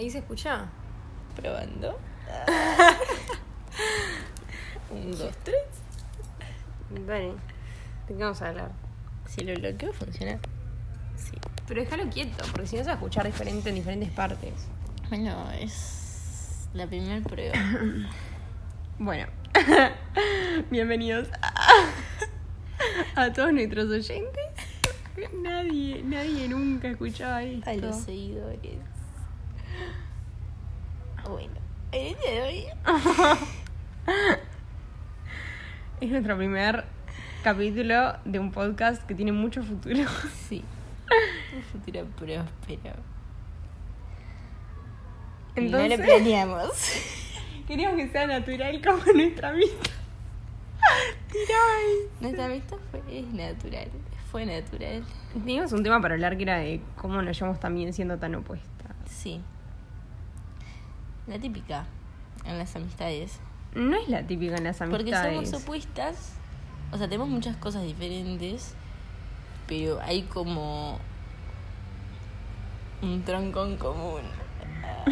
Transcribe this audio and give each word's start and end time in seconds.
¿Ahí 0.00 0.08
se 0.08 0.20
escucha? 0.20 0.64
Probando. 1.36 2.00
Un, 4.90 5.10
dos, 5.10 5.36
tres. 5.44 5.58
Dale. 7.06 7.34
¿De 8.08 8.08
qué 8.08 8.14
vamos 8.14 8.40
a 8.40 8.48
hablar? 8.48 8.72
Si 9.26 9.42
lo 9.42 9.52
bloqueo, 9.60 9.92
funciona. 9.92 10.38
Sí. 11.16 11.32
Pero 11.68 11.82
déjalo 11.82 12.08
quieto, 12.08 12.42
porque 12.50 12.66
si 12.66 12.76
no 12.76 12.82
se 12.82 12.86
va 12.86 12.92
a 12.92 12.94
escuchar 12.94 13.26
diferente 13.26 13.68
en 13.68 13.74
diferentes 13.74 14.10
partes. 14.12 14.54
Bueno, 15.10 15.50
es 15.50 16.66
la 16.72 16.86
primera 16.86 17.20
prueba. 17.20 17.54
Bueno. 18.98 19.26
Bienvenidos 20.70 21.28
a, 21.42 23.22
a 23.22 23.32
todos 23.34 23.52
nuestros 23.52 23.90
oyentes. 23.90 24.44
Nadie, 25.42 26.02
nadie 26.02 26.48
nunca 26.48 26.88
escuchaba 26.88 27.42
esto. 27.42 27.68
A 27.68 27.74
los 27.74 27.96
seguidores. 27.96 28.78
Bueno, 31.30 31.54
el 31.92 32.16
día 32.16 32.30
de 32.32 32.42
hoy. 32.42 32.64
Es 36.00 36.10
nuestro 36.10 36.36
primer 36.36 36.84
capítulo 37.44 38.14
de 38.24 38.40
un 38.40 38.50
podcast 38.50 39.06
que 39.06 39.14
tiene 39.14 39.30
mucho 39.30 39.62
futuro. 39.62 40.02
Sí. 40.48 40.64
Un 41.54 41.62
futuro 41.62 42.06
próspero. 42.16 42.96
Entonces, 45.54 45.90
no 45.90 45.96
lo 45.96 46.02
planeamos. 46.02 46.70
queríamos 47.68 47.96
que 47.96 48.08
sea 48.08 48.26
natural 48.26 48.82
como 48.84 49.12
nuestra. 49.12 49.52
Tirá 51.30 51.58
Nuestra 52.20 52.46
amistad 52.46 52.78
fue, 52.90 53.02
es 53.18 53.26
natural. 53.32 53.88
Fue 54.32 54.46
natural. 54.46 55.04
Teníamos 55.32 55.72
un 55.72 55.84
tema 55.84 56.00
para 56.00 56.14
hablar 56.14 56.36
que 56.36 56.42
era 56.42 56.58
de 56.58 56.80
cómo 56.96 57.22
nos 57.22 57.38
llevamos 57.38 57.60
también 57.60 57.92
siendo 57.92 58.18
tan 58.18 58.34
opuestas. 58.34 58.96
Sí. 59.06 59.40
La 61.26 61.38
típica 61.38 61.86
en 62.44 62.58
las 62.58 62.74
amistades. 62.76 63.38
No 63.74 63.96
es 63.96 64.08
la 64.08 64.22
típica 64.22 64.56
en 64.56 64.64
las 64.64 64.78
Porque 64.78 64.96
amistades. 65.14 65.48
somos 65.50 65.62
opuestas. 65.62 66.32
O 66.92 66.98
sea, 66.98 67.06
tenemos 67.08 67.28
muchas 67.28 67.56
cosas 67.56 67.82
diferentes. 67.84 68.74
Pero 69.68 70.00
hay 70.00 70.22
como 70.22 70.98
un 73.02 73.22
tronco 73.22 73.64
en 73.64 73.76
común. 73.76 74.22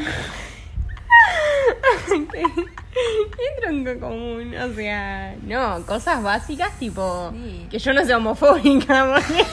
¿Qué 2.09 3.63
tronco 3.63 4.01
común? 4.01 4.55
O 4.57 4.75
sea, 4.75 5.37
no, 5.43 5.85
cosas 5.87 6.23
básicas 6.23 6.77
tipo 6.79 7.31
Sí. 7.33 7.67
que 7.71 7.79
yo 7.79 7.93
no 7.93 8.05
sea 8.05 8.17
homofóbica, 8.17 9.13
porque- 9.15 9.47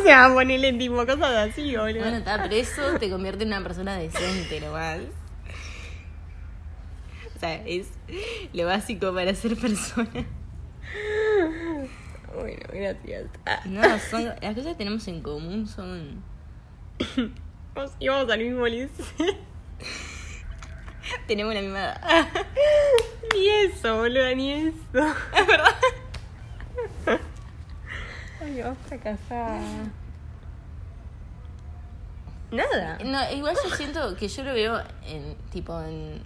o 0.00 0.02
sea, 0.02 0.30
ponerle 0.32 0.72
tipo 0.74 0.96
cosas 1.06 1.50
así, 1.50 1.76
boludo. 1.76 2.00
Bueno, 2.00 2.16
está 2.18 2.42
preso, 2.44 2.98
te 2.98 3.10
convierte 3.10 3.42
en 3.44 3.48
una 3.48 3.62
persona 3.62 3.96
decente 3.96 4.60
nomás. 4.60 4.98
Sea, 7.42 7.60
es 7.66 7.88
lo 8.52 8.66
básico 8.66 9.12
para 9.12 9.34
ser 9.34 9.56
persona. 9.56 10.08
Bueno, 12.34 12.60
gracias. 12.72 13.26
Ah, 13.44 13.60
No, 13.66 13.82
son, 13.98 14.26
las 14.26 14.54
cosas 14.54 14.72
que 14.72 14.74
tenemos 14.76 15.06
en 15.08 15.22
común 15.22 15.66
son. 15.66 16.22
vamos- 17.74 17.92
íbamos 17.98 18.30
al 18.30 18.38
mismo 18.38 18.64
liceo. 18.68 19.06
Tenemos 21.26 21.52
la 21.52 21.60
misma 21.62 21.78
edad. 21.80 22.00
Ni 23.34 23.48
eso, 23.48 23.96
boludo, 23.96 24.34
ni 24.36 24.52
eso. 24.52 24.72
Es 25.36 25.46
verdad. 25.46 25.74
Ay, 28.40 28.62
vas 28.62 28.78
fracasada. 28.86 29.60
Nada. 32.52 32.98
No, 33.04 33.32
igual 33.36 33.56
yo 33.64 33.74
siento 33.74 34.14
que 34.16 34.28
yo 34.28 34.44
lo 34.44 34.54
veo 34.54 34.80
en, 35.06 35.34
tipo, 35.50 35.80
en... 35.82 36.22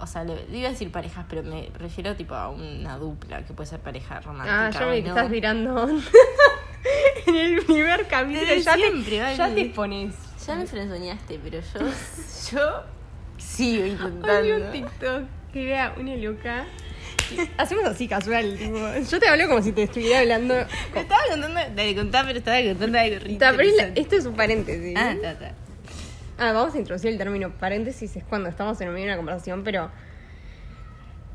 O 0.00 0.06
sea, 0.06 0.24
le, 0.24 0.34
iba 0.52 0.68
a 0.68 0.72
decir 0.72 0.90
parejas, 0.90 1.24
pero 1.28 1.42
me 1.42 1.68
refiero 1.78 2.14
tipo 2.16 2.34
a 2.34 2.48
una 2.48 2.96
dupla, 2.98 3.44
que 3.44 3.52
puede 3.52 3.68
ser 3.68 3.80
pareja 3.80 4.20
romántica 4.20 4.66
Ah, 4.66 4.70
ya 4.70 4.86
me 4.86 5.02
no. 5.02 5.08
estás 5.08 5.30
tirando 5.30 5.88
en 7.26 7.36
el 7.36 7.62
primer 7.64 8.06
capítulo. 8.06 8.54
Ya, 8.56 8.74
siempre, 8.74 9.10
te, 9.10 9.20
vale. 9.20 9.36
ya 9.36 9.54
te 9.54 9.60
expones. 9.60 10.14
Ya 10.46 10.56
me 10.56 10.66
frenzoneaste, 10.66 11.40
pero 11.42 11.60
yo... 11.60 11.80
Yo 12.52 12.82
sigo 13.38 13.86
intentando. 13.86 14.56
un 14.66 14.72
TikTok 14.72 15.22
que 15.52 15.70
era 15.70 15.94
una 15.98 16.14
loca. 16.16 16.66
Hacemos 17.56 17.84
así 17.86 18.06
casual, 18.06 18.56
tipo. 18.58 18.76
Yo 19.10 19.18
te 19.18 19.28
hablo 19.28 19.48
como 19.48 19.62
si 19.62 19.72
te 19.72 19.84
estuviera 19.84 20.20
hablando. 20.20 20.54
Me 20.94 21.00
estaba 21.00 21.22
contando... 21.30 21.58
Dale, 21.74 21.96
contá, 21.96 22.22
pero 22.26 22.38
estaba 22.38 22.60
contando 22.62 22.98
algo 22.98 23.38
Ta, 23.38 23.54
pero 23.56 23.70
esto 23.94 24.16
es 24.16 24.26
un 24.26 24.34
paréntesis. 24.34 24.94
Ah, 24.96 25.12
está, 25.12 25.30
está. 25.32 25.54
Ah, 26.38 26.52
vamos 26.52 26.74
a 26.74 26.78
introducir 26.78 27.10
el 27.12 27.18
término 27.18 27.50
paréntesis, 27.50 28.16
es 28.16 28.24
cuando 28.24 28.48
estamos 28.48 28.80
en 28.80 28.88
medio 28.88 29.04
de 29.06 29.10
una 29.10 29.16
conversación, 29.16 29.62
pero 29.62 29.90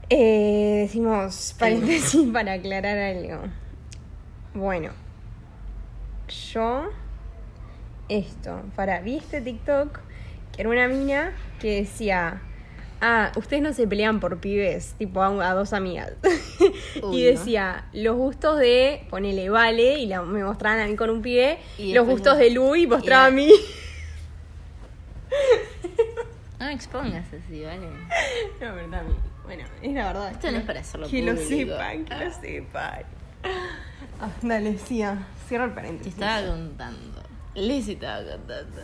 eh, 0.09 0.79
decimos 0.81 1.55
paréntesis 1.57 2.27
para 2.33 2.53
aclarar 2.53 2.97
algo. 2.97 3.43
Bueno, 4.53 4.91
yo, 6.53 6.89
esto, 8.09 8.61
para, 8.75 8.99
vi 9.01 9.17
este 9.17 9.41
TikTok 9.41 9.99
que 10.53 10.61
era 10.61 10.69
una 10.69 10.87
mina 10.87 11.31
que 11.61 11.75
decía, 11.81 12.41
ah, 12.99 13.31
ustedes 13.37 13.61
no 13.61 13.71
se 13.71 13.87
pelean 13.87 14.19
por 14.19 14.39
pibes, 14.39 14.95
tipo 14.97 15.21
a, 15.21 15.27
a 15.49 15.53
dos 15.53 15.71
amigas. 15.73 16.11
Uy, 17.03 17.17
y 17.21 17.23
decía, 17.23 17.85
los 17.93 18.15
gustos 18.17 18.59
de, 18.59 19.05
ponele, 19.09 19.49
vale, 19.49 19.99
y 19.99 20.07
la- 20.07 20.23
me 20.23 20.43
mostraban 20.43 20.79
a 20.81 20.87
mí 20.87 20.95
con 20.95 21.09
un 21.09 21.21
pibe, 21.21 21.59
Y 21.77 21.93
los 21.93 22.05
gustos 22.05 22.33
no. 22.33 22.39
de 22.39 22.49
Lu 22.49 22.75
y 22.75 22.87
mostraba 22.87 23.27
a 23.27 23.31
mí. 23.31 23.49
No 26.59 26.65
me 26.65 26.73
expongas 26.73 27.25
así, 27.27 27.63
¿vale? 27.63 27.87
No, 28.59 28.75
verdad, 28.75 29.03
bueno, 29.45 29.63
es 29.81 29.93
la 29.93 30.07
verdad. 30.07 30.31
Esto 30.31 30.51
no 30.51 30.57
es 30.57 30.63
para 30.65 30.79
hacerlo 30.81 31.07
Que 31.07 31.21
lo 31.21 31.33
público. 31.35 31.49
sepan, 31.71 32.05
que 32.05 32.15
lo 32.25 32.31
sepan. 32.33 33.03
Ah, 34.21 34.29
dale, 34.41 34.77
sí, 34.77 35.01
ah, 35.01 35.25
cierra 35.47 35.63
el 35.65 35.69
Te 35.71 35.75
paréntesis. 35.75 36.13
estaba 36.13 36.45
contando. 36.47 37.23
Les 37.55 37.87
estaba 37.87 38.23
contando. 38.29 38.81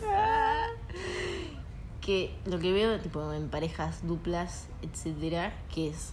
Que 2.00 2.34
lo 2.46 2.58
que 2.58 2.72
veo, 2.72 2.98
tipo, 3.00 3.32
en 3.32 3.48
parejas 3.50 4.06
duplas, 4.06 4.68
etcétera, 4.82 5.52
que 5.74 5.88
es. 5.88 6.12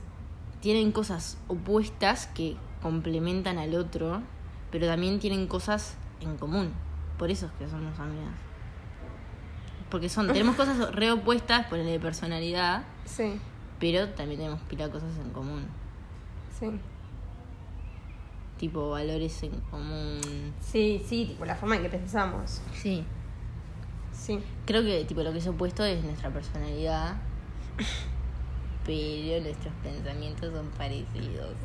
Tienen 0.59 0.91
cosas 0.91 1.37
opuestas 1.47 2.27
que 2.27 2.55
complementan 2.81 3.57
al 3.57 3.75
otro, 3.75 4.21
pero 4.71 4.87
también 4.87 5.19
tienen 5.19 5.47
cosas 5.47 5.95
en 6.21 6.35
común. 6.37 6.73
Por 7.17 7.29
eso 7.31 7.45
es 7.45 7.51
que 7.53 7.67
somos 7.69 7.97
amigas. 7.99 8.33
Porque 9.93 10.09
son, 10.09 10.25
tenemos 10.33 10.55
cosas 10.55 10.93
re 10.95 11.11
opuestas 11.11 11.67
por 11.67 11.77
el 11.77 11.85
de 11.85 11.99
personalidad, 11.99 12.83
Sí, 13.05 13.39
pero 13.79 14.09
también 14.09 14.39
tenemos 14.39 14.59
pila 14.61 14.89
cosas 14.89 15.15
en 15.23 15.29
común. 15.29 15.67
sí. 16.59 16.67
Tipo 18.57 18.89
valores 18.91 19.43
en 19.43 19.51
común. 19.69 20.19
Sí, 20.61 21.03
sí, 21.07 21.25
tipo 21.25 21.43
la 21.45 21.55
forma 21.55 21.75
en 21.75 21.83
que 21.83 21.89
pensamos. 21.89 22.61
Sí. 22.73 23.03
Sí. 24.13 24.39
Creo 24.65 24.81
que 24.83 25.03
tipo 25.05 25.21
lo 25.21 25.31
que 25.33 25.39
es 25.39 25.47
opuesto 25.47 25.83
es 25.83 26.01
nuestra 26.03 26.29
personalidad, 26.29 27.17
pero 28.85 29.43
nuestros 29.43 29.73
pensamientos 29.83 30.53
son 30.53 30.67
parecidos. 30.77 31.55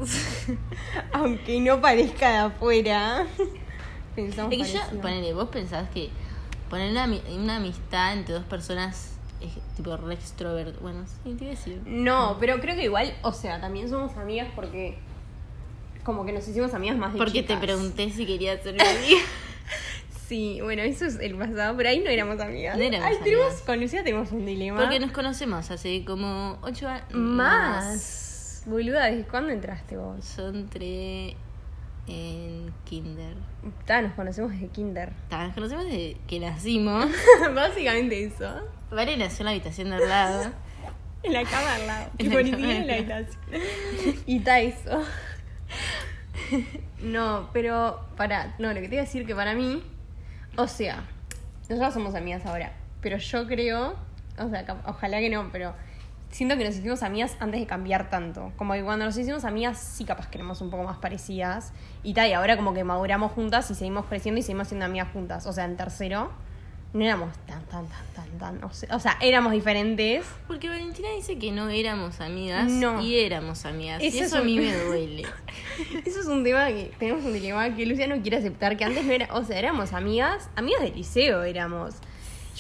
Aunque 1.12 1.61
no 1.61 1.81
parezca 1.81 2.31
de 2.31 2.37
afuera. 2.38 3.27
Pensamos 4.17 4.53
es 4.53 4.67
que 4.67 4.72
yo, 4.75 5.00
ponele, 5.00 5.33
vos 5.34 5.49
pensás 5.50 5.88
que 5.91 6.11
poner 6.69 6.91
una, 6.91 7.06
ami- 7.06 7.23
una 7.34 7.56
amistad 7.56 8.12
entre 8.15 8.34
dos 8.34 8.45
personas 8.45 9.12
es 9.41 9.51
tipo 9.77 9.97
re 9.97 10.15
extrovert. 10.15 10.81
Bueno, 10.81 11.05
sí, 11.25 11.34
te 11.34 11.45
iba 11.45 11.53
a 11.53 11.56
decir. 11.56 11.81
No, 11.87 12.37
pero 12.41 12.61
creo 12.61 12.75
que 12.77 12.84
igual, 12.84 13.15
o 13.23 13.33
sea, 13.33 13.61
también 13.61 13.89
somos 13.89 14.17
amigas 14.17 14.49
porque 14.55 14.99
como 16.05 16.25
que 16.25 16.33
nos 16.33 16.47
hicimos 16.49 16.73
amigas 16.75 16.97
más 16.97 17.12
de 17.12 17.19
Porque 17.19 17.43
te 17.43 17.56
pregunté 17.56 18.11
si 18.11 18.25
querías 18.27 18.62
ser 18.62 18.75
mi 18.75 18.81
amiga. 18.81 19.21
Sí, 20.27 20.59
bueno, 20.62 20.83
eso 20.83 21.06
es 21.06 21.19
el 21.21 21.37
pasado, 21.37 21.75
pero 21.77 21.89
ahí 21.89 22.01
no 22.01 22.11
éramos 22.11 22.39
amigas. 22.41 22.77
No 22.77 22.83
éramos 22.85 23.06
Ay, 23.09 23.17
tenemos, 23.25 23.47
amigas. 23.47 23.62
con 23.65 23.81
Lucía 23.81 24.05
tenemos 24.05 24.31
un 24.33 24.45
dilema. 24.45 24.79
Porque 24.81 25.00
nos 25.00 25.11
conocemos 25.12 25.71
hace 25.71 26.05
como 26.05 26.59
ocho 26.62 26.87
años. 26.88 27.05
Más. 27.12 28.62
Boluda, 28.67 29.06
¿desde 29.06 29.25
cuándo 29.29 29.50
entraste 29.53 29.97
vos? 29.97 30.37
Yo 30.37 30.49
entré 30.49 31.35
en 32.08 32.72
kinder. 32.84 33.34
Ta, 33.84 34.02
nos 34.02 34.12
conocemos 34.14 34.50
desde 34.52 34.69
kinder. 34.69 35.12
Ta, 35.28 35.44
Nos 35.44 35.55
conocemos 35.55 35.84
desde 35.84 36.16
que 36.26 36.40
nacimos. 36.40 37.06
Básicamente 37.55 38.25
eso. 38.25 38.50
Vale 38.90 39.16
nació 39.16 39.43
en 39.43 39.44
la 39.44 39.50
habitación 39.52 39.90
de 39.90 39.96
al 39.96 40.08
lado. 40.08 40.50
En 41.22 41.32
la 41.32 41.43
cama 41.44 41.75
al 41.75 41.87
lado. 41.87 42.10
En 42.12 42.16
Tipo, 42.19 42.37
la 42.37 42.43
ni 42.43 42.50
cama 42.50 42.62
siquiera 42.62 42.81
en 42.81 42.87
la 43.08 43.16
habitación. 43.16 44.22
Y 44.26 44.40
ta 44.40 44.60
eso. 44.60 45.02
No, 47.02 47.50
pero 47.52 48.00
para. 48.16 48.54
No, 48.58 48.72
lo 48.72 48.81
que 48.81 48.88
te 48.88 48.94
iba 48.94 49.02
a 49.02 49.04
decir 49.04 49.26
que 49.26 49.34
para 49.34 49.54
mí. 49.54 49.82
O 50.56 50.66
sea, 50.66 51.04
nosotros 51.69 51.94
somos 51.94 52.14
amigas 52.14 52.44
ahora. 52.46 52.72
Pero 53.00 53.19
yo 53.19 53.46
creo. 53.46 53.94
O 54.38 54.49
sea, 54.49 54.64
ojalá 54.87 55.20
que 55.20 55.31
no, 55.31 55.50
pero. 55.52 55.75
Siento 56.30 56.56
que 56.58 56.64
nos 56.64 56.76
hicimos 56.76 57.02
amigas 57.02 57.36
antes 57.40 57.58
de 57.60 57.66
cambiar 57.66 58.10
tanto. 58.10 58.52
Como 58.56 58.75
que 58.75 58.82
cuando 58.84 59.04
nos 59.06 59.16
hicimos 59.16 59.44
amigas, 59.44 59.78
sí, 59.78 60.04
capaz 60.04 60.28
que 60.28 60.36
éramos 60.38 60.60
un 60.60 60.70
poco 60.70 60.84
más 60.84 60.98
parecidas. 60.98 61.72
Y 62.02 62.12
tal, 62.14 62.28
y 62.28 62.34
ahora 62.34 62.56
como 62.56 62.75
que 62.75 62.84
maduramos 62.84 63.32
juntas 63.32 63.70
y 63.70 63.75
seguimos 63.75 64.06
creciendo 64.06 64.38
y 64.38 64.42
seguimos 64.42 64.69
siendo 64.69 64.84
amigas 64.84 65.08
juntas. 65.12 65.46
O 65.46 65.52
sea, 65.54 65.64
en 65.64 65.76
tercero, 65.78 66.30
no 66.92 67.02
éramos 67.04 67.34
tan, 67.46 67.62
tan, 67.64 67.86
tan, 67.86 68.06
tan, 68.14 68.38
tan. 68.38 68.64
O 68.64 68.70
sea, 68.72 68.94
o 68.94 69.00
sea, 69.00 69.16
éramos 69.22 69.52
diferentes. 69.52 70.26
Porque 70.46 70.69
Valentina 70.69 71.08
dice 71.16 71.38
que 71.38 71.50
no 71.50 71.70
éramos 71.70 72.20
amigas 72.20 72.70
No. 72.70 73.00
y 73.00 73.19
éramos 73.20 73.64
amigas. 73.64 74.02
Eso 74.02 74.16
y 74.16 74.20
es 74.20 74.26
eso 74.26 74.36
a 74.36 74.40
un- 74.40 74.46
mí 74.46 74.58
me 74.60 74.75
duele. 74.76 75.22
Eso 76.04 76.20
es 76.20 76.26
un 76.26 76.44
tema 76.44 76.66
que 76.69 76.92
tenemos 76.98 77.25
un 77.25 77.32
dilema 77.32 77.75
que 77.75 77.86
Lucia 77.86 78.06
no 78.06 78.20
quiere 78.20 78.36
aceptar, 78.36 78.76
que 78.76 78.84
antes 78.84 79.04
no 79.04 79.12
era, 79.12 79.28
o 79.32 79.44
sea, 79.44 79.58
éramos 79.58 79.92
amigas, 79.94 80.50
amigas 80.56 80.82
del 80.82 80.94
liceo 80.94 81.42
éramos. 81.44 81.94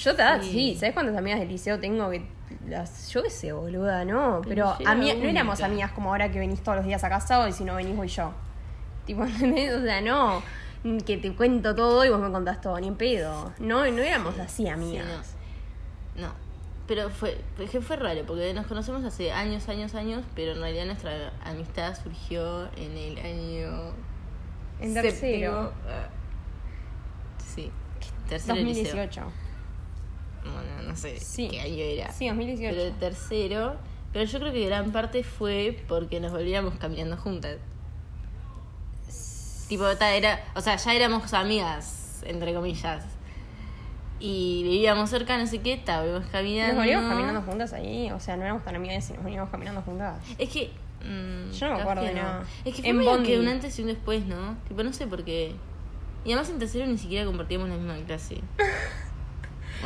Yo 0.02 0.14
te 0.14 0.42
Sí. 0.42 0.50
sí. 0.52 0.76
¿sabes 0.78 0.94
cuántas 0.94 1.16
amigas 1.16 1.40
del 1.40 1.48
liceo 1.48 1.78
tengo 1.80 2.08
que 2.10 2.24
las, 2.68 3.10
yo 3.10 3.22
qué 3.22 3.30
sé, 3.30 3.52
boluda, 3.52 4.04
no, 4.04 4.40
pero, 4.46 4.74
ami- 4.80 5.08
la 5.08 5.14
no 5.14 5.28
éramos 5.28 5.60
amigas 5.60 5.92
como 5.92 6.10
ahora 6.10 6.30
que 6.30 6.38
venís 6.38 6.62
todos 6.62 6.76
los 6.76 6.86
días 6.86 7.02
a 7.04 7.08
casa 7.08 7.48
y 7.48 7.52
si 7.52 7.64
no 7.64 7.74
venís 7.74 7.96
voy 7.96 8.08
yo. 8.08 8.32
Tipo, 9.06 9.24
¿entendés? 9.24 9.72
O 9.74 9.82
sea, 9.82 10.00
no, 10.00 10.42
que 11.06 11.16
te 11.16 11.32
cuento 11.34 11.74
todo 11.74 12.04
y 12.04 12.10
vos 12.10 12.20
me 12.20 12.30
contás 12.30 12.60
todo, 12.60 12.78
ni 12.78 12.88
en 12.88 12.94
pedo. 12.96 13.52
No, 13.58 13.80
no 13.90 14.02
éramos 14.02 14.38
así 14.38 14.64
Sí, 14.64 14.68
amigas. 14.68 15.34
no. 16.16 16.26
No. 16.28 16.32
Pero 16.86 17.10
fue, 17.10 17.38
fue 17.56 17.66
que 17.66 17.80
fue 17.80 17.96
raro, 17.96 18.22
porque 18.26 18.52
nos 18.54 18.66
conocemos 18.66 19.04
hace 19.04 19.30
años, 19.32 19.68
años, 19.68 19.94
años, 19.94 20.24
pero 20.34 20.52
en 20.52 20.60
realidad 20.60 20.86
nuestra 20.86 21.32
amistad 21.44 21.94
surgió 22.02 22.64
en 22.76 22.96
el 22.96 23.18
año... 23.18 23.92
En 24.80 24.92
séptimo. 24.94 25.02
tercero. 25.02 25.72
Ah. 25.86 26.08
Sí. 27.54 27.70
Tercero 28.28 28.54
de 28.54 28.62
liceo. 28.64 29.08
2018. 30.54 30.74
Bueno, 30.76 30.88
no 30.90 30.96
sé 30.96 31.18
Sí. 31.20 31.48
qué 31.48 31.60
año 31.60 31.76
era. 31.76 32.12
Sí, 32.12 32.28
2018. 32.28 32.74
Pero 32.76 32.88
el 32.88 32.94
tercero. 32.98 33.76
Pero 34.12 34.24
yo 34.24 34.38
creo 34.40 34.52
que 34.52 34.66
gran 34.66 34.90
parte 34.92 35.22
fue 35.22 35.82
porque 35.88 36.18
nos 36.20 36.32
volvíamos 36.32 36.74
caminando 36.78 37.16
juntas. 37.16 37.56
Tipo, 39.68 39.86
era. 39.88 40.40
O 40.54 40.60
sea, 40.62 40.76
ya 40.76 40.94
éramos 40.94 41.32
amigas, 41.34 42.22
entre 42.26 42.54
comillas. 42.54 43.04
Y 44.20 44.62
vivíamos 44.64 45.10
cerca, 45.10 45.38
no 45.38 45.46
sé 45.46 45.60
qué, 45.60 45.76
volvíamos 45.86 46.26
caminando. 46.32 46.74
Nos 46.74 46.82
volvíamos 46.84 47.08
caminando 47.10 47.42
juntas 47.42 47.72
ahí, 47.72 48.10
o 48.10 48.18
sea, 48.18 48.36
no 48.36 48.42
éramos 48.44 48.64
tan 48.64 48.74
amigas 48.74 49.08
y 49.10 49.12
nos 49.12 49.22
volvíamos 49.22 49.50
caminando 49.50 49.82
juntas. 49.82 50.16
Es 50.38 50.48
que. 50.48 50.72
mm, 51.04 51.52
Yo 51.52 51.68
no 51.68 51.74
me 51.76 51.80
acuerdo 51.82 52.02
de 52.02 52.14
nada. 52.14 52.44
Es 52.64 52.74
que 52.74 52.80
fue 52.82 52.90
En 52.90 52.96
medio 52.96 53.22
que 53.22 53.38
un 53.38 53.46
antes 53.46 53.78
y 53.78 53.82
un 53.82 53.88
después, 53.88 54.26
¿no? 54.26 54.56
Tipo, 54.66 54.82
no 54.82 54.92
sé 54.92 55.06
por 55.06 55.22
qué. 55.22 55.54
Y 56.24 56.32
además 56.32 56.50
en 56.50 56.58
tercero 56.58 56.86
ni 56.86 56.98
siquiera 56.98 57.24
compartíamos 57.26 57.68
la 57.68 57.76
misma 57.76 57.94
clase. 58.06 58.40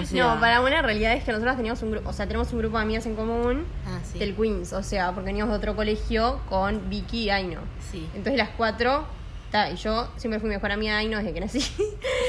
O 0.01 0.05
sea, 0.05 0.35
no, 0.35 0.41
para 0.41 0.61
una 0.63 0.81
realidad 0.83 1.13
es 1.13 1.23
que 1.25 1.33
nosotros 1.33 1.57
teníamos 1.57 1.83
un 1.83 1.91
grupo, 1.91 2.09
o 2.09 2.13
sea, 2.13 2.27
tenemos 2.27 2.53
un 2.53 2.59
grupo 2.61 2.77
de 2.79 2.83
amigas 2.85 3.05
en 3.07 3.15
común 3.15 3.67
Ah, 3.87 3.99
sí. 4.05 4.19
del 4.19 4.35
Queens, 4.35 4.73
o 4.73 4.83
sea, 4.83 5.13
porque 5.13 5.27
veníamos 5.27 5.53
de 5.53 5.59
otro 5.59 5.77
colegio 5.77 6.41
con 6.49 6.89
Vicky 6.89 7.25
y 7.25 7.31
Aino. 7.31 7.61
Sí. 7.91 8.07
Entonces 8.15 8.37
las 8.39 8.51
cuatro, 8.51 9.05
ta, 9.51 9.71
y 9.71 9.77
yo 9.77 10.09
siempre 10.17 10.41
fui 10.41 10.49
mejor 10.49 10.73
amiga 10.73 10.93
de 10.95 10.99
Aino 11.01 11.19
desde 11.19 11.35
que 11.35 11.41
nací. 11.41 11.63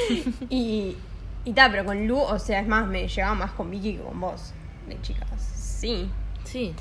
y, 0.50 0.98
y 1.46 1.54
ta, 1.54 1.70
pero 1.72 1.86
con 1.86 2.06
Lu, 2.08 2.20
o 2.20 2.38
sea, 2.40 2.60
es 2.60 2.68
más, 2.68 2.86
me 2.88 3.08
llevaba 3.08 3.34
más 3.36 3.52
con 3.52 3.72
Vicky 3.72 3.96
que 3.96 4.02
con 4.04 4.20
vos, 4.20 4.54
de 4.88 5.00
chicas. 5.02 5.30
Sí. 5.56 6.10
Sí. 6.44 6.74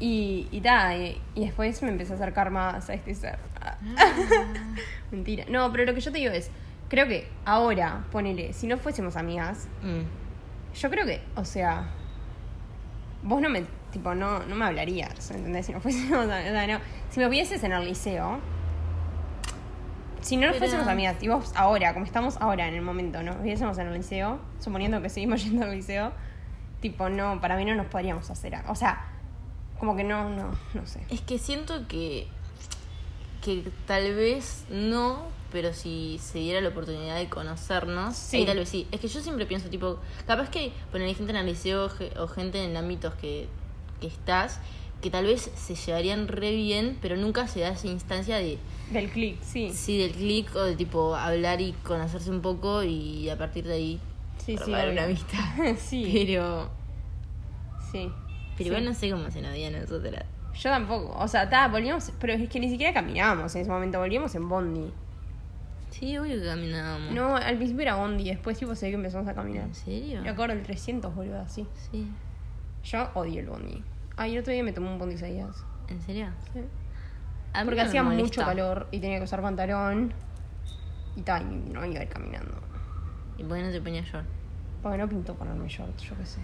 Y, 0.00 0.46
y 0.52 0.60
ta, 0.60 0.96
y, 0.96 1.20
y 1.34 1.40
después 1.46 1.82
me 1.82 1.88
empecé 1.88 2.12
a 2.12 2.16
acercar 2.16 2.50
más 2.52 2.88
a 2.88 2.94
este 2.94 3.12
ser. 3.16 3.38
Mentira. 5.10 5.44
No, 5.48 5.70
pero 5.72 5.84
lo 5.84 5.94
que 5.94 6.00
yo 6.00 6.12
te 6.12 6.18
digo 6.18 6.32
es, 6.32 6.50
creo 6.88 7.06
que 7.08 7.28
ahora, 7.44 8.04
ponele, 8.12 8.52
si 8.52 8.66
no 8.66 8.78
fuésemos 8.78 9.16
amigas, 9.16 9.66
Mm. 9.82 10.27
Yo 10.74 10.90
creo 10.90 11.06
que, 11.06 11.20
o 11.36 11.44
sea, 11.44 11.88
vos 13.22 13.40
no 13.40 13.48
me, 13.48 13.64
tipo, 13.92 14.14
no, 14.14 14.40
no 14.40 14.54
me 14.54 14.64
hablarías, 14.64 15.30
¿entendés? 15.30 15.66
Si 15.66 15.72
no 15.72 15.80
fuésemos, 15.80 16.24
o 16.24 16.28
sea, 16.28 16.66
no, 16.66 16.80
si 17.10 17.20
me 17.20 17.28
vieses 17.28 17.62
en 17.64 17.72
el 17.72 17.84
liceo, 17.84 18.38
si 20.20 20.36
no 20.36 20.46
nos 20.46 20.56
Pero- 20.56 20.66
fuésemos 20.66 20.88
amigas, 20.88 21.16
y 21.22 21.28
vos 21.28 21.52
ahora, 21.54 21.92
como 21.94 22.04
estamos 22.04 22.36
ahora 22.38 22.68
en 22.68 22.74
el 22.74 22.82
momento, 22.82 23.22
¿no? 23.22 23.34
Nos 23.34 23.42
viésemos 23.42 23.78
en 23.78 23.88
el 23.88 23.94
liceo, 23.94 24.38
suponiendo 24.60 25.00
que 25.00 25.08
seguimos 25.08 25.42
yendo 25.44 25.64
al 25.64 25.72
liceo, 25.72 26.12
tipo, 26.80 27.08
no, 27.08 27.40
para 27.40 27.56
mí 27.56 27.64
no 27.64 27.74
nos 27.74 27.86
podríamos 27.86 28.28
hacer, 28.30 28.54
o 28.68 28.74
sea, 28.74 29.04
como 29.78 29.94
que 29.96 30.04
no, 30.04 30.28
no, 30.28 30.50
no 30.74 30.86
sé. 30.86 31.00
Es 31.08 31.20
que 31.20 31.38
siento 31.38 31.86
que, 31.86 32.26
que 33.42 33.64
tal 33.86 34.14
vez 34.16 34.64
no, 34.70 35.22
pero 35.52 35.72
si 35.72 36.18
se 36.20 36.38
diera 36.38 36.60
la 36.60 36.68
oportunidad 36.68 37.16
de 37.16 37.28
conocernos, 37.28 38.16
Sí. 38.16 38.38
ahí 38.38 38.46
tal 38.46 38.58
vez 38.58 38.68
sí. 38.68 38.86
Es 38.92 39.00
que 39.00 39.08
yo 39.08 39.20
siempre 39.20 39.46
pienso, 39.46 39.68
tipo, 39.68 39.98
capaz 40.26 40.50
que 40.50 40.72
poner 40.92 41.14
gente 41.14 41.30
en 41.32 41.38
el 41.38 41.46
liceo 41.46 41.88
o 42.18 42.28
gente 42.28 42.62
en 42.64 42.76
ámbitos 42.76 43.14
que, 43.14 43.48
que 44.00 44.06
estás, 44.06 44.60
que 45.00 45.10
tal 45.10 45.24
vez 45.26 45.50
se 45.54 45.74
llevarían 45.74 46.28
re 46.28 46.50
bien, 46.54 46.98
pero 47.00 47.16
nunca 47.16 47.46
se 47.48 47.60
da 47.60 47.68
esa 47.70 47.86
instancia 47.86 48.36
de, 48.36 48.58
Del 48.90 49.08
click, 49.10 49.40
sí. 49.42 49.70
sí, 49.72 49.96
del 49.98 50.12
clic 50.12 50.54
o 50.56 50.62
de 50.64 50.74
tipo 50.76 51.14
hablar 51.14 51.60
y 51.60 51.72
conocerse 51.84 52.30
un 52.30 52.40
poco 52.42 52.82
y 52.82 53.28
a 53.30 53.38
partir 53.38 53.64
de 53.66 53.74
ahí 53.74 54.00
Sí, 54.44 54.56
sí, 54.56 54.70
una 54.72 55.04
amistad. 55.04 55.38
sí, 55.78 56.10
Pero, 56.26 56.68
sí. 57.92 58.10
pero 58.10 58.56
Sí. 58.58 58.64
igual 58.64 58.84
no 58.84 58.94
sé 58.94 59.10
cómo 59.10 59.30
se 59.30 59.40
nos 59.42 59.52
dio 59.54 59.68
a 59.68 59.70
nosotras. 59.70 60.24
Yo 60.54 60.70
tampoco, 60.70 61.14
o 61.16 61.28
sea, 61.28 61.48
ta, 61.48 61.68
volvíamos, 61.68 62.10
pero 62.18 62.32
es 62.32 62.48
que 62.48 62.58
ni 62.58 62.68
siquiera 62.70 62.92
caminábamos 62.92 63.54
en 63.54 63.62
ese 63.62 63.70
momento, 63.70 63.98
volvíamos 64.00 64.34
en 64.34 64.48
Bondi. 64.48 64.90
Sí, 65.98 66.16
obvio 66.16 66.40
que 66.40 66.46
caminábamos. 66.46 67.12
No, 67.12 67.36
al 67.36 67.56
principio 67.56 67.82
era 67.82 67.96
Bondi, 67.96 68.24
después 68.24 68.56
tipo 68.58 68.74
sé 68.74 68.88
que 68.88 68.94
empezamos 68.94 69.26
a 69.28 69.34
caminar. 69.34 69.64
¿En 69.64 69.74
serio? 69.74 70.22
Me 70.22 70.28
acuerdo 70.30 70.54
el 70.54 70.62
300, 70.62 71.14
boludo, 71.14 71.40
así. 71.40 71.66
Sí. 71.90 72.08
Yo 72.84 73.08
odio 73.14 73.40
el 73.40 73.46
Bondi. 73.48 73.82
Ay, 74.16 74.34
el 74.34 74.40
otro 74.40 74.52
día 74.52 74.62
me 74.62 74.72
tomé 74.72 74.88
un 74.90 74.98
Bondi 74.98 75.14
Isaías. 75.16 75.64
¿En 75.88 76.00
serio? 76.02 76.28
Sí. 76.52 76.60
A 77.52 77.60
mí 77.62 77.64
Porque 77.68 77.82
no 77.82 77.88
hacía 77.88 78.02
molesta. 78.02 78.22
mucho 78.24 78.44
calor 78.44 78.86
y 78.92 79.00
tenía 79.00 79.18
que 79.18 79.24
usar 79.24 79.40
pantalón. 79.42 80.12
Y 81.16 81.22
tal, 81.22 81.72
no 81.72 81.84
iba 81.84 82.00
a 82.00 82.02
ir 82.04 82.08
caminando. 82.08 82.54
¿Y 83.36 83.42
por 83.42 83.56
qué 83.56 83.62
no 83.64 83.70
te 83.72 83.80
ponía 83.80 84.02
short? 84.02 84.26
Porque 84.82 84.98
no 84.98 85.08
pintó 85.08 85.34
ponerme 85.34 85.66
short, 85.68 85.98
yo 85.98 86.16
qué 86.16 86.26
sé. 86.26 86.38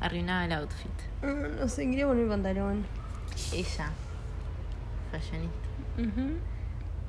Arruinaba 0.00 0.44
el 0.44 0.52
outfit. 0.52 0.90
Ah, 1.22 1.32
No 1.60 1.68
sé, 1.68 1.88
quería 1.88 2.06
poner 2.06 2.28
pantalón. 2.28 2.84
Ella. 3.52 3.90
Fashionista. 5.10 5.68
Ujú. 5.98 6.36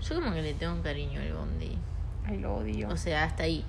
Yo 0.07 0.15
como 0.15 0.33
que 0.33 0.41
le 0.41 0.53
tengo 0.53 0.73
un 0.73 0.81
cariño 0.81 1.19
al 1.21 1.33
bondi. 1.33 1.77
Ay, 2.25 2.37
lo 2.39 2.55
odio. 2.55 2.89
O 2.89 2.97
sea, 2.97 3.23
hasta 3.23 3.43
ahí. 3.43 3.63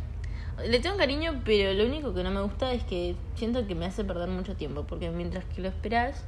Le 0.66 0.80
tengo 0.80 0.96
cariño, 0.96 1.42
pero 1.44 1.72
lo 1.74 1.86
único 1.86 2.14
que 2.14 2.22
no 2.22 2.30
me 2.30 2.40
gusta 2.40 2.72
es 2.72 2.82
que 2.84 3.14
siento 3.34 3.66
que 3.66 3.74
me 3.74 3.86
hace 3.86 4.04
perder 4.04 4.28
mucho 4.28 4.54
tiempo. 4.54 4.84
Porque 4.86 5.10
mientras 5.10 5.44
que 5.44 5.60
lo 5.60 5.68
esperas 5.68 6.24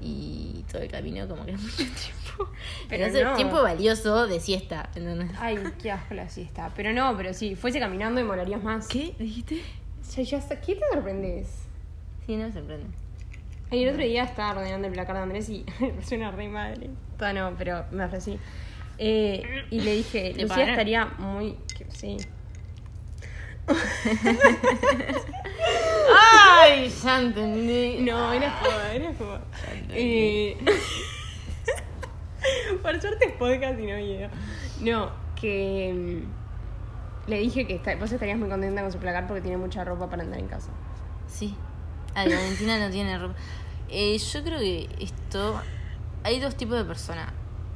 y 0.00 0.64
todo 0.70 0.80
el 0.82 0.90
camino 0.90 1.28
como 1.28 1.44
que 1.44 1.52
es 1.52 1.60
mucho 1.60 1.76
tiempo. 1.76 2.52
Pero 2.88 3.06
es 3.06 3.24
no. 3.24 3.34
tiempo 3.36 3.62
valioso 3.62 4.26
de 4.26 4.40
siesta. 4.40 4.88
¿entendés? 4.94 5.30
Ay, 5.38 5.58
qué 5.80 5.90
asco 5.90 6.14
la 6.14 6.28
siesta. 6.28 6.72
Pero 6.74 6.92
no, 6.92 7.16
pero 7.16 7.34
sí, 7.34 7.56
fuese 7.56 7.78
caminando 7.78 8.20
y 8.20 8.24
molarías 8.24 8.62
más. 8.62 8.88
¿Qué? 8.88 9.14
¿Dijiste? 9.18 9.62
Ya, 10.14 10.22
ya 10.22 10.38
está. 10.38 10.60
¿Qué 10.60 10.74
te 10.74 10.82
sorprendes? 10.92 11.48
Sí, 12.26 12.36
no 12.36 12.46
me 12.46 12.52
sorprende. 12.52 12.86
Ay, 13.70 13.84
el 13.84 13.90
otro 13.90 14.02
día 14.02 14.24
estaba 14.24 14.58
ordenando 14.58 14.88
el 14.88 14.92
placar 14.92 15.16
de 15.16 15.22
Andrés 15.22 15.48
y 15.48 15.64
suena 16.02 16.30
re 16.30 16.48
madre. 16.48 16.90
Toda 17.18 17.32
no, 17.32 17.54
pero 17.56 17.84
me 17.92 18.04
ofrecí. 18.04 18.38
Eh, 19.02 19.64
y 19.70 19.80
le 19.80 19.94
dije, 19.94 20.34
¿Le 20.34 20.42
Lucía 20.42 20.72
estaría 20.72 21.06
muy. 21.18 21.56
Sí. 21.88 22.18
¡Ay! 26.60 26.92
Ya 27.02 27.20
entendí. 27.20 27.96
No, 28.02 28.30
era 28.30 28.50
joda, 28.50 28.92
era 28.92 29.14
joda. 29.14 29.40
Eh, 29.88 30.54
por 32.82 33.00
suerte 33.00 33.24
es 33.24 33.32
podcast 33.36 33.80
y 33.80 33.86
no 33.86 33.96
video. 33.96 34.28
No, 34.80 35.10
que. 35.40 35.94
mm, 35.94 37.30
Le 37.30 37.38
dije 37.38 37.66
que 37.66 37.80
vos 37.96 38.12
estarías 38.12 38.38
muy 38.38 38.50
contenta 38.50 38.82
con 38.82 38.92
su 38.92 38.98
placar 38.98 39.26
porque 39.26 39.40
tiene 39.40 39.56
mucha 39.56 39.82
ropa 39.82 40.10
para 40.10 40.24
andar 40.24 40.40
en 40.40 40.48
casa. 40.48 40.68
Sí. 41.26 41.54
Ay, 42.14 42.28
Valentina 42.28 42.78
no 42.78 42.90
tiene 42.90 43.18
ropa. 43.18 43.34
Eh, 43.88 44.18
yo 44.18 44.44
creo 44.44 44.58
que 44.58 44.90
esto. 45.00 45.58
Hay 46.22 46.38
dos 46.38 46.54
tipos 46.54 46.76
de 46.76 46.84
personas. 46.84 47.32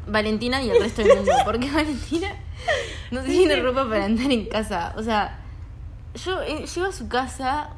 Valentina 0.07 0.63
y 0.63 0.71
el 0.71 0.81
resto 0.81 1.03
del 1.03 1.17
mundo. 1.17 1.33
Porque 1.45 1.71
Valentina 1.71 2.29
no 3.11 3.23
tiene 3.23 3.57
ropa 3.57 3.89
para 3.89 4.05
andar 4.05 4.31
en 4.31 4.47
casa. 4.47 4.95
O 4.97 5.03
sea, 5.03 5.41
yo 6.25 6.43
eh, 6.43 6.65
llego 6.67 6.87
a 6.87 6.93
su 6.93 7.09
casa 7.09 7.71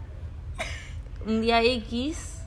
un 1.27 1.41
día 1.41 1.63
X 1.63 2.39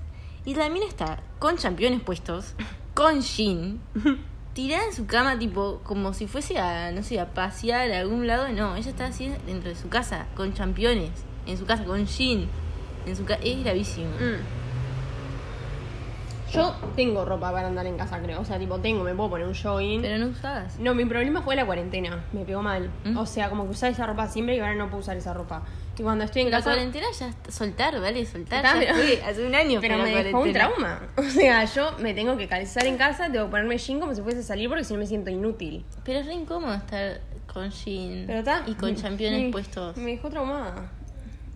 y 0.46 0.56
la 0.56 0.70
mina 0.70 0.86
está 0.88 1.20
con 1.40 1.58
championes 1.58 2.02
puestos, 2.02 2.54
con 2.94 3.22
jean, 3.22 3.80
tirada 4.54 4.86
en 4.86 4.94
su 4.94 5.06
cama, 5.06 5.38
tipo, 5.40 5.82
como 5.84 6.14
si 6.14 6.28
fuese 6.28 6.58
a, 6.60 6.92
no 6.92 7.04
sé, 7.04 7.20
a 7.20 7.34
pasear 7.34 7.92
a 7.92 8.00
algún 8.00 8.28
lado. 8.28 8.48
No, 8.50 8.76
ella 8.76 8.90
está 8.90 9.06
así 9.08 9.32
dentro 9.46 9.70
de 9.70 9.76
su 9.76 9.90
casa, 9.90 10.28
con 10.36 10.54
championes, 10.54 11.12
en 11.46 11.58
su 11.58 11.66
casa, 11.66 11.84
con 11.86 12.06
jean. 12.06 12.48
En 13.06 13.16
su 13.16 13.24
ca- 13.26 13.40
es 13.42 13.64
gravísimo. 13.64 14.10
Mm. 14.12 14.59
Yo 16.53 16.75
tengo 16.96 17.25
ropa 17.25 17.51
para 17.51 17.68
andar 17.68 17.86
en 17.86 17.98
casa, 17.98 18.20
creo. 18.20 18.41
O 18.41 18.46
sea, 18.46 18.58
tipo, 18.60 18.79
tengo, 18.79 19.03
me 19.03 19.13
puedo 19.13 19.29
poner 19.32 19.48
un 19.48 19.53
jogging. 19.56 20.01
Pero 20.01 20.18
no 20.18 20.27
usabas. 20.27 20.79
No, 20.79 20.94
mi 20.96 21.06
problema 21.06 21.41
fue 21.41 21.56
la 21.56 21.65
cuarentena. 21.65 22.24
Me 22.34 22.44
pegó 22.46 22.62
mal. 22.62 22.89
¿Mm? 23.06 23.18
O 23.18 23.25
sea, 23.25 23.50
como 23.50 23.65
que 23.65 23.72
usaba 23.72 23.91
esa 23.91 24.06
ropa 24.06 24.27
siempre 24.27 24.56
y 24.56 24.60
ahora 24.60 24.75
no 24.75 24.88
puedo 24.88 25.00
usar 25.01 25.18
esa 25.18 25.34
ropa. 25.34 25.63
Y 25.98 26.01
cuando 26.01 26.24
estoy 26.24 26.44
en 26.44 26.51
La 26.51 26.58
casa. 26.58 26.72
cuarentena 26.72 27.08
ya 27.18 27.34
soltar, 27.51 28.00
vale, 28.00 28.25
soltar. 28.25 28.63
Ya 28.63 28.74
pero- 28.79 29.25
hace 29.27 29.46
un 29.46 29.53
año 29.53 29.82
Pero 29.82 29.98
me 29.98 30.12
la 30.13 30.24
dejó 30.24 30.39
un 30.41 30.53
trauma. 30.53 31.00
O 31.18 31.24
sea, 31.24 31.65
yo 31.65 31.91
me 32.00 32.13
tengo 32.13 32.38
que 32.38 32.48
calzar 32.48 32.86
en 32.86 32.98
casa, 32.98 33.29
tengo 33.29 33.46
que 33.46 33.51
ponerme 33.51 33.77
jean 33.77 34.00
como 34.00 34.15
si 34.15 34.22
fuese 34.22 34.39
a 34.39 34.44
salir 34.44 34.70
porque 34.70 34.86
si 34.86 34.94
no 34.94 35.00
me 35.00 35.06
siento 35.08 35.29
inútil. 35.29 35.84
Pero 36.06 36.20
es 36.20 36.25
re 36.25 36.34
incómodo 36.36 36.74
estar 36.74 37.20
con 37.53 37.70
jean 37.70 38.24
Pero 38.27 38.39
está. 38.39 38.63
y 38.65 38.75
con 38.75 38.96
championes 38.96 39.51
puestos. 39.51 39.98
Me 39.98 40.12
dejó 40.12 40.29
traumada. 40.29 40.89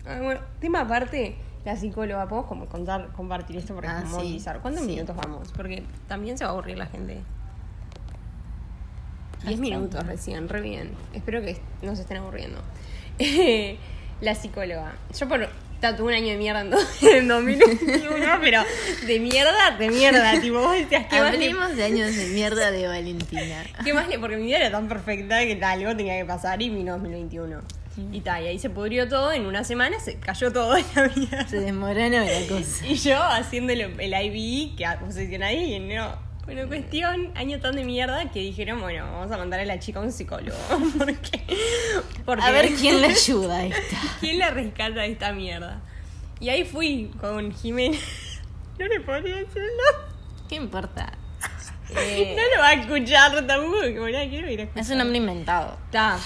Ah, 0.06 0.18
bueno, 0.22 0.40
tema 0.60 0.80
aparte, 0.82 1.36
la 1.64 1.76
psicóloga, 1.76 2.28
¿podemos 2.28 2.48
como 2.48 2.66
contar, 2.66 3.08
compartir 3.12 3.56
esto 3.56 3.74
porque 3.74 3.88
Ah, 3.88 4.04
sí? 4.20 4.42
¿Cuántos 4.60 4.82
sí. 4.84 4.88
minutos 4.90 5.16
vamos? 5.16 5.48
Porque 5.56 5.82
también 6.08 6.36
se 6.36 6.44
va 6.44 6.50
a 6.50 6.52
aburrir 6.52 6.76
la 6.76 6.86
gente. 6.86 7.20
10 9.42 9.54
Hasta 9.54 9.60
minutos 9.60 10.06
recién, 10.06 10.48
re 10.48 10.60
bien. 10.60 10.90
Espero 11.12 11.40
que 11.42 11.58
no 11.82 11.94
se 11.96 12.02
estén 12.02 12.18
aburriendo. 12.18 12.58
la 14.20 14.34
psicóloga. 14.34 14.94
Yo 15.18 15.28
por 15.28 15.48
tatué 15.80 16.06
un 16.06 16.12
año 16.14 16.28
de 16.28 16.36
mierda 16.38 16.60
en, 16.62 16.70
do- 16.70 16.78
en 17.02 17.28
2021, 17.28 18.26
pero 18.40 18.62
de 19.06 19.20
mierda, 19.20 19.70
de 19.78 19.90
mierda. 19.90 20.40
tipo, 20.40 20.60
vos 20.60 20.72
decías, 20.72 21.06
¿qué 21.10 21.20
más, 21.20 21.32
le, 21.36 21.46
Hablemos 21.50 21.76
de 21.76 21.84
años 21.84 22.14
de 22.16 22.26
mierda 22.28 22.70
de 22.70 22.86
Valentina. 22.88 23.64
¿qué 23.84 23.92
más 23.92 24.08
le- 24.08 24.18
Porque 24.18 24.36
mi 24.36 24.44
vida 24.46 24.58
era 24.58 24.70
tan 24.70 24.88
perfecta 24.88 25.40
que 25.40 25.56
tal, 25.56 25.80
algo 25.80 25.96
tenía 25.96 26.16
que 26.18 26.24
pasar 26.24 26.60
y 26.62 26.70
vino 26.70 26.92
2021. 26.94 27.58
Y 27.96 28.20
tal, 28.20 28.42
y 28.42 28.48
ahí 28.48 28.58
se 28.58 28.70
pudrió 28.70 29.08
todo, 29.08 29.32
en 29.32 29.46
una 29.46 29.62
semana 29.62 30.00
se 30.00 30.18
cayó 30.18 30.52
todo 30.52 30.76
en 30.76 30.84
la 30.96 31.08
vida. 31.08 31.46
Se 31.46 31.60
desmoronó 31.60 32.18
la 32.18 32.46
cosa. 32.48 32.86
Y 32.86 32.96
yo 32.96 33.22
haciendo 33.22 33.72
el, 33.72 34.00
el 34.00 34.24
IB, 34.26 34.76
que 34.76 34.86
obsesiona 35.04 35.46
ahí, 35.46 35.78
no. 35.78 36.34
Bueno, 36.44 36.66
cuestión, 36.68 37.32
año 37.36 37.58
tan 37.58 37.74
de 37.74 37.84
mierda 37.84 38.30
que 38.30 38.40
dijeron, 38.40 38.80
bueno, 38.80 39.06
vamos 39.10 39.32
a 39.32 39.38
mandar 39.38 39.60
a 39.60 39.64
la 39.64 39.78
chica 39.78 40.00
a 40.00 40.02
un 40.02 40.12
psicólogo. 40.12 40.56
porque, 40.98 41.40
porque 42.24 42.44
A 42.44 42.50
ver 42.50 42.74
quién 42.74 43.00
le 43.00 43.06
ayuda 43.06 43.58
a 43.58 43.64
esta. 43.64 43.96
quién 44.20 44.38
la 44.38 44.50
rescata 44.50 45.00
de 45.00 45.12
esta 45.12 45.32
mierda. 45.32 45.80
Y 46.40 46.50
ahí 46.50 46.64
fui 46.64 47.10
con 47.18 47.52
Jimena. 47.54 47.96
No 48.78 48.86
le 48.86 49.00
podría 49.00 49.36
decir 49.36 49.62
no. 49.62 50.46
¿Qué 50.48 50.56
importa? 50.56 51.12
No 51.88 51.94
lo 51.94 52.60
va 52.60 52.68
a 52.68 52.72
escuchar 52.74 53.46
tampoco, 53.46 54.00
bueno, 54.00 54.18
quiero 54.28 54.50
ir 54.50 54.60
a 54.60 54.62
escuchar. 54.64 54.82
Es 54.84 54.90
un 54.90 54.98
nombre 54.98 55.18
inventado. 55.18 55.78
Está. 55.86 56.18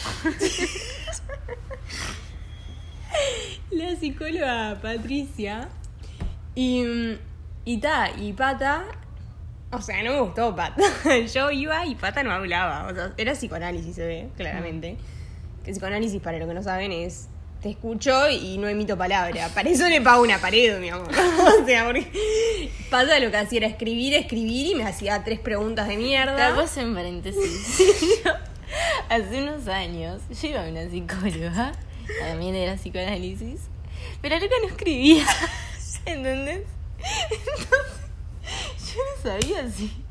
La 3.71 3.95
psicóloga 3.97 4.79
Patricia. 4.81 5.69
Y. 6.55 6.85
Y 7.65 7.79
ta, 7.79 8.11
y 8.19 8.33
Pata. 8.33 8.85
O 9.71 9.83
sea, 9.83 10.03
no 10.03 10.13
me 10.13 10.21
gustó 10.21 10.57
Pata. 10.57 10.83
Yo 11.35 11.51
iba 11.51 11.85
y 11.85 11.95
Pata 11.95 12.23
no 12.23 12.33
hablaba. 12.33 12.89
O 12.91 12.95
sea, 12.95 13.13
era 13.17 13.35
psicoanálisis, 13.35 13.95
se 13.95 14.07
ve, 14.07 14.29
claramente. 14.37 14.97
Que 15.65 15.73
psicoanálisis, 15.73 16.21
para 16.23 16.39
lo 16.39 16.47
que 16.47 16.55
no 16.55 16.63
saben, 16.63 16.93
es. 16.93 17.29
Te 17.61 17.71
escucho 17.71 18.31
y 18.31 18.57
no 18.57 18.69
emito 18.69 18.97
palabra. 18.97 19.49
Para 19.53 19.69
eso 19.69 19.89
le 19.89 20.01
pago 20.01 20.23
una 20.23 20.39
pared, 20.39 20.79
mi 20.79 20.91
amor. 20.91 21.09
O 21.63 21.67
sea, 21.67 21.85
porque. 21.87 22.71
Pata 22.91 23.19
lo 23.19 23.31
que 23.31 23.37
hacía 23.37 23.59
era 23.59 23.67
escribir, 23.67 24.15
escribir 24.15 24.69
y 24.69 24.75
me 24.77 24.85
hacía 24.85 25.23
tres 25.25 25.41
preguntas 25.41 25.89
de 25.89 25.97
mierda. 25.97 26.37
Capaz 26.37 26.77
en 26.79 26.95
paréntesis. 26.95 28.23
Hace 29.09 29.43
unos 29.43 29.67
años 29.69 30.23
yo 30.31 30.49
iba 30.49 30.65
a 30.65 30.69
una 30.69 30.89
psicóloga, 30.89 31.73
también 32.21 32.55
era 32.55 32.75
psicoanálisis, 32.77 33.61
pero 34.21 34.37
la 34.37 34.41
loca 34.43 34.55
no 34.63 34.69
escribía. 34.69 35.25
¿Entendés? 36.07 36.63
Entonces, 37.31 38.95
yo 38.95 39.01
no 39.17 39.23
sabía 39.23 39.71
si. 39.71 40.05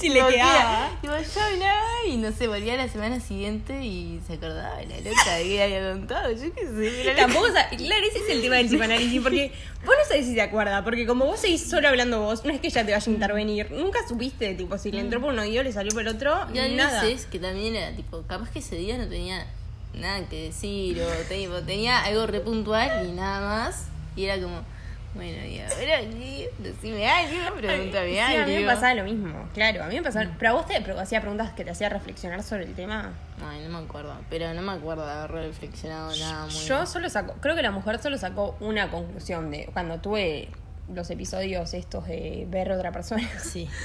Si 0.00 0.08
le 0.08 0.20
quedaba. 0.26 0.88
Tipo, 1.02 1.12
yo 1.14 1.42
hablaba 1.42 1.84
y 2.08 2.16
no 2.16 2.32
sé, 2.32 2.48
volvía 2.48 2.74
la 2.78 2.88
semana 2.88 3.20
siguiente 3.20 3.84
y 3.84 4.18
se 4.26 4.32
acordaba 4.32 4.78
de 4.78 4.86
la 4.86 4.96
loca 4.96 5.34
de 5.36 5.44
que 5.44 5.62
había 5.62 5.92
contado. 5.92 6.32
Yo 6.32 6.54
qué 6.54 6.62
sé. 6.62 6.72
pero 6.74 7.04
la 7.04 7.10
loca- 7.12 7.16
Tampoco, 7.26 7.46
sa- 7.52 7.68
claro, 7.76 8.06
ese 8.06 8.18
es 8.20 8.28
el 8.30 8.40
tema 8.40 8.56
del 8.56 8.68
psicoanálisis, 8.68 9.20
porque 9.22 9.52
vos 9.84 9.94
no 10.02 10.08
sabés 10.08 10.24
si 10.24 10.34
te 10.34 10.40
acuerdas, 10.40 10.82
porque 10.84 11.06
como 11.06 11.26
vos 11.26 11.38
seguís 11.38 11.68
solo 11.68 11.86
hablando 11.86 12.22
vos, 12.22 12.46
no 12.46 12.50
es 12.52 12.60
que 12.62 12.68
ella 12.68 12.86
te 12.86 12.92
vaya 12.92 13.04
a 13.06 13.10
intervenir, 13.14 13.70
nunca 13.70 13.98
supiste, 14.08 14.54
tipo, 14.54 14.78
si 14.78 14.90
le 14.90 15.00
entró 15.00 15.20
por 15.20 15.34
un 15.34 15.38
oído, 15.38 15.62
le 15.62 15.70
salió 15.70 15.92
por 15.92 16.00
el 16.00 16.08
otro, 16.08 16.46
Y 16.54 16.58
hay 16.58 16.74
nada. 16.74 17.02
veces 17.02 17.26
que 17.26 17.38
también 17.38 17.76
era 17.76 17.94
tipo, 17.94 18.22
capaz 18.22 18.48
que 18.50 18.60
ese 18.60 18.76
día 18.76 18.96
no 18.96 19.06
tenía 19.06 19.46
nada 19.98 20.20
que 20.28 20.44
decir 20.44 21.00
o 21.02 21.06
te- 21.28 21.36
tipo, 21.38 21.54
tenía 21.62 22.02
algo 22.04 22.26
re 22.26 22.40
puntual 22.40 23.06
y 23.08 23.12
nada 23.12 23.40
más. 23.40 23.86
Y 24.16 24.24
era 24.24 24.40
como, 24.40 24.62
bueno, 25.14 25.44
y 25.46 25.60
ahora 25.60 26.00
decime 26.58 27.08
algo, 27.08 27.56
pregúntame 27.56 28.12
Sí, 28.12 28.18
algo. 28.18 28.42
a 28.42 28.46
mí 28.46 28.56
me 28.56 28.66
pasaba 28.66 28.94
lo 28.94 29.04
mismo, 29.04 29.48
claro, 29.54 29.84
a 29.84 29.86
mí 29.86 29.94
me 29.94 30.02
pasaba, 30.02 30.26
Mm. 30.26 30.34
pero 30.38 30.50
a 30.50 30.54
vos 30.54 30.66
te 30.66 30.76
hacía 30.76 31.20
preguntas 31.20 31.52
que 31.52 31.64
te 31.64 31.70
hacía 31.70 31.88
reflexionar 31.88 32.42
sobre 32.42 32.64
el 32.64 32.74
tema. 32.74 33.12
Ay, 33.44 33.60
no 33.66 33.78
me 33.78 33.84
acuerdo, 33.84 34.14
pero 34.28 34.52
no 34.54 34.62
me 34.62 34.72
acuerdo 34.72 35.06
de 35.06 35.12
haber 35.12 35.30
reflexionado 35.30 36.14
nada 36.16 36.46
muy 36.46 36.54
Yo 36.66 36.84
solo 36.86 37.08
saco, 37.08 37.34
creo 37.40 37.54
que 37.56 37.62
la 37.62 37.70
mujer 37.70 38.00
solo 38.02 38.18
sacó 38.18 38.56
una 38.60 38.90
conclusión 38.90 39.50
de 39.50 39.68
cuando 39.72 39.98
tuve 39.98 40.48
los 40.92 41.10
episodios 41.10 41.74
estos 41.74 42.06
de 42.06 42.46
ver 42.48 42.72
a 42.72 42.76
otra 42.76 42.92
persona. 42.92 43.28
Sí. 43.40 43.68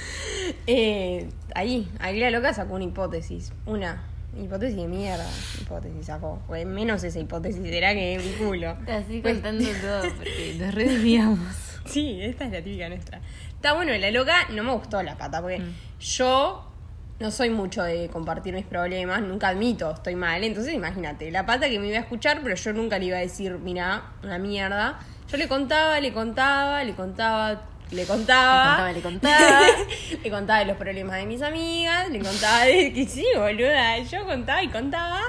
Eh, 0.68 1.30
ahí, 1.56 1.90
ahí 2.00 2.20
la 2.20 2.30
loca 2.30 2.54
sacó 2.54 2.74
una 2.76 2.84
hipótesis. 2.84 3.54
Una 3.66 4.04
hipótesis 4.38 4.76
de 4.78 4.88
mierda. 4.88 5.26
Hipótesis 5.62 6.06
sacó. 6.06 6.42
Pues 6.48 6.66
menos 6.66 7.04
esa 7.04 7.20
hipótesis 7.20 7.64
era 7.66 7.94
que 7.94 8.20
mi 8.24 8.46
culo. 8.46 8.76
Te 8.86 8.92
así 8.94 9.20
Pues- 9.22 9.36
contando 9.36 9.64
todo 9.82 10.02
porque 10.18 10.56
nos 10.60 10.74
redesviamos. 10.74 11.40
Sí, 11.86 12.18
esta 12.22 12.46
es 12.46 12.52
la 12.54 12.62
típica 12.64 12.88
nuestra. 12.88 13.20
Está 13.50 13.74
bueno, 13.74 13.92
la 13.98 14.10
loca 14.10 14.48
no 14.54 14.64
me 14.64 14.72
gustó 14.72 15.04
la 15.04 15.18
pata, 15.18 15.42
porque 15.42 15.60
Mm. 15.60 15.74
yo 16.00 16.72
no 17.20 17.30
soy 17.30 17.50
mucho 17.50 17.84
de 17.84 18.08
compartir 18.08 18.54
mis 18.54 18.66
problemas, 18.66 19.22
nunca 19.22 19.50
admito, 19.50 19.92
estoy 19.92 20.16
mal. 20.16 20.46
Entonces 20.46 20.74
imagínate, 20.74 21.30
la 21.30 21.46
pata 21.46 21.68
que 21.70 21.80
me 21.80 21.88
iba 21.90 21.98
a 21.98 22.00
escuchar, 22.00 22.40
pero 22.42 22.56
yo 22.56 22.72
nunca 22.72 22.98
le 23.00 23.06
iba 23.08 23.18
a 23.18 23.20
decir, 23.20 23.58
mira, 23.60 24.14
una 24.24 24.38
mierda. 24.40 24.98
Yo 25.30 25.36
le 25.36 25.50
contaba, 25.50 26.00
le 26.00 26.14
contaba, 26.14 26.86
le 26.86 26.94
contaba, 26.96 27.64
le 27.94 28.06
contaba. 28.06 28.88
Le 28.92 29.02
contaba, 29.02 29.30
le 29.38 29.38
contaba. 29.62 29.68
le 30.24 30.30
contaba 30.30 30.60
de 30.60 30.66
los 30.66 30.78
problemas 30.78 31.18
de 31.18 31.26
mis 31.26 31.42
amigas, 31.42 32.10
le 32.10 32.20
contaba 32.20 32.66
de 32.66 32.94
que 32.94 33.06
sí, 33.08 33.26
boluda. 33.36 34.00
Yo 34.00 34.26
contaba 34.26 34.64
y 34.64 34.68
contaba. 34.70 35.22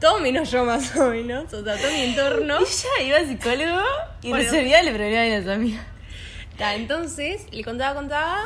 Todo 0.00 0.18
menos 0.20 0.50
yo, 0.50 0.64
más 0.64 0.96
o 0.96 1.08
menos. 1.10 1.52
O 1.52 1.64
sea, 1.64 1.76
todo 1.76 1.90
mi 1.92 2.00
entorno. 2.02 2.58
Ella 2.58 3.06
iba 3.06 3.16
al 3.18 3.26
psicólogo 3.28 3.82
y 4.22 4.28
Bueno. 4.30 4.44
resolvía 4.44 4.80
el 4.80 4.88
problema 4.94 5.20
de 5.22 5.40
las 5.40 5.48
amigas. 5.54 5.84
Ta, 6.58 6.74
entonces, 6.74 7.46
le 7.52 7.62
contaba, 7.64 7.94
contaba. 7.94 8.42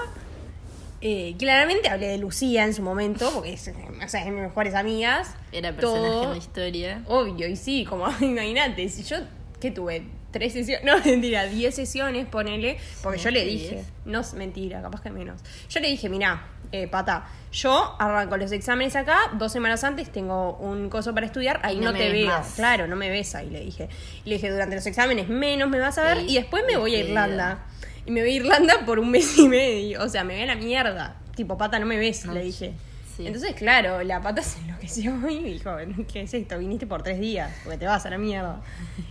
Eh, 1.02 1.34
claramente 1.38 1.88
hablé 1.88 2.08
de 2.08 2.18
Lucía 2.18 2.64
en 2.64 2.72
su 2.74 2.82
momento, 2.82 3.30
porque 3.32 3.52
es, 3.52 3.68
o 3.68 4.08
sea, 4.08 4.20
es 4.20 4.26
de 4.26 4.32
mis 4.32 4.42
mejores 4.42 4.74
amigas. 4.74 5.34
Era 5.52 5.72
personaje 5.72 6.02
Todo- 6.08 6.22
en 6.24 6.30
la 6.30 6.36
historia. 6.36 7.02
Obvio, 7.06 7.48
y 7.48 7.56
sí, 7.56 7.84
como 7.88 8.06
imagínate, 8.20 8.88
si 8.88 9.02
yo, 9.02 9.16
¿qué 9.60 9.70
tuve? 9.70 10.04
Tres 10.32 10.52
sesiones, 10.52 10.84
no, 10.86 10.98
mentira, 11.04 11.44
diez 11.46 11.74
sesiones, 11.74 12.26
ponele, 12.26 12.78
porque 13.02 13.18
Sí, 13.18 13.24
yo 13.24 13.30
le 13.30 13.40
¿qué 13.44 13.50
dije, 13.50 13.84
no 14.04 14.20
es 14.20 14.34
mentira, 14.34 14.82
capaz 14.82 15.00
que 15.02 15.10
menos. 15.10 15.40
Yo 15.70 15.80
le 15.80 15.88
dije, 15.88 16.08
mirá, 16.08 16.44
eh, 16.72 16.88
pata, 16.88 17.26
yo 17.52 17.96
arranco 17.98 18.36
los 18.36 18.52
exámenes 18.52 18.96
acá, 18.96 19.18
dos 19.38 19.52
semanas 19.52 19.82
antes 19.84 20.10
tengo 20.10 20.56
un 20.56 20.90
coso 20.90 21.14
para 21.14 21.26
estudiar, 21.26 21.60
ahí 21.62 21.76
no, 21.78 21.92
te 21.94 22.10
veo, 22.10 22.26
más. 22.26 22.54
claro, 22.56 22.86
no 22.86 22.96
me 22.96 23.08
ves 23.08 23.34
ahí, 23.34 23.48
le 23.50 23.60
dije. 23.60 23.88
Le 24.24 24.34
dije, 24.34 24.50
durante 24.50 24.74
los 24.76 24.86
exámenes 24.86 25.28
menos 25.28 25.68
me 25.70 25.78
vas 25.78 25.96
a 25.98 26.02
ver, 26.04 26.18
Sí, 26.18 26.26
y 26.30 26.34
después 26.34 26.64
me 26.66 26.76
voy 26.76 26.94
a. 26.96 26.98
Irlanda. 26.98 27.64
Y 28.04 28.10
me 28.10 28.20
voy 28.20 28.30
a 28.30 28.34
Irlanda 28.34 28.74
por 28.84 28.98
un 28.98 29.10
mes 29.10 29.38
y 29.38 29.48
medio, 29.48 30.02
o 30.02 30.08
sea, 30.08 30.22
me 30.24 30.34
voy 30.34 30.42
a 30.42 30.46
la 30.46 30.56
mierda. 30.56 31.16
Tipo, 31.34 31.56
pata, 31.56 31.78
no 31.78 31.86
me 31.86 31.96
ves, 31.98 32.24
No, 32.26 32.32
le 32.34 32.42
dije. 32.42 32.70
sí. 32.70 32.74
Entonces, 33.18 33.54
claro, 33.54 34.02
la 34.02 34.20
pata 34.20 34.42
se 34.44 34.58
enloqueció 34.60 35.28
y 35.28 35.52
dijo, 35.54 35.70
¿qué 36.12 36.22
es 36.22 36.34
esto? 36.34 36.58
Viniste 36.58 36.86
por 36.86 37.02
tres 37.02 37.20
días, 37.20 37.50
porque 37.64 37.78
te 37.78 37.86
vas 37.86 38.04
a 38.06 38.10
la 38.10 38.18
mierda. 38.18 38.60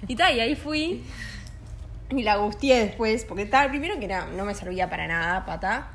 Y 0.07 0.15
tal, 0.15 0.35
y 0.35 0.39
ahí 0.39 0.55
fui 0.55 1.03
y 2.09 2.23
la 2.23 2.37
gustié 2.37 2.85
después, 2.85 3.25
porque 3.25 3.45
tal, 3.45 3.69
primero 3.69 3.97
que 3.97 4.05
era, 4.05 4.27
no 4.27 4.45
me 4.45 4.53
servía 4.53 4.89
para 4.89 5.07
nada, 5.07 5.45
pata. 5.45 5.91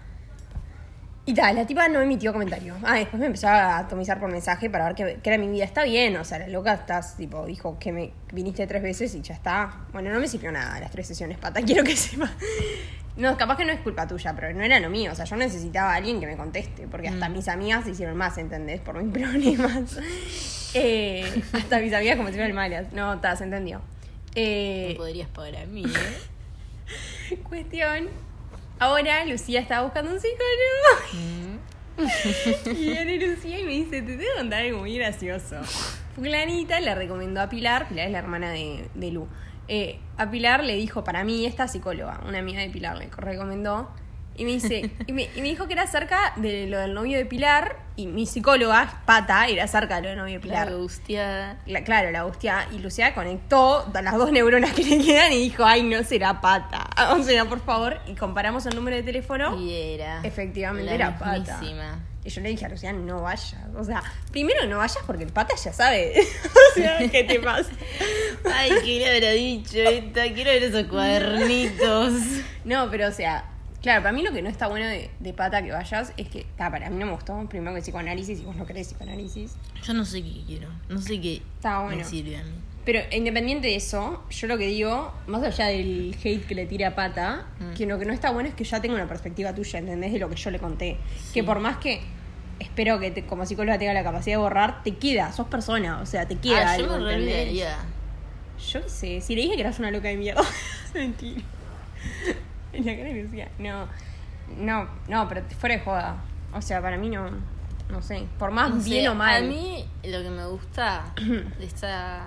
Y 1.27 1.35
tal, 1.35 1.55
la 1.55 1.67
tipa 1.67 1.87
no 1.89 2.01
emitió 2.01 2.33
comentario. 2.33 2.75
Ah, 2.83 2.97
después 2.97 3.21
me 3.21 3.27
empezó 3.27 3.47
a 3.47 3.79
atomizar 3.79 4.19
por 4.19 4.31
mensaje 4.31 4.69
para 4.69 4.87
ver 4.91 5.21
que 5.21 5.31
era 5.31 5.39
mi 5.39 5.49
vida. 5.49 5.65
Está 5.65 5.85
bien, 5.85 6.17
o 6.17 6.25
sea, 6.25 6.39
la 6.41 6.49
loca 6.49 6.73
estás, 6.75 7.17
tipo, 7.17 7.47
dijo 7.47 7.79
que 7.79 7.93
me 7.93 8.13
viniste 8.33 8.67
tres 8.67 8.83
veces 8.83 9.15
y 9.15 9.21
ya 9.21 9.35
está. 9.35 9.85
Bueno, 9.93 10.11
no 10.11 10.19
me 10.19 10.27
sirvió 10.27 10.51
nada 10.51 10.81
las 10.81 10.91
tres 10.91 11.07
sesiones, 11.07 11.39
pata, 11.39 11.63
quiero 11.67 11.85
que 11.85 11.97
sepa. 11.97 12.33
No, 13.17 13.37
capaz 13.37 13.57
que 13.57 13.65
no 13.65 13.73
es 13.73 13.81
culpa 13.81 14.07
tuya, 14.07 14.35
pero 14.35 14.53
no 14.55 14.63
era 14.63 14.81
lo 14.81 14.89
mío. 14.89 15.13
O 15.13 15.15
sea, 15.15 15.25
yo 15.25 15.37
necesitaba 15.37 15.93
a 15.93 15.97
alguien 15.97 16.21
que 16.21 16.27
me 16.27 16.37
conteste, 16.37 16.87
porque 16.89 17.09
hasta 17.09 17.29
mis 17.29 17.49
amigas 17.49 17.85
se 17.85 17.91
hicieron 17.91 18.17
más, 18.17 18.39
¿entendés? 18.39 18.81
Por 18.81 19.03
mis 19.03 19.13
problemas. 19.19 19.99
Eh, 20.75 21.43
hasta 21.53 21.79
mis 21.81 21.93
amigas 21.93 22.17
como 22.17 22.29
si 22.29 22.35
fueran 22.35 22.55
malas. 22.55 22.93
No, 22.93 23.15
está, 23.15 23.35
se 23.37 23.45
entendió. 23.45 23.83
Eh, 24.35 24.91
No 24.93 24.99
podrías 24.99 25.29
pagar 25.29 25.57
a 25.57 25.67
mí, 25.67 25.85
¿eh? 25.85 27.37
Cuestión. 27.49 28.09
Ahora 28.79 29.25
Lucía 29.27 29.61
estaba 29.61 29.83
buscando 29.85 30.13
un 30.13 30.21
psicólogo. 30.21 31.15
Mm. 31.15 31.51
Y 32.71 32.89
viene 32.89 33.17
Lucía 33.27 33.59
y 33.61 33.65
me 33.65 33.73
dice, 33.73 34.01
te 34.01 34.17
tengo 34.17 34.21
que 34.21 34.39
contar 34.39 34.61
algo 34.63 34.79
muy 34.79 34.97
gracioso. 34.97 35.57
Fulanita 36.15 36.81
le 36.81 36.95
recomendó 36.95 37.43
a 37.43 37.49
Pilar, 37.51 37.89
Pilar 37.89 38.07
es 38.07 38.13
la 38.13 38.19
hermana 38.21 38.51
de, 38.53 38.89
de 38.95 39.11
Lu. 39.11 39.29
Eh, 39.73 40.01
a 40.19 40.29
Pilar 40.29 40.65
le 40.65 40.75
dijo, 40.75 41.05
para 41.05 41.23
mí, 41.23 41.47
esta 41.47 41.69
psicóloga, 41.69 42.21
una 42.27 42.41
amiga 42.41 42.61
de 42.61 42.71
Pilar, 42.71 42.97
le 42.99 43.09
recomendó. 43.17 43.89
Y 44.37 44.45
me 44.45 44.51
dice, 44.53 44.91
y 45.07 45.13
me, 45.13 45.29
y 45.37 45.43
me 45.43 45.49
dijo 45.49 45.67
que 45.69 45.75
era 45.75 45.87
cerca 45.87 46.33
de 46.37 46.67
lo 46.67 46.79
del 46.79 46.93
novio 46.93 47.17
de 47.19 47.25
Pilar, 47.27 47.77
y 47.95 48.07
mi 48.07 48.27
psicóloga, 48.27 49.03
Pata, 49.07 49.47
era 49.47 49.67
cerca 49.69 49.97
de 49.97 50.03
lo 50.03 50.09
del 50.09 50.19
novio 50.19 50.35
de 50.35 50.41
Pilar. 50.41 50.71
La 50.71 50.77
gustiada. 50.77 51.59
La- 51.67 51.85
claro, 51.85 52.11
la 52.11 52.25
hostia. 52.27 52.67
Y 52.73 52.79
Lucía 52.79 53.15
conectó 53.15 53.89
las 54.03 54.17
dos 54.17 54.33
neuronas 54.33 54.73
que 54.73 54.83
le 54.83 55.05
quedan 55.05 55.33
y 55.33 55.37
dijo, 55.39 55.65
ay, 55.65 55.83
no 55.85 56.03
será 56.03 56.41
pata. 56.41 56.89
O 57.17 57.23
sea, 57.23 57.45
por 57.45 57.61
favor. 57.61 57.99
Y 58.09 58.15
comparamos 58.15 58.67
el 58.67 58.75
número 58.75 58.97
de 58.97 59.03
teléfono. 59.05 59.57
Y 59.61 59.73
era. 59.75 60.21
Efectivamente, 60.25 60.87
la 60.89 60.95
era 60.95 61.19
pata. 61.19 61.61
Y 62.25 62.29
yo 62.29 62.43
le 62.43 62.51
dije 62.51 62.67
a 62.67 62.69
Luciana, 62.69 62.99
no 62.99 63.23
vayas. 63.23 63.57
O 63.75 63.83
sea, 63.83 64.03
primero 64.31 64.67
no 64.67 64.79
vayas 64.79 64.99
porque 65.07 65.25
el 65.25 65.33
pata 65.33 65.55
ya 65.57 65.73
sabe. 65.73 66.15
o 66.73 66.75
sea, 66.75 66.99
¿qué 67.11 67.25
te 67.25 67.41
pasa? 67.41 67.71
Ay, 68.53 68.71
¿qué 68.85 68.99
le 68.99 69.11
habrá 69.17 69.31
dicho 69.31 69.79
esta? 69.79 70.25
Quiero 70.33 70.51
ver 70.51 70.63
esos 70.65 70.85
cuadernitos. 70.85 72.13
No, 72.65 72.91
pero 72.91 73.09
o 73.09 73.13
sea, 73.13 73.47
claro, 73.83 74.03
para 74.03 74.13
mí 74.13 74.23
lo 74.23 74.33
que 74.33 74.43
no 74.43 74.51
está 74.51 74.67
bueno 74.69 74.87
de, 74.87 75.11
de 75.19 75.33
pata 75.33 75.63
que 75.63 75.73
vayas 75.73 76.13
es 76.19 76.29
que, 76.29 76.47
ta, 76.59 76.71
para 76.71 76.91
mí 76.91 76.97
no 76.99 77.07
me 77.07 77.13
gustó 77.13 77.39
primero 77.49 77.75
que 77.75 77.81
psicoanálisis 77.81 78.41
y 78.41 78.43
vos 78.43 78.55
no 78.57 78.67
querés 78.67 78.89
psicoanálisis. 78.89 79.55
Yo 79.83 79.95
no 79.95 80.05
sé 80.05 80.23
qué 80.23 80.43
quiero. 80.47 80.69
No 80.91 81.01
sé 81.01 81.21
qué 81.21 81.43
Está 81.57 81.81
bueno. 81.81 81.97
me 81.97 82.05
sirve 82.05 82.37
a 82.37 82.43
mí. 82.43 82.53
Pero 82.85 83.01
independiente 83.13 83.69
de 83.69 83.77
eso, 83.77 84.25
yo 84.31 84.47
lo 84.47 84.57
que 84.57 84.67
digo, 84.67 85.13
más 85.27 85.43
allá 85.43 85.67
del 85.67 86.17
hate 86.23 86.47
que 86.47 86.55
le 86.55 86.67
tira 86.67 86.89
a 86.89 86.95
pata, 86.95 87.47
Mm. 87.59 87.75
que 87.75 87.87
lo 87.87 87.99
que 87.99 88.07
no 88.07 88.13
está 88.13 88.31
bueno 88.31 88.49
es 88.49 88.55
que 88.55 88.65
ya 88.65 88.81
tenga 88.81 88.95
una 88.95 89.07
perspectiva 89.07 89.55
tuya, 89.55 89.79
¿entendés? 89.81 90.13
De 90.13 90.19
lo 90.19 90.29
que 90.31 90.37
yo 90.37 90.51
le 90.51 90.59
conté. 90.59 90.97
Sí. 91.19 91.35
Que 91.35 91.45
por 91.45 91.61
más 91.61 91.77
que 91.77 92.01
espero 92.59 92.99
que 92.99 93.11
te- 93.11 93.27
como 93.27 93.45
psicóloga 93.47 93.79
tenga 93.79 93.93
la 93.93 94.03
capacidad 94.03 94.37
de 94.37 94.43
borrar, 94.43 94.83
te 94.83 94.97
queda, 94.97 95.31
sos 95.33 95.47
persona, 95.49 96.01
o 96.01 96.07
sea, 96.07 96.27
te 96.27 96.37
queda 96.37 96.73
Ah, 96.73 96.77
yo 96.79 96.87
me. 96.99 97.55
Yo 97.55 98.83
qué 98.83 98.89
sé, 98.89 99.21
si 99.21 99.35
le 99.35 99.43
dije 99.43 99.55
que 99.57 99.61
eras 99.63 99.79
una 99.79 99.91
loca 99.91 100.09
de 100.09 100.17
mierda. 100.17 100.43
Mentira. 100.95 101.43
En 102.73 102.87
la 102.87 102.97
cara 102.97 103.09
de 103.09 103.23
Lucía. 103.23 103.49
No, 103.59 103.89
no, 104.59 104.89
no, 105.09 105.29
pero 105.29 105.43
fuera 105.59 105.77
de 105.77 105.81
joda. 105.83 106.17
O 106.55 106.61
sea, 106.63 106.81
para 106.83 106.97
mí 106.99 107.09
no, 107.09 107.31
no 107.91 108.03
sé, 108.03 108.25
por 108.39 108.51
más 108.51 108.85
bien 108.85 109.09
o 109.09 109.15
mal. 109.15 109.45
A 109.45 109.47
mí 109.47 109.85
lo 110.05 110.23
que 110.23 110.31
me 110.31 110.47
gusta 110.47 111.13
de 111.17 111.65
esta 111.65 112.27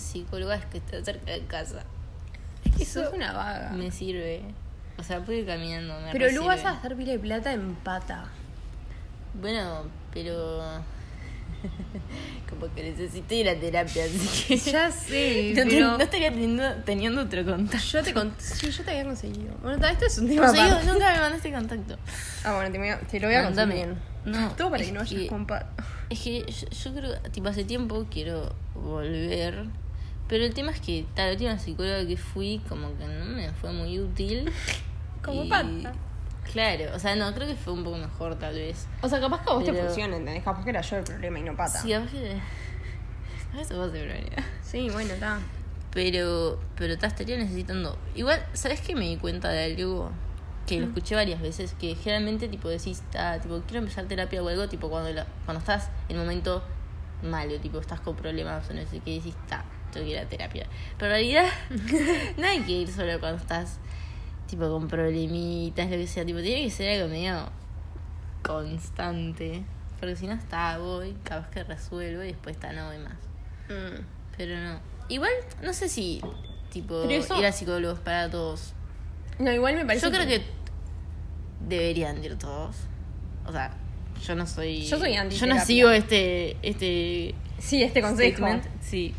psicóloga 0.00 0.56
es 0.56 0.64
que 0.66 0.78
está 0.78 1.04
cerca 1.04 1.32
de 1.32 1.40
casa. 1.46 1.84
es 2.64 2.76
que 2.76 2.84
sos 2.84 3.12
una 3.12 3.32
vaga. 3.32 3.70
Me 3.72 3.90
sirve. 3.90 4.42
O 4.98 5.02
sea, 5.02 5.20
puedo 5.24 5.38
ir 5.38 5.46
caminando. 5.46 5.98
Me 6.00 6.12
Pero 6.12 6.28
luego 6.30 6.46
vas 6.46 6.60
a 6.64 6.72
gastar 6.72 6.94
pila 6.96 7.12
de 7.12 7.18
plata 7.18 7.52
en 7.52 7.74
pata. 7.76 8.24
Bueno, 9.40 9.84
pero. 10.12 10.82
Como 12.48 12.72
que 12.74 12.82
necesito 12.82 13.34
ir 13.34 13.48
a 13.48 13.54
terapia, 13.58 14.04
así 14.04 14.44
que. 14.46 14.56
Ya 14.72 14.90
sé, 14.90 15.52
no, 15.56 15.62
te- 15.64 15.70
pero- 15.70 15.98
no 15.98 16.02
estaría 16.02 16.30
teniendo, 16.30 16.74
teniendo 16.84 17.22
otro 17.22 17.44
contacto. 17.44 17.86
Yo 17.86 18.02
te 18.02 18.12
cont 18.14 18.38
sí, 18.40 18.70
yo 18.70 18.84
te 18.84 18.90
había 18.90 19.04
conseguido. 19.04 19.54
Bueno, 19.62 19.86
esto 19.86 20.06
es 20.06 20.18
un 20.18 20.28
tema 20.28 20.46
Conseguido, 20.46 20.72
aparte. 20.76 20.92
nunca 20.92 21.12
me 21.14 21.20
mandaste 21.20 21.52
contacto. 21.52 21.96
Ah, 22.44 22.54
bueno, 22.56 22.72
te, 23.10 23.20
lo 23.20 23.26
voy 23.28 23.36
a 23.36 23.42
Mándame. 23.42 23.74
conseguir. 23.74 23.96
No, 24.24 24.50
Todo 24.52 24.70
para 24.70 24.82
es 24.82 24.88
que 24.88 24.92
no 24.94 25.00
vayas 25.00 25.20
que- 25.20 25.26
con. 25.28 25.46
Es 26.10 26.20
que 26.20 26.44
yo, 26.50 26.68
yo 26.68 26.94
creo, 26.94 27.20
tipo, 27.30 27.48
hace 27.48 27.64
tiempo 27.64 28.06
quiero 28.10 28.52
volver. 28.74 29.64
Pero 30.30 30.44
el 30.44 30.54
tema 30.54 30.70
es 30.70 30.80
que 30.80 31.04
tal, 31.14 31.26
la 31.26 31.32
última 31.32 31.58
psicóloga 31.58 32.06
que 32.06 32.16
fui, 32.16 32.62
como 32.68 32.96
que 32.96 33.04
no 33.04 33.24
me 33.26 33.50
fue 33.52 33.72
muy 33.72 33.98
útil. 34.00 34.50
Como 35.22 35.44
Y- 35.44 35.48
pata. 35.50 35.92
Claro, 36.52 36.84
o 36.94 36.98
sea, 36.98 37.14
no, 37.16 37.32
creo 37.34 37.46
que 37.46 37.54
fue 37.56 37.72
un 37.74 37.84
poco 37.84 37.98
mejor 37.98 38.36
tal 38.36 38.54
vez. 38.54 38.86
O 39.02 39.08
sea, 39.08 39.20
capaz 39.20 39.42
que 39.44 39.50
a 39.50 39.54
vos 39.54 39.64
te 39.64 39.72
Pero- 39.72 39.84
funciona, 39.86 40.16
¿entendés? 40.16 40.42
Capaz 40.42 40.64
que 40.64 40.70
era 40.70 40.80
yo 40.80 40.96
el 40.96 41.04
problema 41.04 41.38
y 41.38 41.42
no 41.42 41.54
pata. 41.56 41.80
Sí, 41.82 41.92
veces. 41.92 42.40
A 43.52 43.56
veces 43.56 43.76
vos 43.76 43.92
de 43.92 44.00
problema. 44.04 44.48
Sí, 44.62 44.88
bueno, 44.90 45.12
está. 45.14 45.38
Pero, 45.92 46.60
pero 46.76 46.96
te 46.96 47.06
estaría 47.06 47.36
necesitando. 47.36 47.98
Igual, 48.14 48.44
¿sabes 48.52 48.80
qué 48.80 48.94
me 48.94 49.06
di 49.08 49.16
cuenta 49.16 49.48
de 49.50 49.64
algo? 49.64 50.10
Que 50.66 50.76
Mm. 50.78 50.80
lo 50.82 50.86
escuché 50.88 51.14
varias 51.16 51.40
veces, 51.40 51.74
que 51.80 51.96
generalmente 51.96 52.48
tipo 52.48 52.68
decís, 52.68 53.02
"Ah, 53.16 53.38
tipo, 53.42 53.60
quiero 53.66 53.80
empezar 53.80 54.04
terapia 54.06 54.40
o 54.42 54.48
algo, 54.48 54.68
tipo 54.68 54.88
cuando 54.88 55.12
la- 55.12 55.26
cuando 55.44 55.58
estás 55.58 55.88
en 56.08 56.16
un 56.16 56.22
momento 56.22 56.62
malo, 57.24 57.58
tipo 57.60 57.80
estás 57.80 58.00
con 58.00 58.14
problemas 58.14 58.70
o 58.70 58.74
no 58.74 58.80
sé 58.86 59.00
qué, 59.00 59.14
decís, 59.14 59.34
ta, 59.48 59.64
tengo 59.90 60.06
que 60.06 60.12
ir 60.12 60.18
a 60.18 60.26
terapia. 60.26 60.66
Pero 60.98 61.14
en 61.14 61.20
realidad, 61.20 61.46
no 62.36 62.46
hay 62.46 62.60
que 62.60 62.72
ir 62.72 62.88
solo 62.92 63.18
cuando 63.20 63.38
estás 63.40 63.78
tipo 64.48 64.68
con 64.68 64.88
problemitas, 64.88 65.88
lo 65.90 65.96
que 65.96 66.06
sea, 66.06 66.24
tipo, 66.24 66.40
tiene 66.40 66.64
que 66.64 66.70
ser 66.70 67.00
algo 67.00 67.08
medio 67.08 67.48
constante. 68.42 69.62
Porque 69.98 70.16
si 70.16 70.26
no 70.26 70.32
está, 70.32 70.78
voy, 70.78 71.14
capaz 71.24 71.50
que 71.50 71.62
resuelvo 71.64 72.22
y 72.22 72.28
después 72.28 72.56
está, 72.56 72.72
no 72.72 72.86
voy 72.86 72.98
más. 72.98 73.12
Mm. 73.68 74.02
Pero 74.36 74.58
no. 74.58 74.80
Igual, 75.08 75.30
no 75.62 75.72
sé 75.72 75.88
si, 75.88 76.20
tipo, 76.72 77.02
eso- 77.04 77.38
ir 77.38 77.46
a 77.46 77.52
psicólogos 77.52 77.98
para 78.00 78.30
todos. 78.30 78.72
No, 79.38 79.52
igual 79.52 79.74
me 79.74 79.84
parece 79.86 80.06
Yo 80.06 80.12
creo 80.12 80.26
que 80.26 80.42
deberían 81.68 82.22
ir 82.24 82.36
todos. 82.36 82.76
O 83.46 83.52
sea, 83.52 83.72
yo 84.26 84.34
no 84.34 84.46
soy. 84.46 84.84
Yo 84.86 84.98
soy 84.98 85.14
Yo 85.30 85.46
no 85.46 85.60
sigo 85.64 85.90
este. 85.90 86.56
este 86.62 87.34
Sí, 87.58 87.82
este 87.82 88.00
consejo. 88.02 88.36
statement, 88.36 88.64
Sí. 88.82 89.14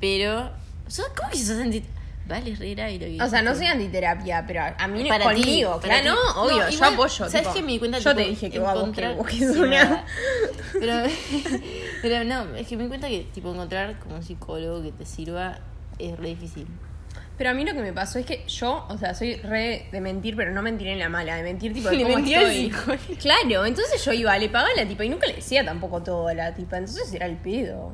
Pero. 0.00 0.50
¿sos- 0.86 1.08
¿Cómo 1.16 1.30
que 1.30 1.38
sos 1.38 1.58
anti.? 1.58 1.82
Vale, 2.26 2.54
re 2.56 2.74
grave 2.74 2.92
lo 2.98 3.06
que 3.06 3.22
O 3.22 3.28
sea, 3.30 3.40
no 3.40 3.54
soy 3.54 3.66
antiterapia, 3.68 4.44
pero 4.46 4.60
a 4.76 4.86
mí 4.86 5.02
no 5.02 5.08
Para 5.08 5.32
ti, 5.34 5.40
conmigo, 5.40 5.80
para 5.80 6.00
claro, 6.02 6.02
ti. 6.02 6.08
no, 6.34 6.42
obvio, 6.42 6.56
No, 6.64 6.68
yo 6.68 6.84
apoyo. 6.84 7.28
¿Sabes 7.30 7.48
qué 7.48 7.62
me 7.62 7.72
di 7.72 7.78
cuenta? 7.78 7.98
Yo 7.98 8.10
Tipo, 8.10 8.22
te 8.22 8.28
dije 8.28 8.50
que 8.50 8.58
vos 8.58 9.26
que 9.26 9.38
Sí, 9.38 9.44
una. 9.46 10.04
Pero, 10.78 10.92
pero 12.02 12.24
no, 12.24 12.54
es 12.54 12.66
que 12.68 12.76
me 12.76 12.82
di 12.82 12.88
cuenta 12.90 13.08
que 13.08 13.20
tipo 13.32 13.50
encontrar 13.50 13.98
como 13.98 14.16
un 14.16 14.22
psicólogo 14.22 14.82
que 14.82 14.92
te 14.92 15.06
sirva 15.06 15.58
es 15.98 16.16
re 16.18 16.28
difícil. 16.28 16.66
Pero 17.38 17.50
a 17.50 17.54
mí 17.54 17.64
lo 17.64 17.72
que 17.72 17.80
me 17.80 17.92
pasó 17.94 18.18
es 18.18 18.26
que 18.26 18.44
yo, 18.46 18.84
o 18.88 18.98
sea, 18.98 19.14
soy 19.14 19.36
re 19.36 19.86
de 19.90 20.00
mentir, 20.02 20.36
pero 20.36 20.52
no 20.52 20.60
mentir 20.60 20.88
en 20.88 20.98
la 20.98 21.08
mala, 21.08 21.36
de 21.36 21.42
mentir 21.42 21.72
tipo 21.72 21.88
de 21.88 21.96
Le 21.96 22.02
cómo 22.02 22.18
estoy. 22.18 22.70
Claro, 23.16 23.64
entonces 23.64 24.04
yo 24.04 24.12
iba, 24.12 24.36
le 24.38 24.50
pagaba 24.50 24.70
a 24.76 24.82
la 24.82 24.86
tipa 24.86 25.04
y 25.04 25.08
nunca 25.08 25.26
le 25.26 25.34
decía 25.36 25.64
tampoco 25.64 26.02
todo 26.02 26.28
a 26.28 26.34
la 26.34 26.54
tipa, 26.54 26.76
entonces 26.76 27.10
era 27.14 27.24
el 27.26 27.36
pedo. 27.38 27.92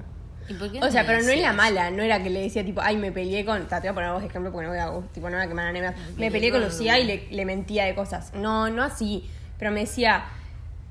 ¿Y 0.49 0.55
por 0.55 0.71
qué 0.71 0.79
O 0.81 0.91
sea, 0.91 1.03
me 1.03 1.09
pero 1.09 1.23
no 1.23 1.31
en 1.31 1.43
la 1.43 1.53
mala, 1.53 1.91
no 1.91 2.03
era 2.03 2.23
que 2.23 2.31
le 2.31 2.41
decía 2.43 2.65
tipo, 2.65 2.81
ay, 2.83 2.97
me 2.97 3.13
peleé 3.13 3.45
con. 3.45 3.67
ta, 3.67 3.81
Te 3.81 3.89
voy 3.89 3.93
a 3.93 3.95
poner 3.95 4.13
vos 4.13 4.23
ejemplo 4.23 4.53
porque 4.53 4.67
no 4.67 4.73
voy 4.73 4.79
a, 4.81 5.09
tipo, 5.13 5.31
no 5.31 5.37
voy 5.37 5.45
a 5.45 5.49
quemar 5.49 5.67
a 5.69 5.73
Neme. 5.73 5.93
Me 6.17 6.31
peleé 6.31 6.51
con 6.51 6.63
Lucía 6.63 6.99
y 6.99 7.05
le, 7.05 7.27
le 7.31 7.45
mentía 7.45 7.85
de 7.85 7.95
cosas. 7.95 8.33
No, 8.35 8.69
no 8.71 8.83
así. 8.83 9.29
Pero 9.59 9.71
me 9.71 9.81
decía. 9.81 10.25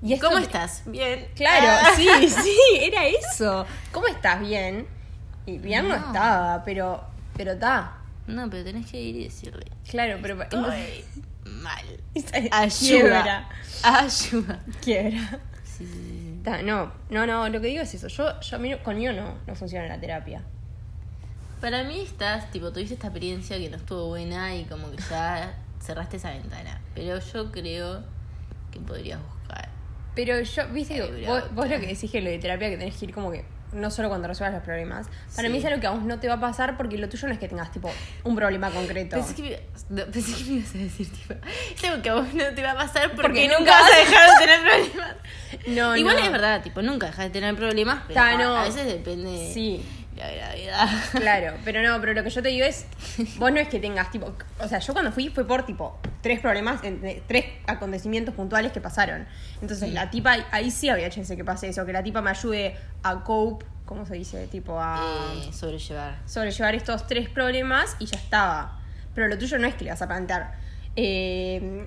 ¿y 0.02 0.14
esto 0.14 0.28
¿Cómo 0.28 0.40
estás? 0.40 0.82
Bien. 0.86 1.28
Claro, 1.36 1.68
Ah. 1.70 1.92
sí, 1.96 2.08
sí, 2.30 2.58
era 2.82 3.06
eso. 3.06 3.66
¿Cómo 3.92 4.08
estás? 4.08 4.40
Bien. 4.42 4.86
Y 5.46 5.58
bien 5.60 5.88
no, 5.88 5.98
No. 5.98 6.06
estaba, 6.08 6.64
pero. 6.66 7.04
Pero 7.38 7.54
está. 7.54 7.98
No, 8.28 8.50
pero 8.50 8.64
tenés 8.64 8.90
que 8.90 9.00
ir 9.02 9.16
y 9.18 9.24
decirle. 9.26 9.66
Claro, 9.90 10.18
pero. 10.22 10.42
Estoy 10.42 11.04
mal. 11.62 11.86
Quiebra. 12.14 12.50
Ayuda. 12.52 13.50
Ayuda. 13.84 14.60
Quiebra. 14.82 15.40
Sí, 15.64 15.86
sí, 15.86 15.94
sí. 15.94 16.40
Ta, 16.44 16.62
no, 16.62 16.92
no, 17.10 17.26
no, 17.26 17.48
lo 17.50 17.62
que 17.62 17.68
digo 17.68 17.82
es 17.84 17.94
eso. 17.94 18.08
Yo, 18.08 18.40
yo 18.42 18.58
no- 18.60 18.84
conmigo 18.84 19.14
no, 19.14 19.36
no 19.48 19.56
funciona 19.56 19.88
la 19.88 20.00
terapia. 20.00 20.42
Para 21.62 21.84
mí 21.84 22.02
estás, 22.02 22.52
tipo, 22.52 22.72
tuviste 22.74 22.96
esta 22.96 23.08
experiencia 23.08 23.58
que 23.58 23.70
no 23.70 23.78
estuvo 23.78 24.08
buena 24.10 24.54
y 24.56 24.66
como 24.66 24.92
que 24.92 24.98
ya 25.10 25.56
cerraste 25.82 26.18
esa 26.18 26.32
ventana. 26.32 26.82
Pero 26.94 27.20
yo 27.20 27.52
creo 27.52 28.04
que 28.72 28.80
podrías 28.82 29.20
buscar. 29.22 29.70
Pero 30.16 30.42
yo, 30.42 30.68
viste, 30.70 30.96
que 30.96 31.26
vos, 31.26 31.44
vos 31.56 31.70
lo 31.70 31.80
que 31.80 31.88
decís 31.88 32.12
que 32.12 32.22
lo 32.22 32.30
de 32.30 32.38
terapia 32.40 32.70
que 32.70 32.78
tenés 32.78 32.96
que 32.98 33.06
ir 33.06 33.14
como 33.14 33.32
que 33.32 33.46
no 33.74 33.92
solo 33.92 34.10
cuando 34.10 34.28
resuelvas 34.28 34.54
los 34.56 34.64
problemas. 34.64 35.08
Para 35.36 35.48
Sí. 35.48 35.52
mí 35.52 35.58
es 35.60 35.66
algo 35.66 35.80
que 35.80 35.88
a 35.88 35.92
vos 35.92 36.04
no 36.04 36.20
te 36.20 36.28
va 36.28 36.36
a 36.36 36.40
pasar 36.40 36.78
porque 36.78 36.98
lo 36.98 37.10
tuyo 37.10 37.28
no 37.28 37.34
es 37.34 37.40
que 37.40 37.48
tengas 37.48 37.72
tipo 37.72 37.92
un 38.24 38.36
problema 38.36 38.70
concreto. 38.72 39.16
Pensé 39.16 39.36
que, 39.36 39.42
me, 39.90 40.02
no, 40.06 40.12
pensé 40.12 40.34
que 40.44 40.50
me 40.52 40.58
ibas 40.58 40.76
a 40.76 40.78
decir, 40.78 41.10
tipo, 41.12 41.34
es 41.76 41.84
algo 41.84 42.02
que 42.02 42.10
a 42.10 42.14
vos 42.16 42.34
no 42.34 42.46
te 42.56 42.64
va 42.64 42.72
a 42.72 42.76
pasar 42.76 43.10
porque, 43.12 43.22
Porque 43.22 43.48
nunca 43.48 43.72
vas 43.72 43.92
a 43.92 43.98
dejar 43.98 44.30
de 44.30 44.46
tener 44.46 44.60
problemas. 44.92 45.16
No, 45.68 45.96
Igual 45.98 46.16
no. 46.18 46.24
es 46.26 46.32
verdad, 46.32 46.62
tipo, 46.64 46.82
nunca 46.82 47.08
dejas 47.08 47.26
de 47.26 47.30
tener 47.32 47.56
problemas, 47.56 48.02
pero 48.08 48.20
Ta, 48.20 48.38
no. 48.38 48.56
a 48.58 48.64
veces 48.64 48.86
depende 48.86 49.52
Sí. 49.54 49.84
La 50.16 50.32
gravedad. 50.32 50.88
Claro, 51.12 51.58
pero 51.66 51.82
no, 51.82 52.00
pero 52.02 52.14
lo 52.14 52.24
que 52.24 52.30
yo 52.30 52.42
te 52.42 52.50
digo 52.50 52.66
es, 52.66 52.86
vos 53.38 53.52
no 53.52 53.60
es 53.60 53.68
que 53.68 53.80
tengas 53.80 54.12
tipo, 54.12 54.34
o 54.60 54.68
sea, 54.68 54.80
yo 54.80 54.94
cuando 54.94 55.12
fui 55.12 55.30
fue 55.30 55.46
por 55.48 55.66
tipo 55.66 55.98
tres 56.22 56.40
problemas, 56.40 56.82
tres 57.28 57.46
acontecimientos 57.68 58.34
puntuales 58.36 58.72
que 58.72 58.82
pasaron. 58.82 59.26
Entonces 59.62 59.92
la 59.94 60.10
tipa, 60.10 60.36
ahí 60.52 60.72
sí 60.72 60.90
había 60.90 61.10
chance 61.10 61.36
que 61.36 61.44
pase 61.44 61.70
eso, 61.70 61.86
que 61.86 61.94
la 61.94 62.04
tipa 62.04 62.22
me 62.22 62.30
ayude 62.32 62.76
a 63.04 63.24
cope, 63.24 63.66
¿cómo 63.86 64.06
se 64.06 64.16
dice? 64.16 64.48
Tipo 64.48 64.80
a 64.80 65.34
Eh, 65.48 65.52
sobrellevar. 65.54 66.18
sobrellevar 66.26 66.76
estos 66.76 67.08
tres 67.08 67.30
problemas 67.30 67.96
y 68.00 68.06
ya 68.06 68.18
estaba. 68.18 68.80
Pero 69.16 69.28
lo 69.28 69.38
tuyo 69.38 69.58
no 69.60 69.68
es 69.68 69.76
que 69.76 69.84
le 69.86 69.92
vas 69.92 70.02
a 70.02 70.08
plantear. 70.08 70.63
Eh, 70.96 71.86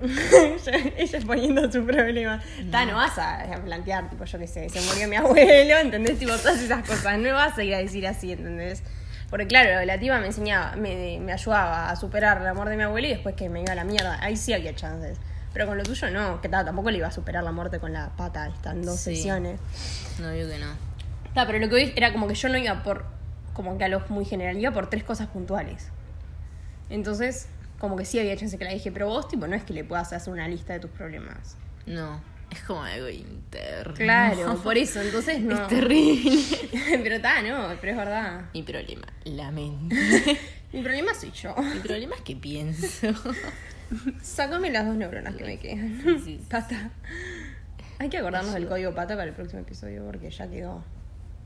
ella 0.97 1.19
poniendo 1.25 1.71
su 1.71 1.85
problema. 1.85 2.41
Ta, 2.71 2.85
no 2.85 2.95
vas 2.95 3.17
a 3.17 3.45
plantear, 3.63 4.09
tipo, 4.09 4.25
yo 4.25 4.37
qué 4.37 4.47
sé, 4.47 4.69
se 4.69 4.81
murió 4.81 5.07
mi 5.07 5.15
abuelo, 5.15 5.77
¿entendés? 5.81 6.19
Tipo, 6.19 6.33
todas 6.35 6.61
esas 6.61 6.85
cosas. 6.85 7.17
No 7.17 7.33
vas 7.33 7.57
a 7.57 7.63
ir 7.63 7.73
a 7.73 7.77
decir 7.77 8.05
así, 8.05 8.33
¿entendés? 8.33 8.83
Porque 9.29 9.47
claro, 9.47 9.83
la 9.85 9.97
tipa 9.99 10.19
me 10.19 10.27
enseñaba, 10.27 10.75
me, 10.75 11.19
me 11.21 11.31
ayudaba 11.33 11.89
a 11.89 11.95
superar 11.95 12.41
el 12.41 12.47
amor 12.47 12.67
de 12.69 12.75
mi 12.77 12.83
abuelo 12.83 13.07
y 13.07 13.11
después 13.11 13.35
que 13.35 13.47
me 13.49 13.61
iba 13.61 13.71
a 13.71 13.75
la 13.75 13.83
mierda. 13.85 14.17
Ahí 14.21 14.35
sí 14.35 14.51
había 14.53 14.75
chances. 14.75 15.17
Pero 15.53 15.67
con 15.67 15.77
lo 15.77 15.83
tuyo 15.83 16.09
no, 16.11 16.41
que 16.41 16.49
ta, 16.49 16.63
tampoco 16.65 16.91
le 16.91 16.97
iba 16.97 17.07
a 17.07 17.11
superar 17.11 17.43
la 17.45 17.51
muerte 17.53 17.79
con 17.79 17.93
la 17.93 18.09
pata, 18.17 18.47
están 18.47 18.81
dos 18.83 18.99
Sí. 18.99 19.15
sesiones. 19.15 19.59
No 20.19 20.29
digo 20.31 20.49
que 20.49 20.57
no. 20.59 20.67
Ta, 21.33 21.45
pero 21.45 21.59
lo 21.59 21.69
que 21.69 21.75
hoy 21.75 21.93
era 21.95 22.11
como 22.11 22.27
que 22.27 22.35
yo 22.35 22.49
no 22.49 22.57
iba 22.57 22.83
por, 22.83 23.05
como 23.53 23.77
que 23.77 23.85
a 23.85 23.87
lo 23.87 24.01
muy 24.09 24.25
general, 24.25 24.57
iba 24.57 24.71
por 24.71 24.89
tres 24.89 25.03
cosas 25.05 25.27
puntuales. 25.27 25.87
Entonces, 26.89 27.47
como 27.79 27.95
que 27.95 28.05
sí 28.05 28.19
había 28.19 28.35
chance 28.35 28.57
que 28.57 28.65
la 28.65 28.73
dije, 28.73 28.91
pero 28.91 29.07
vos, 29.07 29.27
tipo, 29.27 29.47
no 29.47 29.55
es 29.55 29.63
que 29.63 29.73
le 29.73 29.83
puedas 29.83 30.11
hacer 30.13 30.33
una 30.33 30.47
lista 30.47 30.73
de 30.73 30.79
tus 30.79 30.91
problemas. 30.91 31.57
No, 31.85 32.21
es 32.49 32.61
como 32.61 32.83
algo 32.83 33.09
interno. 33.09 33.93
Claro, 33.93 34.55
por 34.63 34.77
eso, 34.77 35.01
entonces 35.01 35.41
no. 35.41 35.55
Es 35.63 35.67
terrible. 35.67 36.41
pero 37.03 37.15
está, 37.15 37.41
no, 37.41 37.75
pero 37.79 37.91
es 37.91 37.97
verdad. 37.97 38.45
Mi 38.53 38.63
problema, 38.63 39.07
la 39.25 39.51
mente. 39.51 39.95
Mi 40.73 40.81
problema 40.81 41.13
soy 41.13 41.31
yo. 41.31 41.55
Mi 41.55 41.79
problema 41.79 42.15
es 42.15 42.21
que 42.21 42.35
pienso. 42.35 43.07
Sácame 44.21 44.69
las 44.69 44.85
dos 44.85 44.95
neuronas 44.95 45.35
que 45.35 45.45
me 45.45 45.59
quedan. 45.59 46.01
Sí, 46.03 46.19
sí. 46.23 46.41
Tata. 46.49 46.91
Hay 47.99 48.09
que 48.09 48.17
acordarnos 48.17 48.53
del 48.53 48.67
código 48.67 48.93
pata 48.93 49.15
para 49.15 49.29
el 49.29 49.33
próximo 49.33 49.61
episodio 49.61 50.05
porque 50.05 50.29
ya 50.29 50.49
quedó. 50.49 50.83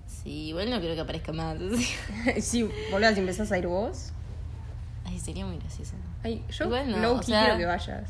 Sí, 0.08 0.48
igual 0.48 0.70
no 0.70 0.80
creo 0.80 0.96
que 0.96 1.02
aparezca 1.02 1.32
más. 1.32 1.58
si 2.40 2.64
volvás 2.92 3.16
y 3.16 3.20
empezás 3.20 3.52
a 3.52 3.58
ir 3.58 3.68
vos. 3.68 4.12
Ay, 5.06 5.20
sería 5.20 5.46
muy 5.46 5.58
gracioso. 5.60 5.94
Ay, 6.24 6.44
yo 6.50 6.66
no, 6.66 7.14
o 7.14 7.24
sea- 7.24 7.44
quiero 7.46 7.58
que 7.58 7.66
vayas. 7.66 8.10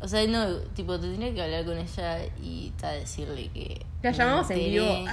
O 0.00 0.08
sea, 0.08 0.26
no, 0.26 0.56
tipo, 0.74 0.98
te 0.98 1.06
tendría 1.06 1.32
que 1.32 1.42
hablar 1.42 1.64
con 1.64 1.78
ella 1.78 2.18
y 2.42 2.70
ta, 2.80 2.90
decirle 2.90 3.48
que. 3.54 3.86
La 4.02 4.10
llamamos 4.10 4.50
en 4.50 4.58
vivo. 4.58 4.84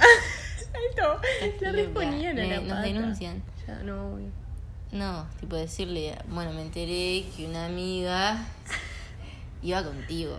Alto, 0.90 1.20
la 1.40 1.58
que 1.58 1.72
responían 1.72 2.38
a 2.38 2.42
la 2.44 2.56
nos 2.60 2.68
pata. 2.68 2.80
denuncian. 2.82 3.42
Ya, 3.66 3.82
no, 3.84 4.14
obvio. 4.14 4.28
No, 4.92 5.26
tipo 5.38 5.54
decirle, 5.54 6.16
bueno, 6.28 6.52
me 6.52 6.62
enteré 6.62 7.24
que 7.36 7.46
una 7.46 7.66
amiga 7.66 8.44
iba 9.62 9.84
contigo. 9.84 10.36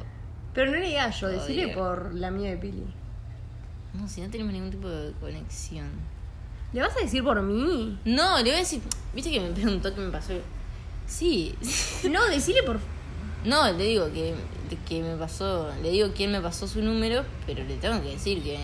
Pero 0.54 0.72
no 0.72 0.78
le 0.78 0.88
digas 0.88 1.20
yo, 1.22 1.28
decirle 1.30 1.70
por 1.70 2.14
la 2.14 2.30
mía 2.32 2.50
de 2.50 2.58
Pili. 2.58 2.84
No, 3.94 4.08
si 4.10 4.20
no 4.22 4.30
tenemos 4.30 4.52
ningún 4.52 4.72
tipo 4.72 4.90
de 4.90 5.14
conexión. 5.14 5.90
¿Le 6.74 6.82
vas 6.82 6.96
a 6.98 7.00
decir 7.02 7.24
por 7.24 7.42
mí? 7.42 7.98
No, 8.04 8.38
le 8.38 8.44
voy 8.44 8.52
a 8.52 8.58
decir, 8.58 8.82
viste 9.14 9.32
que 9.32 9.40
me 9.40 9.52
preguntó 9.52 9.94
qué 9.96 10.02
me 10.02 10.12
pasó. 10.12 10.34
Sí, 11.12 11.56
No, 12.10 12.26
decirle 12.30 12.64
por. 12.64 12.80
no, 13.44 13.72
le 13.74 13.84
digo 13.84 14.12
que, 14.14 14.34
que 14.88 15.02
me 15.02 15.16
pasó, 15.18 15.70
le 15.82 15.92
digo 15.92 16.12
quién 16.16 16.32
me 16.32 16.40
pasó 16.40 16.68
su 16.68 16.82
número, 16.82 17.26
pero 17.46 17.64
le 17.64 17.76
tengo 17.76 18.02
que 18.02 18.12
decir 18.12 18.42
que, 18.42 18.58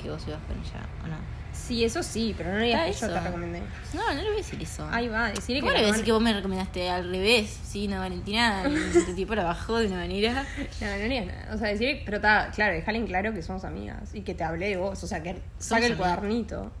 que 0.00 0.10
vos 0.10 0.22
ibas 0.28 0.40
con 0.46 0.56
ella, 0.56 0.86
¿o 1.04 1.08
no? 1.08 1.40
Sí, 1.52 1.84
eso 1.84 2.02
sí, 2.02 2.34
pero 2.36 2.52
no 2.52 2.58
le 2.58 2.66
digas 2.66 2.86
que 2.86 3.06
yo 3.06 3.12
te 3.12 3.20
recomendé. 3.20 3.60
No, 3.92 4.06
no 4.06 4.14
le 4.14 4.22
voy 4.22 4.34
a 4.34 4.36
decir 4.36 4.62
eso. 4.62 4.88
Ahí 4.90 5.08
va, 5.08 5.30
decirle 5.30 5.60
¿Cómo 5.60 5.72
que. 5.72 5.78
le 5.78 5.82
voy 5.84 5.90
a 5.90 5.92
decir 5.92 6.04
que 6.04 6.12
vos 6.12 6.22
me 6.22 6.32
recomendaste 6.32 6.88
al 6.88 7.10
revés? 7.10 7.60
Sí, 7.64 7.86
no, 7.88 7.98
Valentina, 7.98 8.64
este 8.94 9.14
tipo 9.14 9.34
la 9.34 9.44
bajó 9.44 9.78
de 9.78 9.86
una 9.88 9.96
manera. 9.96 10.46
No, 10.80 10.86
no 10.86 10.96
le 10.96 11.08
digas 11.08 11.26
nada. 11.26 11.54
O 11.54 11.58
sea, 11.58 11.68
decirle. 11.68 12.02
Pero 12.04 12.16
está, 12.16 12.50
claro, 12.54 12.74
dejale 12.74 12.98
en 12.98 13.06
claro 13.06 13.34
que 13.34 13.42
somos 13.42 13.64
amigas 13.64 14.14
y 14.14 14.22
que 14.22 14.34
te 14.34 14.44
hablé 14.44 14.68
de 14.68 14.76
vos. 14.78 15.02
O 15.02 15.06
sea, 15.06 15.22
que 15.22 15.40
saque 15.58 15.86
el 15.86 15.96
cuadernito. 15.96 16.70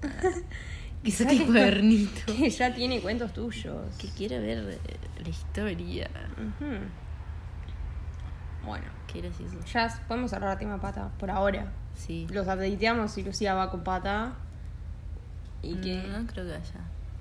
El 1.04 1.46
cuadernito. 1.46 2.20
que 2.26 2.50
ya 2.50 2.74
tiene 2.74 3.00
cuentos 3.00 3.32
tuyos. 3.32 3.96
Que 3.98 4.08
quiere 4.08 4.38
ver 4.38 4.78
eh, 4.84 4.96
la 5.22 5.28
historia. 5.28 6.10
Ujú. 6.32 6.76
Bueno, 8.64 8.84
Qué 9.10 9.22
gracioso. 9.22 9.56
ya 9.72 10.04
podemos 10.06 10.30
cerrar 10.30 10.52
el 10.52 10.58
tema 10.58 10.80
pata 10.80 11.10
por 11.18 11.30
ahora. 11.30 11.72
Sí. 11.94 12.26
Los 12.30 12.46
updateamos 12.46 13.16
y 13.18 13.22
Lucía 13.22 13.54
va 13.54 13.70
con 13.70 13.82
pata. 13.82 14.34
Y 15.62 15.74
que. 15.76 16.02
No 16.02 16.26
creo 16.26 16.46
que 16.46 16.52
haya. 16.54 16.80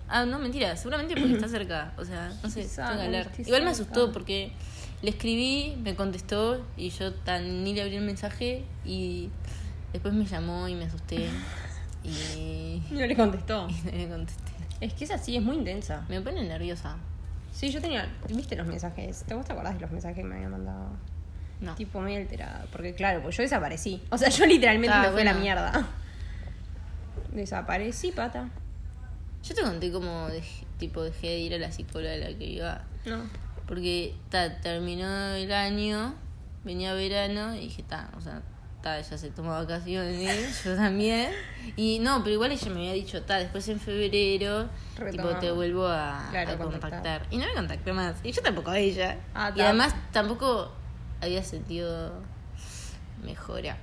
Ah, 0.09 0.25
no, 0.25 0.39
mentira. 0.39 0.75
Seguramente 0.75 1.15
porque 1.15 1.33
está 1.35 1.47
cerca. 1.57 1.93
O 1.97 2.03
sea, 2.03 2.31
no 2.43 2.49
sé, 2.49 2.63
tengo 2.67 2.89
que 2.97 3.05
hablar. 3.05 3.31
Igual 3.37 3.63
me 3.63 3.69
asustó 3.69 4.11
porque 4.11 4.51
le 5.01 5.11
escribí, 5.11 5.77
me 5.81 5.95
contestó 5.95 6.65
y 6.75 6.89
yo 6.89 7.13
tan 7.13 7.63
ni 7.63 7.73
le 7.73 7.83
abrí 7.83 7.95
el 7.95 8.03
mensaje 8.03 8.65
y 8.83 9.29
después 9.93 10.13
me 10.13 10.25
llamó 10.25 10.67
y 10.67 10.75
me 10.75 10.85
asusté 10.85 11.29
y, 12.03 12.81
No 12.91 13.05
le 13.05 13.15
contestó. 13.15 13.67
y 13.69 13.91
no 13.91 13.97
le 13.97 14.09
contesté. 14.09 14.51
Es 14.81 14.93
que 14.93 15.03
es 15.05 15.11
así, 15.11 15.35
es 15.35 15.43
muy 15.43 15.57
intensa. 15.57 16.05
Me 16.09 16.21
pone 16.21 16.41
nerviosa. 16.43 16.95
Sí, 17.51 17.69
yo 17.71 17.81
tenía. 17.81 18.07
¿Viste 18.29 18.55
los 18.55 18.65
mensajes? 18.67 19.23
¿Te 19.23 19.33
vos 19.33 19.45
te 19.45 19.51
acordás 19.53 19.73
de 19.75 19.81
los 19.81 19.91
mensajes 19.91 20.17
que 20.17 20.23
me 20.23 20.35
había 20.35 20.49
mandado? 20.49 20.89
No. 21.59 21.75
Tipo 21.75 21.99
medio 21.99 22.19
alterada. 22.19 22.65
Porque 22.71 22.93
claro, 22.93 23.21
pues 23.21 23.35
yo 23.35 23.43
desaparecí. 23.43 24.01
O 24.11 24.17
sea, 24.17 24.29
yo 24.29 24.45
literalmente 24.45 24.95
Ah, 24.95 25.01
me 25.01 25.09
fui 25.11 25.21
a 25.21 25.25
la 25.25 25.33
mierda. 25.33 25.87
Desaparecí, 27.33 28.11
pata. 28.11 28.49
Yo 29.43 29.55
te 29.55 29.61
conté 29.61 29.91
cómo 29.91 30.27
dejé- 30.29 30.65
tipo 30.77 31.03
dejé 31.03 31.27
de 31.27 31.39
ir 31.39 31.53
a 31.53 31.57
la 31.57 31.71
psicóloga 31.71 32.13
a 32.13 32.17
la 32.17 32.37
que 32.37 32.45
iba. 32.45 32.83
No. 33.05 33.21
Porque 33.67 34.15
ta, 34.29 34.59
terminó 34.61 35.31
el 35.33 35.51
año, 35.51 36.15
venía 36.63 36.93
verano 36.93 37.53
y 37.55 37.59
dije, 37.59 37.83
ta, 37.83 38.09
o 38.17 38.21
sea, 38.21 38.41
ta, 38.81 38.97
ella 38.99 39.17
se 39.17 39.29
toma 39.31 39.59
vacaciones, 39.59 40.63
yo 40.65 40.75
también. 40.75 41.31
Y 41.75 41.99
no, 41.99 42.19
pero 42.23 42.35
igual 42.35 42.51
ella 42.51 42.69
me 42.71 42.79
había 42.79 42.93
dicho, 42.93 43.23
ta, 43.23 43.37
después 43.37 43.67
en 43.69 43.79
febrero, 43.79 44.69
tipo, 45.11 45.27
te 45.39 45.51
vuelvo 45.51 45.87
a, 45.87 46.27
Claro, 46.31 46.51
a 46.51 46.57
contactar. 46.57 46.81
contactar. 46.91 47.27
Y 47.29 47.37
no 47.37 47.45
me 47.47 47.53
contacté 47.53 47.93
más. 47.93 48.15
Y 48.23 48.31
yo 48.31 48.41
tampoco 48.41 48.71
a 48.71 48.77
ella. 48.79 49.17
Ah, 49.33 49.51
y 49.55 49.61
además 49.61 49.93
tampoco 50.11 50.71
había 51.21 51.43
sentido 51.43 52.13
mejora. 53.23 53.77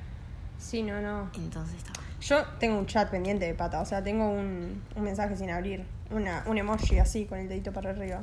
Sí, 0.58 0.82
no, 0.82 1.00
no. 1.00 1.30
Entonces 1.34 1.76
estaba. 1.76 2.04
Yo 2.20 2.44
tengo 2.58 2.78
un 2.78 2.86
chat 2.86 3.10
pendiente 3.10 3.44
de 3.44 3.54
pata. 3.54 3.80
O 3.80 3.84
sea, 3.86 4.02
tengo 4.02 4.28
un, 4.30 4.82
un 4.96 5.02
mensaje 5.04 5.36
sin 5.36 5.50
abrir. 5.50 5.84
Una, 6.10 6.42
un 6.46 6.56
emoji 6.58 6.98
así 6.98 7.24
con 7.26 7.38
el 7.38 7.48
dedito 7.48 7.72
para 7.72 7.90
arriba. 7.90 8.22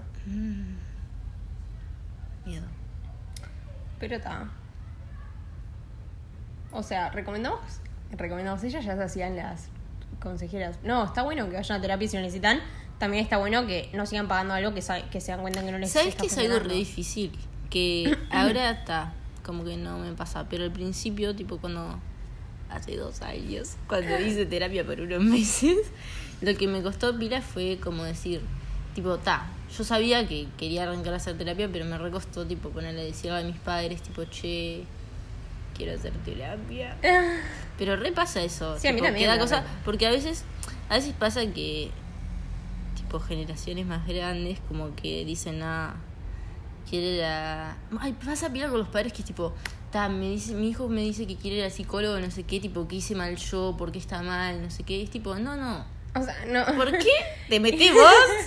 Miedo. 2.46 2.66
Pero 4.00 4.16
está. 4.16 4.50
O 6.74 6.84
sea, 6.84 7.10
recomendamos. 7.10 7.60
Recomendamos. 8.12 8.64
Ellas 8.64 8.84
ya 8.84 8.96
se 8.96 9.04
hacían 9.04 9.36
las 9.36 9.68
consejeras. 10.20 10.78
No, 10.84 11.06
está 11.06 11.24
bueno 11.24 11.50
que 11.50 11.56
vayan 11.56 11.80
a 11.80 11.82
terapia 11.82 12.08
si 12.08 12.18
lo 12.18 12.22
necesitan. 12.24 12.60
También 12.98 13.24
está 13.24 13.38
bueno 13.38 13.66
que 13.66 13.90
no 13.94 14.06
sigan 14.06 14.28
pagando 14.28 14.54
algo 14.54 14.74
que, 14.74 14.82
que 15.12 15.22
se 15.22 15.32
dan 15.32 15.42
cuenta 15.42 15.64
que 15.64 15.72
no 15.72 15.78
les 15.78 15.92
¿Sabes 15.92 16.16
que 16.16 16.28
es 16.28 16.38
algo 16.38 16.60
re 16.60 16.76
difícil? 16.76 17.32
Que 17.70 18.18
ahora 18.32 18.72
está, 18.72 19.14
como 19.44 19.64
que 19.66 19.76
no 19.78 20.00
me 20.00 20.14
pasa, 20.14 20.48
pero 20.50 20.64
al 20.64 20.72
principio, 20.72 21.36
tipo 21.36 21.58
cuando 21.58 22.00
hace 22.70 22.96
dos 22.96 23.22
años, 23.22 23.76
cuando 23.88 24.20
hice 24.20 24.46
terapia 24.46 24.86
por 24.86 25.02
unos 25.02 25.22
meses, 25.24 25.78
lo 26.42 26.56
que 26.56 26.68
me 26.68 26.82
costó 26.82 27.18
pila 27.18 27.42
fue 27.42 27.80
como 27.84 28.04
decir, 28.04 28.42
tipo, 28.96 29.18
ta, 29.18 29.48
yo 29.76 29.84
sabía 29.84 30.28
que 30.28 30.48
quería 30.58 30.84
arrancar 30.84 31.14
a 31.14 31.18
hacer 31.18 31.38
terapia, 31.38 31.70
pero 31.72 31.86
me 31.86 31.98
recostó, 31.98 32.46
tipo, 32.46 32.70
ponerle, 32.70 33.04
decirle 33.04 33.40
a 33.40 33.44
mis 33.44 33.58
padres, 33.58 34.02
tipo, 34.02 34.24
che, 34.26 34.84
quiero 35.76 35.94
hacer 35.94 36.14
terapia. 36.26 36.98
Pero 37.78 37.96
repasa 37.96 38.42
eso. 38.42 38.78
Sí, 38.80 38.88
a 38.88 38.92
mí 38.92 38.98
tipo, 38.98 39.08
también 39.08 39.26
que 39.26 39.28
da 39.28 39.36
me 39.36 39.42
cosa, 39.42 39.64
porque 39.84 40.08
a 40.08 40.12
veces, 40.12 40.44
a 40.90 40.96
veces 40.96 41.14
pasa 41.18 41.46
que 41.48 41.92
tipo 42.96 43.20
generaciones 43.20 43.86
más 43.86 44.08
grandes 44.08 44.60
como 44.68 44.96
que 44.96 45.26
dicen 45.26 45.62
ah 45.64 45.96
quiere 46.90 47.18
la 47.18 47.78
ay 48.00 48.14
pasa 48.14 48.52
pila 48.52 48.70
con 48.70 48.80
los 48.80 48.88
padres 48.88 49.14
que 49.14 49.22
es 49.22 49.26
tipo 49.26 49.54
ta, 49.92 50.10
me 50.10 50.30
dice 50.30 50.54
mi 50.54 50.70
hijo 50.70 50.88
me 50.88 51.02
dice 51.02 51.26
que 51.28 51.36
quiere 51.36 51.58
ir 51.58 51.64
al 51.64 51.72
psicólogo 51.72 52.20
no 52.20 52.30
sé 52.32 52.44
qué 52.44 52.60
tipo 52.60 52.88
que 52.88 52.98
hice 52.98 53.16
mal 53.16 53.36
yo 53.36 53.76
por 53.78 53.92
qué 53.92 54.00
está 54.00 54.22
mal 54.22 54.62
no 54.62 54.70
sé 54.70 54.84
qué 54.84 55.02
es 55.02 55.10
tipo 55.10 55.36
no 55.36 55.56
no 55.56 55.86
O 56.16 56.22
sea, 56.24 56.36
no. 56.48 56.64
¿por 56.76 56.92
qué 56.92 57.10
te 57.50 57.60
metí 57.60 57.90
vos? 57.90 58.04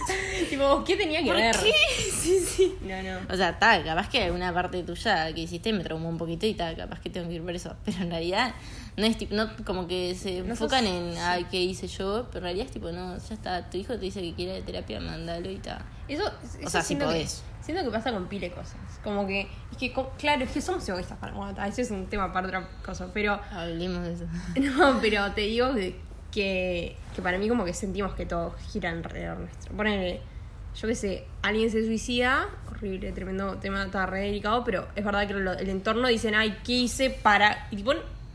tipo, 0.50 0.84
¿qué 0.84 0.96
tenía 0.96 1.20
que 1.20 1.26
¿por 1.26 1.36
ver? 1.36 1.56
qué? 1.56 1.72
sí 2.12 2.38
sí 2.40 2.76
No, 2.82 3.02
no. 3.02 3.18
o 3.32 3.36
sea, 3.36 3.58
tal, 3.58 3.84
capaz 3.84 4.08
que 4.08 4.22
alguna 4.22 4.52
parte 4.54 4.82
tuya 4.84 5.32
que 5.34 5.40
hiciste 5.42 5.72
me 5.72 5.82
traumó 5.82 6.08
un 6.08 6.16
poquito 6.18 6.46
y 6.46 6.54
tal, 6.54 6.76
capaz 6.76 7.00
que 7.00 7.10
tengo 7.10 7.28
que 7.28 7.34
ir 7.34 7.42
por 7.42 7.54
eso. 7.54 7.74
Pero 7.84 7.98
en 8.02 8.10
realidad, 8.10 8.54
no 8.96 9.04
es 9.04 9.18
tipo, 9.18 9.34
no 9.34 9.50
como 9.64 9.88
que 9.88 10.14
se 10.14 10.42
No 10.42 10.50
enfocan 10.50 10.84
sos- 10.84 10.92
en, 10.92 11.18
ay, 11.18 11.46
¿qué 11.50 11.60
hice 11.60 11.88
yo? 11.88 12.26
Pero 12.30 12.38
en 12.38 12.42
realidad 12.44 12.66
es 12.66 12.72
tipo, 12.72 12.92
no, 12.92 13.16
ya 13.18 13.34
está, 13.34 13.68
tu 13.68 13.78
hijo 13.78 13.94
te 13.94 14.00
dice 14.00 14.20
que 14.20 14.34
quiere 14.34 14.52
de 14.52 14.62
terapia, 14.62 15.00
mándalo 15.00 15.50
y 15.50 15.58
tal. 15.58 15.78
Eso, 16.06 16.22
eso 16.60 16.70
sea, 16.70 16.82
si 16.82 16.88
siento 16.88 17.06
que- 17.06 17.12
podés. 17.14 17.42
siento 17.62 17.82
que 17.84 17.90
pasa 17.90 18.12
con 18.12 18.28
pile 18.28 18.50
cosas. 18.52 18.76
Como 19.02 19.26
que, 19.26 19.48
es 19.72 19.76
que, 19.78 19.92
claro, 20.18 20.44
es 20.44 20.50
que 20.52 20.60
somos 20.60 20.88
egoístas 20.88 21.18
para 21.18 21.32
bueno, 21.32 21.64
ese 21.64 21.82
es 21.82 21.90
un 21.90 22.06
tema 22.06 22.32
para 22.32 22.46
otra 22.46 22.68
cosa, 22.84 23.10
pero, 23.12 23.40
Hablemos 23.50 24.04
de 24.04 24.12
eso. 24.14 24.24
no, 24.76 24.98
pero 25.00 25.32
te 25.32 25.40
digo 25.42 25.74
que, 25.74 25.96
que, 26.32 26.96
que 27.14 27.22
para 27.22 27.38
mí 27.38 27.48
como 27.48 27.64
que 27.64 27.72
sentimos 27.74 28.14
que 28.14 28.26
todo 28.26 28.54
gira 28.72 28.90
alrededor 28.90 29.38
nuestro. 29.38 29.74
Ponele, 29.76 30.20
yo 30.80 30.88
qué 30.88 30.94
sé, 30.94 31.24
alguien 31.42 31.70
se 31.70 31.84
suicida, 31.86 32.46
horrible, 32.70 33.12
tremendo 33.12 33.56
tema, 33.56 33.84
está 33.84 34.04
re 34.06 34.20
delicado, 34.22 34.62
pero 34.64 34.86
es 34.94 35.04
verdad 35.04 35.26
que 35.26 35.34
lo- 35.34 35.52
el 35.54 35.68
entorno 35.70 36.08
dicen, 36.08 36.34
ay, 36.34 36.58
¿qué 36.64 36.72
hice 36.72 37.10
para...? 37.10 37.68
Y 37.70 37.76
tipo, 37.76 37.92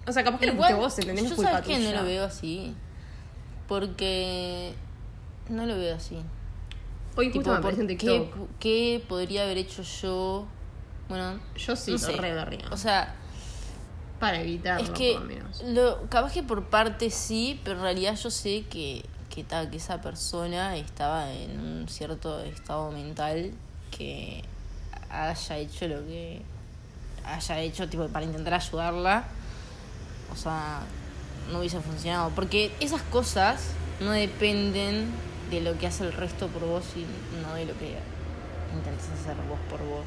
o 0.08 0.12
sea, 0.12 0.23
capaz 0.23 0.39
que 0.39 0.47
lo 0.47 0.54
fuiste 0.54 0.73
vos, 0.73 0.97
¿entendés? 0.99 1.23
No 1.25 1.30
yo 1.30 1.36
sabes 1.43 1.62
que 1.67 1.77
no 1.80 1.91
lo 1.91 2.04
veo 2.06 2.23
así. 2.25 2.73
Porque 3.67 4.73
no 5.49 5.65
lo 5.65 5.77
veo 5.77 5.95
así. 5.95 6.17
Hoy 7.15 7.27
justo 7.27 7.39
Tipo, 7.39 7.49
me 7.51 7.56
¿por 7.62 7.73
apareció 7.73 7.82
en 7.84 7.88
qué, 7.97 8.19
TikTok. 8.30 8.49
qué 8.60 9.04
podría 9.08 9.43
haber 9.43 9.58
hecho 9.58 9.84
yo? 9.84 10.47
Bueno, 11.08 11.39
Yo 11.56 11.75
sí, 11.75 11.91
no 11.91 11.97
lo 11.97 12.04
sé. 12.06 12.17
re. 12.17 12.60
O 12.71 12.77
sea, 12.77 13.15
Para 14.22 14.40
evitarlo, 14.40 14.84
Es 14.86 14.90
que 14.92 15.12
por 15.14 15.22
lo 15.24 15.28
menos. 15.28 15.64
lo, 15.64 16.02
capaz 16.10 16.32
que 16.32 16.44
por 16.44 16.64
parte 16.66 17.10
sí, 17.10 17.60
pero 17.66 17.76
en 17.76 17.82
realidad 17.82 18.16
yo 18.16 18.30
sé 18.32 18.64
que, 18.70 19.04
que, 19.30 19.44
ta- 19.44 19.70
que 19.70 19.76
esa 19.78 20.00
persona 20.02 20.78
estaba 20.78 21.30
en 21.34 21.60
un 21.60 21.90
cierto 21.90 22.40
estado 22.42 22.92
mental 22.92 23.52
que 23.98 24.44
haya 25.10 25.58
hecho 25.58 25.88
lo 25.90 26.06
que 26.06 26.42
haya 27.26 27.60
hecho 27.60 27.90
tipo 27.90 28.08
para 28.08 28.24
intentar 28.26 28.54
ayudarla. 28.54 29.26
O 30.32 30.36
sea, 30.38 30.82
no 31.52 31.60
hubiese 31.60 31.80
funcionado. 31.82 32.30
Porque 32.34 32.72
esas 32.80 33.02
cosas 33.02 33.72
no 34.00 34.12
dependen 34.12 35.12
de 35.50 35.60
lo 35.62 35.78
que 35.78 35.88
hace 35.88 36.06
el 36.06 36.14
resto 36.14 36.48
por 36.48 36.64
vos 36.66 36.86
y 36.96 37.06
no 37.44 37.54
de 37.56 37.66
lo 37.66 37.78
que 37.78 37.98
intentas 38.78 39.10
hacer 39.20 39.36
vos 39.50 39.60
por 39.70 39.80
vos. 39.86 40.06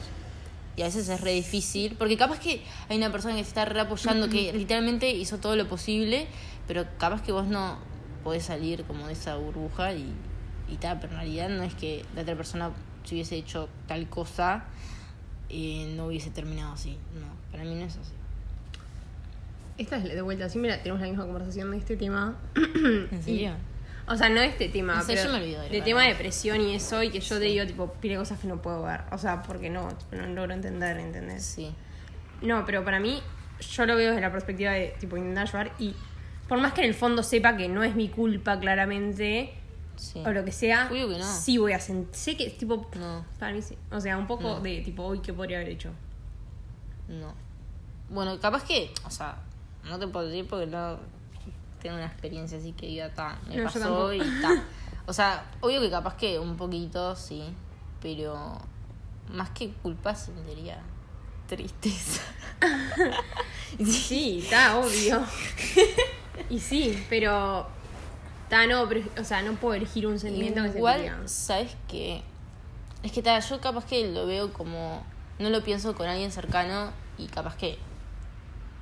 Y 0.76 0.82
a 0.82 0.87
veces 0.87 1.08
es 1.08 1.20
re 1.20 1.32
difícil, 1.32 1.94
porque 1.96 2.16
capaz 2.16 2.40
que 2.40 2.62
hay 2.88 2.96
una 2.96 3.12
persona 3.12 3.34
que 3.37 3.42
te 3.42 3.48
está 3.48 3.64
re 3.64 3.80
apoyando, 3.80 4.28
que 4.28 4.52
literalmente 4.52 5.08
hizo 5.10 5.38
todo 5.38 5.54
lo 5.56 5.68
posible, 5.68 6.26
pero 6.66 6.84
capaz 6.98 7.22
que 7.22 7.30
vos 7.32 7.46
no 7.46 7.78
podés 8.24 8.44
salir 8.44 8.84
como 8.84 9.06
de 9.06 9.12
esa 9.12 9.37
burbuja 9.37 9.92
y, 9.94 10.12
y 10.68 10.76
tal, 10.76 10.98
pero 10.98 11.12
en 11.12 11.18
realidad 11.20 11.48
no 11.50 11.62
es 11.62 11.74
que 11.74 12.04
la 12.16 12.22
otra 12.22 12.34
persona 12.37 12.70
si 13.04 13.14
hubiese 13.16 13.37
hecho 13.37 13.68
tal 13.87 14.08
cosa, 14.08 14.64
eh, 15.50 15.92
no 15.94 16.06
hubiese 16.06 16.30
terminado 16.30 16.72
así. 16.72 16.96
No, 17.14 17.26
para 17.52 17.62
mí 17.64 17.74
no 17.74 17.84
es 17.84 17.96
así. 17.96 18.12
esta 19.76 19.96
es 19.98 20.04
de 20.04 20.22
vuelta, 20.22 20.48
siempre 20.48 20.70
la- 20.70 20.78
tenemos 20.82 21.00
la 21.02 21.08
misma 21.08 21.24
conversación 21.24 21.70
de 21.70 21.76
este 21.78 21.96
tema. 21.96 22.37
¿En 22.56 23.22
serio? 23.22 23.52
O 24.06 24.16
sea, 24.16 24.28
no 24.28 24.40
este 24.40 24.68
tema, 24.68 24.96
No 24.96 25.00
sé, 25.02 25.14
pero 25.14 25.24
yo 25.24 25.32
me 25.32 25.42
olvido 25.42 25.62
de 25.62 25.68
de 25.70 25.80
tema 25.82 26.02
de 26.02 26.08
depresión 26.08 26.60
y 26.60 26.74
eso, 26.74 27.02
y 27.02 27.10
que 27.10 27.20
yo 27.20 27.38
te 27.38 27.44
digo, 27.46 27.66
tipo, 27.66 27.92
pide 27.94 28.16
cosas 28.16 28.38
que 28.38 28.46
no 28.46 28.60
puedo 28.60 28.82
ver. 28.82 29.00
O 29.12 29.18
sea, 29.18 29.42
porque 29.42 29.70
no, 29.70 29.88
no 30.12 30.26
logro 30.26 30.52
entender, 30.52 30.98
¿entendés? 30.98 31.44
Sí. 31.44 31.72
No, 32.42 32.64
pero 32.66 32.84
para 32.84 33.00
mí, 33.00 33.22
yo 33.60 33.86
lo 33.86 33.96
veo 33.96 34.10
desde 34.10 34.20
la 34.20 34.30
perspectiva 34.30 34.72
de, 34.72 34.94
tipo, 35.00 35.16
intentar 35.16 35.44
ayudar 35.48 35.72
y 35.78 35.94
por 36.48 36.58
más 36.58 36.74
que 36.74 36.82
en 36.82 36.88
el 36.88 36.94
fondo 36.94 37.22
sepa 37.22 37.56
que 37.56 37.68
no 37.68 37.82
es 37.82 37.94
mi 37.94 38.08
culpa, 38.10 38.60
claramente, 38.60 39.54
Sí. 39.96 40.22
o 40.26 40.30
lo 40.32 40.44
que 40.44 40.50
sea, 40.52 40.88
Obvio 40.90 41.08
que 41.08 41.18
no. 41.18 41.24
sí 41.24 41.56
voy 41.56 41.72
a 41.72 41.78
sentir. 41.80 42.14
Sé 42.14 42.36
que, 42.36 42.50
tipo, 42.50 42.90
No. 42.98 43.24
para 43.38 43.52
mí 43.52 43.62
sí. 43.62 43.78
O 43.90 44.00
sea, 44.00 44.18
un 44.18 44.26
poco 44.26 44.42
No. 44.56 44.60
de, 44.60 44.80
tipo, 44.82 45.04
hoy, 45.04 45.20
¿qué 45.20 45.32
podría 45.32 45.58
haber 45.58 45.70
hecho? 45.70 45.92
No. 47.08 47.32
Bueno, 48.10 48.38
capaz 48.40 48.64
que, 48.64 48.90
o 49.06 49.10
sea, 49.10 49.36
no 49.88 49.98
te 49.98 50.06
puedo 50.08 50.26
decir 50.26 50.46
porque 50.48 50.66
no 50.66 50.98
tengo 51.84 51.96
una 51.96 52.06
experiencia 52.06 52.56
así 52.56 52.72
que 52.72 52.86
diga, 52.86 53.10
ta, 53.10 53.38
me 53.46 53.56
No, 53.56 53.64
pasó 53.64 54.12
y 54.12 54.18
ta. 54.18 54.64
O 55.06 55.12
sea, 55.12 55.44
obvio 55.60 55.82
que 55.82 55.90
capaz 55.90 56.16
que 56.16 56.38
un 56.38 56.56
poquito, 56.56 57.14
sí, 57.14 57.44
pero 58.00 58.58
más 59.28 59.50
que 59.50 59.70
culpa 59.70 60.14
sentiría 60.14 60.80
tristeza. 61.46 62.22
Sí, 63.84 64.38
está 64.44 64.78
obvio. 64.78 65.24
y 66.48 66.60
sí, 66.60 67.04
pero. 67.10 67.66
Está, 68.44 68.68
no, 68.68 68.88
pero, 68.88 69.00
o 69.18 69.24
sea, 69.24 69.42
no 69.42 69.54
puedo 69.54 69.74
elegir 69.74 70.06
un 70.06 70.20
sentimiento 70.20 70.62
que 70.62 70.70
se 70.70 70.78
Igual. 70.78 71.28
¿sabes 71.28 71.76
qué? 71.88 72.22
Es 73.02 73.10
que 73.10 73.20
ta, 73.20 73.36
yo 73.40 73.60
capaz 73.60 73.84
que 73.84 74.12
lo 74.12 74.26
veo 74.26 74.52
como. 74.52 75.04
No 75.40 75.50
lo 75.50 75.64
pienso 75.64 75.92
con 75.96 76.06
alguien 76.06 76.30
cercano 76.30 76.92
y 77.18 77.26
capaz 77.26 77.56
que 77.56 77.78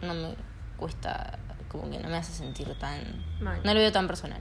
no 0.02 0.12
me 0.12 0.34
cuesta. 0.76 1.38
Como 1.72 1.90
que 1.90 1.98
no 1.98 2.08
me 2.08 2.16
hace 2.16 2.32
sentir 2.32 2.72
tan. 2.78 3.00
Mal. 3.40 3.60
No 3.64 3.72
lo 3.72 3.80
veo 3.80 3.90
tan 3.90 4.06
personal. 4.06 4.40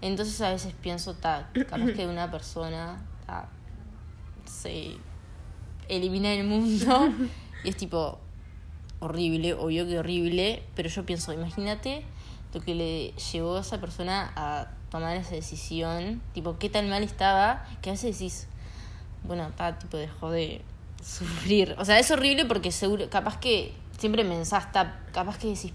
Entonces 0.00 0.40
a 0.40 0.50
veces 0.50 0.74
pienso, 0.80 1.14
ta, 1.14 1.50
capaz 1.52 1.92
que 1.92 2.06
una 2.06 2.30
persona 2.30 2.98
ta, 3.26 3.48
se 4.46 4.96
elimina 5.88 6.30
del 6.30 6.46
mundo 6.46 7.12
y 7.64 7.68
es 7.68 7.76
tipo 7.76 8.18
horrible, 9.00 9.54
obvio 9.54 9.86
que 9.86 9.98
horrible, 9.98 10.62
pero 10.74 10.88
yo 10.88 11.04
pienso, 11.04 11.32
imagínate 11.32 12.04
lo 12.54 12.60
que 12.60 12.74
le 12.74 13.12
llevó 13.12 13.56
a 13.56 13.60
esa 13.60 13.80
persona 13.80 14.32
a 14.36 14.68
tomar 14.90 15.16
esa 15.16 15.34
decisión, 15.34 16.22
tipo, 16.32 16.58
qué 16.58 16.68
tan 16.68 16.88
mal 16.88 17.02
estaba, 17.02 17.66
que 17.80 17.90
a 17.90 17.92
veces 17.94 18.18
decís, 18.18 18.46
bueno, 19.24 19.50
ta, 19.56 19.78
tipo, 19.78 19.96
dejó 19.96 20.30
de 20.30 20.62
sufrir. 21.02 21.74
O 21.78 21.84
sea, 21.84 21.98
es 21.98 22.10
horrible 22.10 22.44
porque 22.44 22.70
seguro, 22.70 23.08
capaz 23.10 23.38
que 23.38 23.74
siempre 23.98 24.24
pensás, 24.24 24.70
ta, 24.70 25.00
capaz 25.12 25.38
que 25.38 25.48
decís, 25.48 25.72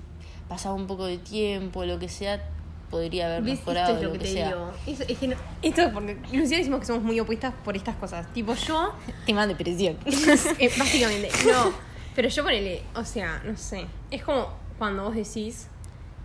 pasaba 0.49 0.75
un 0.75 0.88
poco 0.88 1.05
de 1.05 1.17
tiempo, 1.17 1.86
lo 1.86 1.99
que 1.99 2.10
sea, 2.10 2.41
podría 2.89 3.27
haber 3.27 3.43
¿Ves? 3.43 3.60
mejorado, 3.60 3.93
Esto 3.95 3.97
es 3.99 4.03
lo 4.07 4.13
que 4.13 4.19
que 4.19 4.25
te 4.25 4.31
sea. 4.33 4.47
digo. 4.47 4.71
Es, 4.86 4.99
es 5.01 5.17
que 5.17 5.27
no- 5.27 5.36
esto 5.62 5.81
es 5.81 5.89
porque 5.93 6.17
Lucía 6.31 6.57
decimos 6.57 6.79
que 6.79 6.86
somos 6.86 7.03
muy 7.03 7.19
opuestas 7.19 7.53
por 7.65 7.75
estas 7.75 7.95
cosas. 7.97 8.31
Tipo, 8.33 8.53
yo, 8.55 8.93
Tema 9.25 9.45
de 9.45 9.53
depresión. 9.55 9.97
eh, 10.05 10.71
básicamente, 10.77 11.29
no. 11.45 11.73
Pero 12.15 12.29
yo 12.29 12.43
ponele, 12.43 12.81
o 12.95 13.03
sea, 13.05 13.41
no 13.45 13.55
sé. 13.57 13.86
Es 14.10 14.23
como 14.23 14.49
cuando 14.79 15.03
vos 15.03 15.15
decís, 15.15 15.67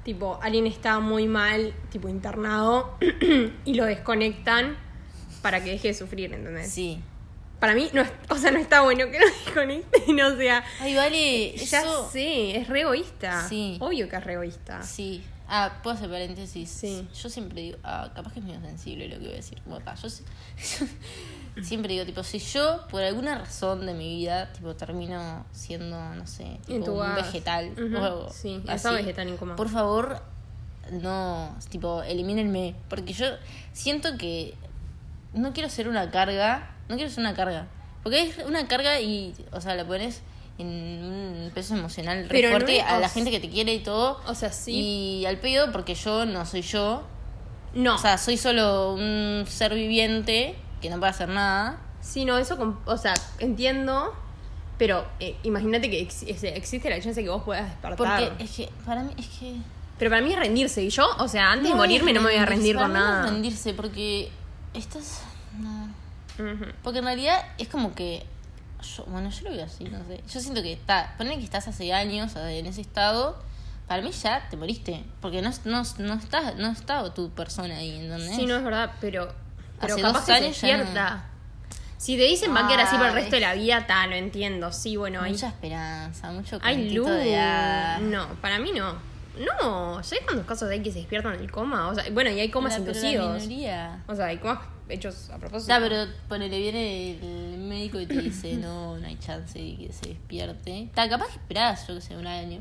tipo, 0.04 0.38
alguien 0.42 0.66
está 0.66 1.00
muy 1.00 1.26
mal, 1.26 1.74
tipo 1.90 2.08
internado, 2.08 2.96
y 3.64 3.74
lo 3.74 3.84
desconectan 3.84 4.76
para 5.42 5.62
que 5.64 5.70
deje 5.70 5.88
de 5.88 5.94
sufrir, 5.94 6.32
¿entendés? 6.32 6.70
Sí. 6.70 7.00
Para 7.62 7.76
mí, 7.76 7.88
no 7.92 8.02
es- 8.02 8.10
o 8.28 8.34
sea, 8.36 8.50
no 8.50 8.58
está 8.58 8.80
bueno 8.82 9.04
que 9.08 9.20
lo 9.20 9.26
desconecten, 9.44 10.20
o 10.20 10.36
sea. 10.36 10.64
Ay, 10.80 10.96
vale, 10.96 11.56
Ya 11.56 11.82
eso... 11.82 12.10
sé, 12.10 12.56
es 12.56 12.66
re 12.66 12.80
egoísta. 12.80 13.48
Sí. 13.48 13.76
Obvio 13.80 14.08
que 14.08 14.16
es 14.16 14.24
re 14.24 14.32
egoísta. 14.32 14.82
Sí. 14.82 15.22
Ah, 15.46 15.78
puedo 15.80 15.94
hacer 15.94 16.10
paréntesis. 16.10 16.68
Sí. 16.68 17.06
Yo 17.22 17.28
siempre 17.28 17.60
digo, 17.62 17.78
ah, 17.84 18.10
capaz 18.16 18.32
que 18.32 18.40
es 18.40 18.44
medio 18.46 18.60
sensible 18.62 19.06
lo 19.06 19.14
que 19.18 19.24
voy 19.26 19.32
a 19.34 19.36
decir. 19.36 19.62
Bueno, 19.64 19.84
ta, 19.84 19.94
yo, 19.94 20.10
si- 20.10 20.24
siempre 21.62 21.92
digo, 21.92 22.04
tipo, 22.04 22.22
si 22.24 22.40
yo 22.40 22.86
por 22.90 23.02
alguna 23.02 23.36
razón 23.38 23.86
de 23.86 23.94
mi 23.94 24.08
vida, 24.16 24.52
tipo, 24.52 24.74
termino 24.74 25.46
siendo, 25.52 25.98
no 26.16 26.26
sé, 26.26 26.58
tipo, 26.66 26.90
un 26.92 27.14
vegetal 27.14 27.70
Ujú, 27.72 27.96
o 27.96 28.04
algo 28.04 28.32
sí, 28.32 28.60
así, 28.66 28.88
vegetal 28.88 29.36
coma. 29.36 29.54
Por 29.56 29.68
favor, 29.68 30.20
no, 30.90 31.54
tipo, 31.68 32.02
elimínenme. 32.02 32.74
Porque 32.88 33.12
yo 33.12 33.26
siento 33.72 34.16
que 34.18 34.54
no 35.34 35.52
quiero 35.52 35.68
ser 35.68 35.88
una 35.88 36.10
carga, 36.10 36.70
no 36.88 36.96
quiero 36.96 37.10
ser 37.10 37.20
una 37.20 37.34
carga. 37.34 37.66
Porque 38.02 38.22
es 38.22 38.38
una 38.46 38.66
carga 38.66 39.00
y, 39.00 39.34
o 39.52 39.60
sea, 39.60 39.74
la 39.74 39.84
pones 39.86 40.22
en 40.58 40.66
un 40.68 41.50
peso 41.54 41.74
emocional 41.74 42.24
re 42.24 42.28
Pero 42.28 42.50
fuerte 42.50 42.82
a 42.82 42.98
la 42.98 43.08
gente 43.08 43.30
que 43.30 43.40
te 43.40 43.48
quiere 43.48 43.74
y 43.74 43.78
todo. 43.78 44.20
O 44.26 44.34
sea, 44.34 44.52
sí. 44.52 45.20
Y 45.20 45.26
al 45.26 45.38
pedo 45.38 45.70
porque 45.72 45.94
yo 45.94 46.26
no 46.26 46.44
soy 46.46 46.62
yo. 46.62 47.04
No. 47.74 47.94
O 47.94 47.98
sea, 47.98 48.18
soy 48.18 48.36
solo 48.36 48.94
un 48.94 49.44
ser 49.46 49.74
viviente 49.74 50.56
que 50.80 50.90
no 50.90 50.98
puede 50.98 51.10
hacer 51.10 51.28
nada. 51.28 51.78
Sí, 52.00 52.24
no, 52.24 52.36
eso, 52.36 52.76
o 52.84 52.96
sea, 52.98 53.14
entiendo, 53.38 54.12
pero 54.76 55.06
eh, 55.20 55.36
imagínate 55.44 55.88
que 55.88 56.00
ex- 56.00 56.24
existe 56.24 56.90
la 56.90 57.00
chance 57.00 57.22
que 57.22 57.30
vos 57.30 57.44
puedas 57.44 57.64
despertar. 57.70 57.96
Porque 57.96 58.44
es 58.44 58.50
que, 58.50 58.68
para 58.84 59.04
mí, 59.04 59.12
es 59.16 59.28
que... 59.28 59.54
Pero 59.98 60.10
para 60.10 60.20
mí 60.20 60.32
es 60.32 60.38
rendirse, 60.38 60.82
y 60.82 60.90
yo, 60.90 61.06
o 61.18 61.28
sea, 61.28 61.52
antes 61.52 61.68
de 61.70 61.76
morirme 61.76 62.12
no 62.12 62.20
me 62.20 62.30
voy 62.32 62.38
a 62.40 62.44
rendir 62.44 62.74
con 62.74 62.88
mí 62.92 62.98
no 62.98 63.00
nada. 63.00 63.22
rendirse 63.30 63.72
porque 63.72 64.30
estás... 64.74 65.22
No. 65.58 65.88
Ujú. 66.38 66.66
Porque 66.82 67.00
en 67.00 67.04
realidad 67.04 67.44
es 67.58 67.68
como 67.68 67.94
que... 67.94 68.24
Yo, 68.96 69.04
bueno, 69.04 69.30
yo 69.30 69.48
lo 69.48 69.56
veo 69.56 69.64
así, 69.64 69.84
no 69.84 70.04
sé. 70.06 70.22
Yo 70.32 70.40
siento 70.40 70.62
que 70.62 70.72
está... 70.72 71.14
Poner 71.18 71.38
que 71.38 71.44
estás 71.44 71.68
hace 71.68 71.92
años 71.92 72.34
en 72.36 72.66
ese 72.66 72.80
estado... 72.80 73.42
Para 73.88 74.00
mí 74.00 74.10
ya 74.12 74.48
te 74.48 74.56
moriste. 74.56 75.04
Porque 75.20 75.42
no, 75.42 75.50
no, 75.64 75.82
no, 75.98 76.14
estás, 76.14 76.56
no 76.56 76.70
está 76.70 77.12
tu 77.12 77.30
persona 77.30 77.76
ahí, 77.76 77.98
¿entendés? 77.98 78.36
Sí, 78.36 78.46
no 78.46 78.56
es 78.56 78.64
verdad, 78.64 78.92
pero, 79.00 79.34
pero 79.80 79.94
Hace 79.94 80.02
capaz 80.02 80.24
que 80.24 80.32
se 80.38 80.40
despierta. 80.40 81.24
Si 81.98 82.16
te 82.16 82.22
dicen 82.22 82.54
va 82.54 82.64
a 82.64 82.68
quedar 82.68 82.86
así 82.86 82.96
por 82.96 83.06
el 83.06 83.12
resto 83.12 83.36
de 83.36 83.40
la 83.40 83.54
vida, 83.54 83.86
tal, 83.86 84.10
lo 84.10 84.16
entiendo. 84.16 84.72
Sí, 84.72 84.96
bueno, 84.96 85.20
hay, 85.20 85.32
Mucha 85.32 85.48
esperanza, 85.48 86.30
mucho 86.32 86.58
hay 86.62 86.90
luz. 86.94 87.06
de. 87.06 87.98
No, 88.00 88.28
para 88.40 88.58
mí 88.58 88.70
no. 88.74 88.96
No, 89.38 90.02
¿sabes 90.02 90.24
cuántos 90.24 90.46
casos 90.46 90.68
hay 90.70 90.82
que 90.82 90.92
se 90.92 90.98
despiertan 90.98 91.38
del 91.38 91.50
coma? 91.50 91.88
O 91.88 91.94
sea, 91.94 92.04
bueno, 92.12 92.30
y 92.30 92.38
hay 92.40 92.50
comas 92.50 92.78
La- 92.78 92.84
pero 92.84 92.92
la 92.92 92.98
inducidos. 93.08 93.42
minoría. 93.42 94.04
O 94.06 94.14
sea, 94.14 94.26
hay 94.26 94.38
comas 94.38 94.58
hechos 94.88 95.30
a 95.30 95.38
propósito. 95.38 95.68
Ya, 95.72 95.80
pero 95.80 96.04
ponele, 96.28 96.58
viene 96.58 97.12
el 97.12 97.58
médico 97.58 97.98
y 97.98 98.06
te 98.06 98.14
dice, 98.20 98.54
no, 98.56 98.98
no 98.98 99.06
hay 99.06 99.16
chance 99.16 99.58
de 99.58 99.76
que 99.76 99.92
se 99.92 100.08
despierte. 100.10 100.90
Ta, 100.94 101.08
capaz 101.08 101.28
que 101.28 101.36
esperás, 101.36 101.86
yo 101.88 101.94
que 101.94 102.00
sé, 102.02 102.16
un 102.16 102.26
año. 102.26 102.60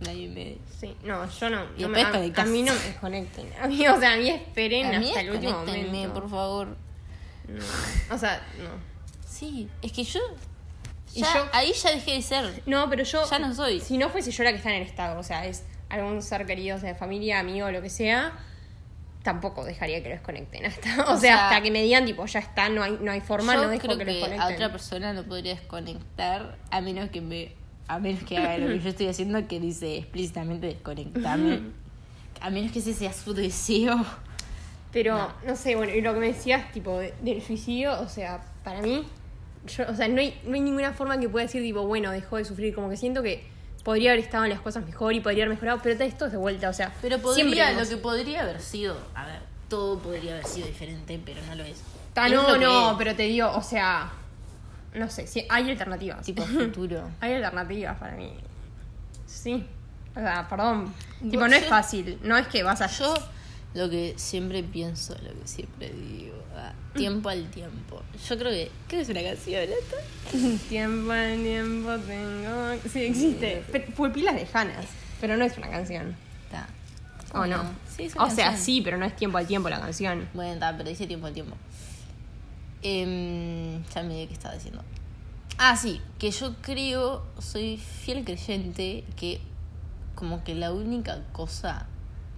Un 0.00 0.08
año 0.08 0.20
y 0.20 0.28
medio. 0.28 0.58
Sí, 0.78 0.94
no, 1.04 1.28
yo 1.28 1.50
no. 1.50 1.64
Y 1.76 1.82
no 1.82 1.88
me- 1.88 2.02
a, 2.02 2.08
a 2.08 2.44
mí 2.44 2.62
no 2.62 2.72
me 2.74 2.80
desconecten. 2.80 3.50
A 3.60 3.66
mí, 3.66 3.86
o 3.88 3.98
sea, 3.98 4.12
a 4.12 4.16
mí 4.16 4.28
esperen 4.28 4.94
A 4.94 4.98
mí 5.00 5.08
hasta 5.08 5.20
el 5.22 5.30
último 5.30 5.58
momento. 5.64 6.14
por 6.14 6.30
favor. 6.30 6.68
No. 7.48 8.14
O 8.14 8.18
sea, 8.18 8.42
no. 8.58 8.68
Sí, 9.26 9.68
es 9.82 9.90
que 9.92 10.04
yo... 10.04 10.20
Y 11.14 11.22
ya- 11.22 11.34
yo- 11.34 11.48
ahí 11.52 11.72
ya 11.72 11.90
dejé 11.92 12.12
de 12.12 12.22
ser. 12.22 12.62
No, 12.66 12.88
pero 12.90 13.02
yo. 13.02 13.28
Ya 13.28 13.38
no 13.38 13.54
soy. 13.54 13.80
Si 13.80 13.96
no 13.96 14.10
fuese 14.10 14.30
yo 14.30 14.44
la 14.44 14.50
que 14.50 14.58
está 14.58 14.68
en 14.70 14.82
el 14.82 14.86
estado, 14.86 15.18
o 15.18 15.22
sea, 15.22 15.46
es 15.46 15.64
algún 15.90 16.22
ser 16.22 16.46
querido, 16.46 16.76
o 16.76 16.80
sea, 16.80 16.94
familia, 16.94 17.40
amigo, 17.40 17.70
lo 17.70 17.80
que 17.82 17.90
sea, 17.90 18.32
tampoco 19.22 19.64
dejaría 19.64 20.02
que 20.02 20.08
lo 20.08 20.14
desconecten. 20.14 20.66
Hasta, 20.66 20.88
o, 21.08 21.14
O 21.14 21.16
sea, 21.16 21.18
sea, 21.36 21.48
hasta 21.48 21.62
que 21.62 21.70
me 21.70 21.82
digan, 21.82 22.04
tipo, 22.06 22.24
ya 22.26 22.40
está, 22.40 22.68
no 22.68 22.82
hay, 22.82 22.98
no 23.00 23.10
hay 23.12 23.20
forma, 23.20 23.54
yo 23.54 23.62
no 23.64 23.68
dejo 23.68 23.82
creo 23.86 23.98
que, 23.98 24.04
que, 24.04 24.10
lo 24.12 24.12
a 24.12 24.28
desconecten. 24.28 24.54
otra 24.54 24.72
persona 24.72 25.12
no 25.12 25.22
podría 25.24 25.54
desconectar 25.54 26.56
a 26.70 26.80
menos 26.80 27.10
que 27.10 27.20
me... 27.20 27.52
A 27.90 27.98
menos 27.98 28.22
que 28.24 28.36
haga 28.36 28.58
lo 28.58 28.66
que 28.66 28.80
yo 28.80 28.90
estoy 28.90 29.08
haciendo 29.08 29.48
que 29.48 29.60
dice 29.60 29.96
explícitamente 29.96 30.66
desconectarme. 30.66 31.60
a 32.42 32.50
menos 32.50 32.70
que 32.70 32.80
ese 32.80 32.92
sea 32.92 33.14
su 33.14 33.32
deseo. 33.32 34.04
Pero, 34.92 35.16
No. 35.16 35.32
no. 35.46 35.56
sé, 35.56 35.74
bueno, 35.74 35.94
y 35.94 36.02
lo 36.02 36.12
que 36.12 36.20
me 36.20 36.26
decías, 36.26 36.70
tipo, 36.72 36.98
de- 36.98 37.14
del 37.22 37.40
suicidio, 37.40 37.98
o 38.00 38.06
sea, 38.08 38.42
para 38.62 38.82
mí, 38.82 39.06
yo, 39.66 39.84
o 39.88 39.94
sea, 39.94 40.06
no 40.06 40.20
hay, 40.20 40.38
no 40.44 40.54
hay 40.54 40.60
ninguna 40.60 40.92
forma 40.92 41.18
que 41.18 41.30
pueda 41.30 41.46
decir, 41.46 41.62
tipo, 41.62 41.86
bueno, 41.86 42.10
dejó 42.10 42.36
de 42.36 42.44
sufrir. 42.44 42.74
Como 42.74 42.90
que 42.90 42.98
siento 42.98 43.22
que 43.22 43.46
podría 43.88 44.10
haber 44.10 44.22
estado 44.22 44.44
en 44.44 44.50
las 44.50 44.60
cosas 44.60 44.84
mejor 44.84 45.14
y 45.14 45.20
podría 45.20 45.44
haber 45.44 45.54
mejorado, 45.54 45.80
pero 45.82 46.04
esto 46.04 46.26
es 46.26 46.32
de 46.32 46.36
vuelta, 46.36 46.68
o 46.68 46.74
sea, 46.74 46.92
Pero 47.00 47.18
podría, 47.20 47.72
lo 47.72 47.88
que 47.88 47.96
podría 47.96 48.42
haber 48.42 48.60
sido, 48.60 48.94
a 49.14 49.24
ver, 49.24 49.40
todo 49.70 49.98
podría 49.98 50.32
haber 50.32 50.44
sido 50.44 50.66
diferente, 50.66 51.18
pero 51.24 51.40
no 51.46 51.54
lo 51.54 51.64
es. 51.64 51.80
Ta, 52.12 52.28
no, 52.28 52.58
no, 52.58 52.96
pero 52.98 53.16
te 53.16 53.22
digo, 53.22 53.50
o 53.50 53.62
sea, 53.62 54.12
no 54.92 55.08
sé, 55.08 55.26
sí, 55.26 55.42
hay 55.48 55.70
alternativas. 55.70 56.22
tipo 56.22 56.42
futuro. 56.44 57.08
Hay 57.22 57.32
alternativas 57.32 57.96
para 57.96 58.14
mí. 58.14 58.30
Sí. 59.26 59.66
O 60.14 60.20
sea, 60.20 60.46
perdón. 60.50 60.92
Tipo, 61.22 61.48
no 61.48 61.56
es 61.56 61.64
fácil. 61.64 62.18
No 62.22 62.36
es 62.36 62.46
que 62.46 62.62
vas 62.62 62.82
a. 62.82 62.88
Yo 62.88 63.14
lo 63.74 63.90
que 63.90 64.14
siempre 64.16 64.62
pienso, 64.62 65.14
lo 65.22 65.40
que 65.40 65.46
siempre 65.46 65.90
digo, 65.90 66.42
ah, 66.56 66.72
tiempo 66.94 67.28
al 67.28 67.50
tiempo. 67.50 68.02
Yo 68.28 68.38
creo 68.38 68.50
que, 68.50 68.70
que 68.88 69.00
es 69.00 69.08
una 69.08 69.22
canción 69.22 69.62
esta. 69.62 70.66
Tiempo 70.68 71.12
al 71.12 71.42
tiempo 71.42 71.96
tengo. 71.98 72.88
Sí, 72.90 73.00
existe. 73.00 73.64
Pero 73.70 73.92
fue 73.92 74.12
pilas 74.12 74.34
lejanas. 74.34 74.86
Pero 75.20 75.36
no 75.36 75.44
es 75.44 75.56
una 75.56 75.70
canción. 75.70 76.16
Está. 76.44 76.68
¿O 77.34 77.46
no? 77.46 77.62
Sí, 77.94 78.04
es 78.04 78.14
una 78.14 78.24
o 78.24 78.30
sea, 78.30 78.56
sí, 78.56 78.80
pero 78.82 78.96
no 78.96 79.04
es 79.06 79.16
tiempo 79.16 79.38
al 79.38 79.46
tiempo 79.46 79.68
la 79.68 79.80
canción. 79.80 80.28
Bueno, 80.34 80.54
está, 80.54 80.76
pero 80.76 80.88
dice 80.88 81.06
tiempo 81.06 81.26
al 81.26 81.34
tiempo. 81.34 81.56
Em, 82.82 83.84
ya 83.94 84.02
me 84.02 84.26
qué 84.26 84.32
estaba 84.32 84.54
diciendo. 84.54 84.82
Ah, 85.58 85.76
sí, 85.76 86.00
que 86.18 86.30
yo 86.30 86.54
creo, 86.62 87.24
soy 87.38 87.78
fiel 87.78 88.24
creyente 88.24 89.04
que 89.16 89.40
como 90.14 90.44
que 90.44 90.54
la 90.54 90.72
única 90.72 91.22
cosa 91.32 91.86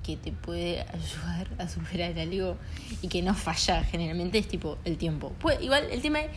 que 0.05 0.17
te 0.17 0.33
puede 0.33 0.81
ayudar 0.93 1.49
a 1.59 1.69
superar 1.69 2.19
algo 2.19 2.57
y 3.03 3.09
que 3.09 3.23
no 3.23 3.35
falla 3.35 3.85
generalmente 3.85 4.39
es 4.39 4.49
tipo 4.49 4.79
el 4.85 4.97
tiempo. 4.97 5.33
Pues, 5.41 5.61
igual 5.63 5.85
el 5.91 6.01
tema 6.03 6.21
es 6.21 6.31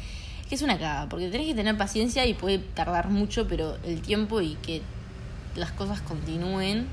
que 0.49 0.55
es 0.55 0.61
una 0.61 0.77
caga, 0.77 1.07
porque 1.09 1.29
tenés 1.29 1.47
que 1.47 1.55
tener 1.55 1.77
paciencia 1.77 2.25
y 2.25 2.33
puede 2.33 2.59
tardar 2.59 3.09
mucho, 3.09 3.47
pero 3.47 3.77
el 3.85 4.01
tiempo 4.01 4.41
y 4.41 4.55
que 4.55 4.81
las 5.55 5.71
cosas 5.71 6.01
continúen, 6.01 6.87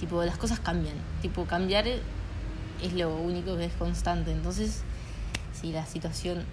tipo 0.00 0.22
las 0.24 0.36
cosas 0.36 0.58
cambian, 0.60 0.96
tipo 1.22 1.44
cambiar 1.44 1.86
es 1.86 2.92
lo 2.94 3.14
único 3.16 3.56
que 3.56 3.66
es 3.66 3.72
constante. 3.74 4.32
Entonces, 4.32 4.82
si 5.58 5.70
la 5.72 5.86
situación 5.86 6.44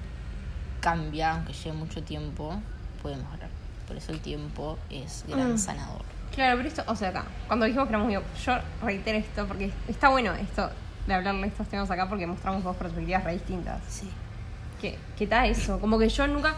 cambia, 0.82 1.32
aunque 1.34 1.54
lleve 1.54 1.74
mucho 1.76 2.04
tiempo, 2.04 2.62
puede 3.02 3.16
mejorar. 3.18 3.50
Por 3.88 3.98
eso 3.98 4.12
el 4.12 4.20
tiempo 4.20 4.78
es 4.92 5.26
gran 5.28 5.54
Mm. 5.54 5.58
sanador. 5.58 6.04
Claro, 6.40 6.56
pero 6.56 6.70
esto, 6.70 6.84
o 6.88 6.96
sea, 6.96 7.10
acá, 7.10 7.26
cuando 7.48 7.66
dijimos 7.66 7.86
que 7.88 7.92
éramos 7.92 8.06
amigos, 8.06 8.24
yo 8.46 8.54
reitero 8.82 9.18
esto 9.18 9.46
porque 9.46 9.74
está 9.90 10.08
bueno 10.08 10.34
esto 10.36 10.70
de 11.06 11.14
hablarle 11.14 11.42
de 11.42 11.48
estos 11.50 11.68
temas 11.68 11.92
acá 11.92 12.08
porque 12.08 12.26
mostramos 12.26 12.64
dos 12.64 12.78
perspectivas 12.78 13.26
re 13.26 13.34
distintas. 13.34 13.82
Sí. 13.90 14.10
¿Qué, 14.80 14.98
qué 15.18 15.28
tal 15.28 15.50
eso? 15.50 15.82
Como 15.82 16.00
que 16.00 16.08
yo 16.08 16.28
nunca, 16.28 16.56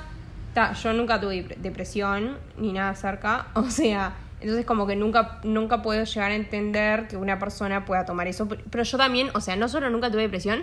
ta, 0.54 0.74
yo 0.74 0.94
nunca 0.94 1.20
tuve 1.20 1.48
dep- 1.48 1.56
depresión 1.56 2.38
ni 2.60 2.74
nada 2.74 2.94
cerca, 2.94 3.48
o 3.56 3.72
sea, 3.72 4.14
entonces 4.40 4.68
como 4.68 4.86
que 4.86 4.96
nunca, 4.96 5.40
nunca 5.42 5.82
puedo 5.82 6.04
llegar 6.04 6.30
a 6.30 6.36
entender 6.36 7.08
que 7.08 7.18
una 7.18 7.40
persona 7.40 7.84
pueda 7.84 8.06
tomar 8.06 8.28
eso, 8.28 8.48
pero 8.48 8.62
pero 8.70 8.84
yo 8.84 9.00
también, 9.00 9.32
o 9.34 9.42
sea, 9.42 9.56
no 9.56 9.68
solo 9.68 9.90
nunca 9.90 10.12
tuve 10.12 10.22
depresión, 10.22 10.62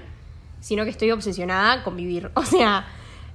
sino 0.61 0.85
que 0.85 0.91
estoy 0.91 1.11
obsesionada 1.11 1.83
con 1.83 1.97
vivir, 1.97 2.31
o 2.35 2.45
sea, 2.45 2.87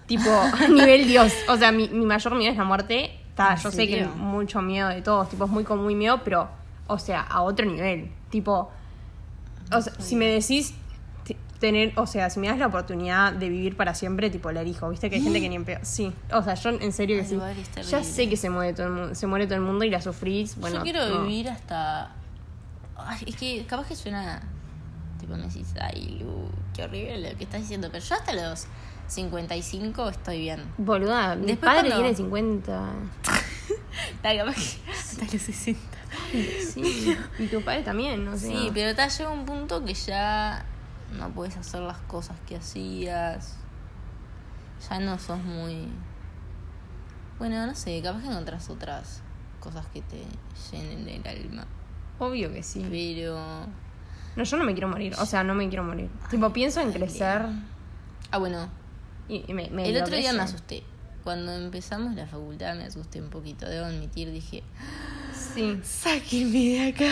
tipo, 0.06 0.30
a 0.32 0.66
nivel 0.70 1.08
Dios, 1.10 1.34
o 1.50 1.58
sea, 1.58 1.74
mi, 1.74 1.90
mi 1.90 2.06
mayor 2.06 2.36
miedo 2.36 2.54
es 2.54 2.58
la 2.58 2.64
muerte, 2.64 3.20
¿En 3.38 3.56
yo 3.58 3.72
sé 3.72 3.88
que 3.88 4.06
mucho 4.06 4.62
miedo 4.62 4.90
de 4.90 5.02
todos, 5.02 5.30
tipo, 5.30 5.46
es 5.46 5.52
muy 5.52 5.64
con 5.64 5.84
muy 5.84 5.96
miedo, 5.96 6.22
pero, 6.24 6.50
o 6.88 7.00
sea, 7.00 7.22
a 7.22 7.42
otro 7.42 7.66
nivel, 7.66 8.12
tipo, 8.30 8.72
o 9.72 9.82
sea, 9.82 9.94
si 10.00 10.16
me 10.16 10.26
decís 10.26 10.76
tener, 11.64 11.94
o 11.98 12.06
sea, 12.06 12.30
si 12.30 12.42
me 12.42 12.50
das 12.50 12.58
la 12.58 12.68
oportunidad 12.68 13.32
de 13.32 13.48
vivir 13.48 13.78
para 13.78 13.96
siempre, 13.96 14.30
tipo 14.30 14.52
la 14.52 14.62
elijo, 14.62 14.90
viste 14.90 15.10
que 15.10 15.16
hay 15.16 15.22
gente 15.22 15.40
que 15.40 15.48
ni 15.48 15.58
pedo. 15.60 15.80
Sí, 15.82 16.12
o 16.30 16.44
sea, 16.44 16.56
yo 16.56 16.72
en 16.72 16.92
serio 16.92 17.18
que 17.18 17.26
sí. 17.26 17.40
Ya 17.90 18.04
sé 18.04 18.28
que 18.28 18.36
se 18.36 18.50
muere 18.50 18.74
todo 18.74 18.88
el 18.88 18.92
mundo, 18.92 19.16
se 19.16 19.28
muere 19.28 19.46
todo 19.46 19.56
el 19.56 19.62
mundo 19.62 19.86
y 19.86 19.90
la 19.90 20.02
sufrís, 20.02 20.58
bueno. 20.58 20.78
Yo 20.78 20.84
quiero 20.84 21.08
no. 21.08 21.22
vivir 21.22 21.50
hasta. 21.50 22.12
Ay, 22.98 23.20
es 23.28 23.38
que 23.38 23.66
capaz 23.66 23.88
que 23.88 23.96
suena. 23.96 24.42
Tipo, 25.22 25.38
me 25.38 25.44
decís, 25.44 25.74
ay, 25.80 26.18
Lu, 26.20 26.50
qué 26.74 26.84
horrible 26.84 27.32
lo 27.32 27.38
que 27.38 27.46
estás 27.46 27.62
diciendo. 27.62 27.88
Pero 27.90 28.04
yo 28.04 28.16
hasta 28.16 28.34
los 28.34 28.68
55 29.08 30.10
estoy 30.10 30.40
bien. 30.40 30.64
Boluda, 30.78 31.36
mi 31.36 31.46
Después 31.48 31.72
padre 31.74 31.90
cuando- 31.90 31.96
tiene 32.04 32.16
50. 32.16 32.90
Está, 34.12 34.36
capaz 34.38 34.56
que 34.56 34.92
hasta 34.92 35.24
los 35.34 35.42
60. 35.42 35.80
Sí, 36.74 37.16
y 37.40 37.48
tu 37.48 37.62
padre 37.62 37.84
también, 37.84 38.26
no 38.26 38.38
sé. 38.38 38.48
Sí, 38.48 38.72
pero 38.74 38.96
te 38.96 39.08
llega 39.08 39.30
un 39.30 39.46
punto 39.46 39.84
que 39.86 39.94
ya 39.94 40.66
no 41.18 41.30
puedes 41.30 41.56
hacer 41.58 41.82
las 41.82 41.98
cosas 42.00 42.38
que 42.48 42.56
hacías. 42.56 43.56
Ya 44.90 45.00
no 45.00 45.20
sos 45.20 45.40
muy. 45.44 45.88
Bueno, 47.40 47.66
no 47.68 47.76
sé, 47.76 48.02
capaz 48.02 48.22
que 48.22 48.28
encontrás 48.30 48.70
otras 48.70 49.22
cosas 49.60 49.86
que 49.94 50.02
te 50.02 50.24
llenen 50.72 51.08
el 51.08 51.28
alma. 51.28 51.66
Obvio 52.20 52.52
que 52.52 52.64
sí. 52.64 52.86
Pero. 52.90 53.38
No, 54.36 54.44
yo 54.44 54.58
no 54.58 54.64
me 54.64 54.74
quiero 54.74 54.88
morir, 54.88 55.14
o 55.20 55.26
sea, 55.26 55.44
no 55.44 55.54
me 55.54 55.68
quiero 55.70 55.84
morir. 55.84 56.10
tipo, 56.32 56.52
pienso 56.52 56.82
en 56.82 56.92
crecer 56.92 57.46
Ah, 58.32 58.40
bueno, 58.40 58.68
y, 59.30 59.44
y 59.48 59.54
me, 59.54 59.70
me 59.70 59.90
el 59.90 60.02
otro 60.02 60.16
día 60.16 60.34
me 60.34 60.42
asusté. 60.42 60.84
Cuando 61.24 61.54
empezamos 61.54 62.16
la 62.16 62.28
facultad 62.28 62.76
me 62.76 62.84
asusté 62.84 63.22
un 63.22 63.30
poquito, 63.30 63.68
debo 63.70 63.86
admitir, 63.86 64.30
dije, 64.32 64.62
Sí. 65.34 65.80
sáquenme 65.84 66.52
de 66.60 66.90
acá. 66.90 67.06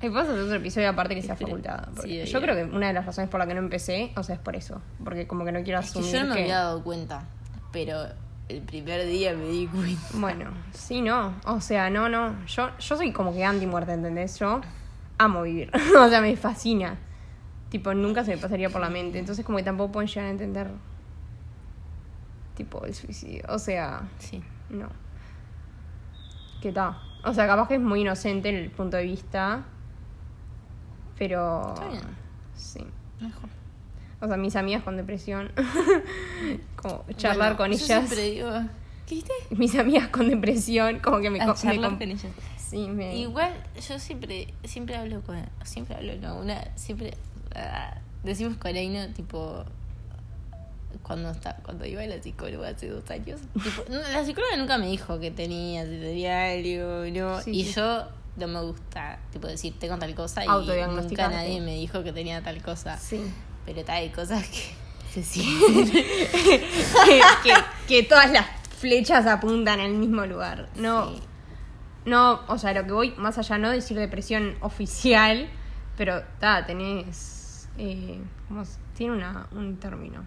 Ahí 0.00 0.08
podemos 0.10 0.28
hacer 0.28 0.40
otro 0.40 0.56
episodio 0.56 0.90
aparte 0.90 1.14
que 1.14 1.22
sea 1.22 1.32
Espera. 1.34 1.48
facultad. 1.50 1.88
Sí, 2.02 2.24
yo 2.26 2.38
obvio. 2.38 2.40
creo 2.54 2.56
que 2.68 2.76
una 2.76 2.88
de 2.88 2.92
las 2.92 3.06
razones 3.06 3.28
por 3.30 3.40
la 3.40 3.46
que 3.46 3.54
no 3.54 3.60
empecé, 3.60 4.12
o 4.16 4.22
sea, 4.22 4.34
es 4.36 4.40
por 4.40 4.54
eso. 4.54 4.80
Porque 5.02 5.26
como 5.26 5.44
que 5.44 5.52
no 5.52 5.62
quiero 5.62 5.80
Es 5.80 5.86
que 5.92 5.98
asumir 5.98 6.12
yo 6.14 6.22
no 6.22 6.28
me 6.30 6.34
que- 6.36 6.42
había 6.42 6.58
dado 6.58 6.82
cuenta, 6.84 7.24
pero 7.72 8.06
el 8.48 8.60
primer 8.62 9.04
día 9.06 9.34
me 9.34 9.46
di 9.46 9.66
cuenta. 9.66 10.00
Bueno, 10.14 10.50
sí, 10.72 11.00
no. 11.00 11.34
O 11.46 11.60
sea, 11.60 11.90
no, 11.90 12.08
no. 12.08 12.46
Yo, 12.46 12.70
yo 12.78 12.96
soy 12.96 13.10
como 13.12 13.32
que 13.32 13.44
anti-muerte, 13.44 13.92
¿entendés? 13.92 14.38
Yo 14.38 14.60
amo 15.18 15.42
vivir. 15.42 15.70
o 15.98 16.08
sea, 16.08 16.20
me 16.20 16.36
fascina. 16.36 16.98
Tipo, 17.70 17.94
nunca 17.94 18.24
se 18.24 18.30
me 18.32 18.38
pasaría 18.38 18.70
por 18.70 18.80
la 18.80 18.90
mente. 18.90 19.18
Entonces, 19.18 19.44
como 19.44 19.58
que 19.58 19.64
tampoco 19.64 19.92
pueden 19.92 20.08
llegar 20.08 20.26
a 20.26 20.30
entender. 20.30 20.68
Tipo, 22.56 22.84
el 22.84 22.94
suicidio. 22.94 23.44
O 23.48 23.58
sea, 23.58 24.08
Sí. 24.18 24.42
no. 24.70 24.88
¿Qué 26.60 26.72
tal? 26.72 26.96
O 27.24 27.32
sea, 27.34 27.46
capaz 27.46 27.68
que 27.68 27.74
es 27.74 27.80
muy 27.80 28.00
inocente 28.00 28.48
el 28.48 28.70
punto 28.70 28.96
de 28.96 29.04
vista. 29.04 29.64
Pero. 31.18 31.74
Está 31.74 31.88
bien. 31.88 32.02
Sí. 32.54 32.80
Mejor. 33.20 33.48
O 34.20 34.26
sea, 34.26 34.36
mis 34.36 34.56
amigas 34.56 34.82
con 34.82 34.96
depresión. 34.96 35.52
como 36.76 37.04
charlar 37.16 37.54
Bueno, 37.54 37.56
con 37.56 37.66
ellas. 37.72 37.84
siempre 37.84 38.22
digo, 38.30 38.50
¿qué 39.06 39.14
viste? 39.16 39.32
Mis 39.50 39.74
amigas 39.76 40.08
con 40.08 40.28
depresión, 40.28 41.00
como 41.00 41.20
que 41.20 41.30
me, 41.30 41.40
A 41.40 41.46
me 41.48 41.54
charlar 41.54 41.92
con 41.98 42.02
ellas. 42.10 42.26
Sí, 42.56 42.88
me. 42.88 43.16
Igual 43.16 43.52
yo 43.88 43.98
siempre 43.98 44.52
siempre 44.64 44.96
hablo 44.96 45.20
con 45.22 45.36
siempre 45.62 45.94
hablo 45.96 46.16
no 46.16 46.38
una 46.40 46.64
siempre 46.74 47.14
ah, 47.54 47.98
decimos 48.24 48.56
con 48.56 48.74
Aino 48.74 49.06
tipo 49.12 49.64
cuando 51.02 51.30
está 51.30 51.56
cuando 51.62 51.84
iba 51.86 52.02
a 52.02 52.06
la 52.06 52.22
psicóloga 52.22 52.68
hace 52.68 52.88
dos 52.88 53.08
años 53.10 53.40
tipo, 53.62 53.84
la 53.90 54.24
psicóloga 54.24 54.56
nunca 54.56 54.78
me 54.78 54.86
dijo 54.88 55.18
que 55.20 55.30
tenía 55.30 55.84
si 55.84 55.98
tenía 55.98 56.50
algo 56.52 57.04
no 57.12 57.40
Sí, 57.42 57.50
y 57.52 57.64
sí. 57.64 57.72
yo 57.74 58.08
no 58.36 58.48
me 58.48 58.60
gusta 58.62 59.18
tipo 59.32 59.46
decir 59.48 59.74
tengo 59.78 59.96
tal 59.98 60.14
cosa 60.14 60.44
y 60.44 60.48
nunca 60.48 61.28
nadie 61.28 61.60
me 61.60 61.74
dijo 61.74 62.02
que 62.02 62.12
tenía 62.12 62.42
tal 62.42 62.62
cosa 62.62 62.98
Sí. 62.98 63.20
pero 63.64 63.84
tal 63.84 63.96
hay 63.96 64.10
cosas 64.10 64.44
que 64.48 64.74
se 65.12 65.22
sienten 65.24 65.90
que, 65.92 67.20
que- 67.42 67.64
que 67.88 68.02
todas 68.02 68.30
las 68.32 68.46
flechas 68.78 69.26
apuntan 69.26 69.80
al 69.80 69.92
mismo 69.94 70.26
lugar. 70.26 70.68
No, 70.76 71.10
Sí. 71.10 71.20
no, 72.04 72.40
o 72.48 72.58
sea, 72.58 72.74
lo 72.74 72.84
que 72.84 72.92
voy 72.92 73.14
más 73.16 73.38
allá, 73.38 73.56
no 73.56 73.70
decir 73.70 73.96
depresión 73.98 74.56
oficial, 74.60 75.48
pero 75.96 76.22
ta, 76.40 76.66
tenés. 76.66 77.68
Eh, 77.78 78.20
¿cómo 78.48 78.64
tiene 78.94 79.14
una, 79.14 79.46
un 79.52 79.76
término. 79.78 80.26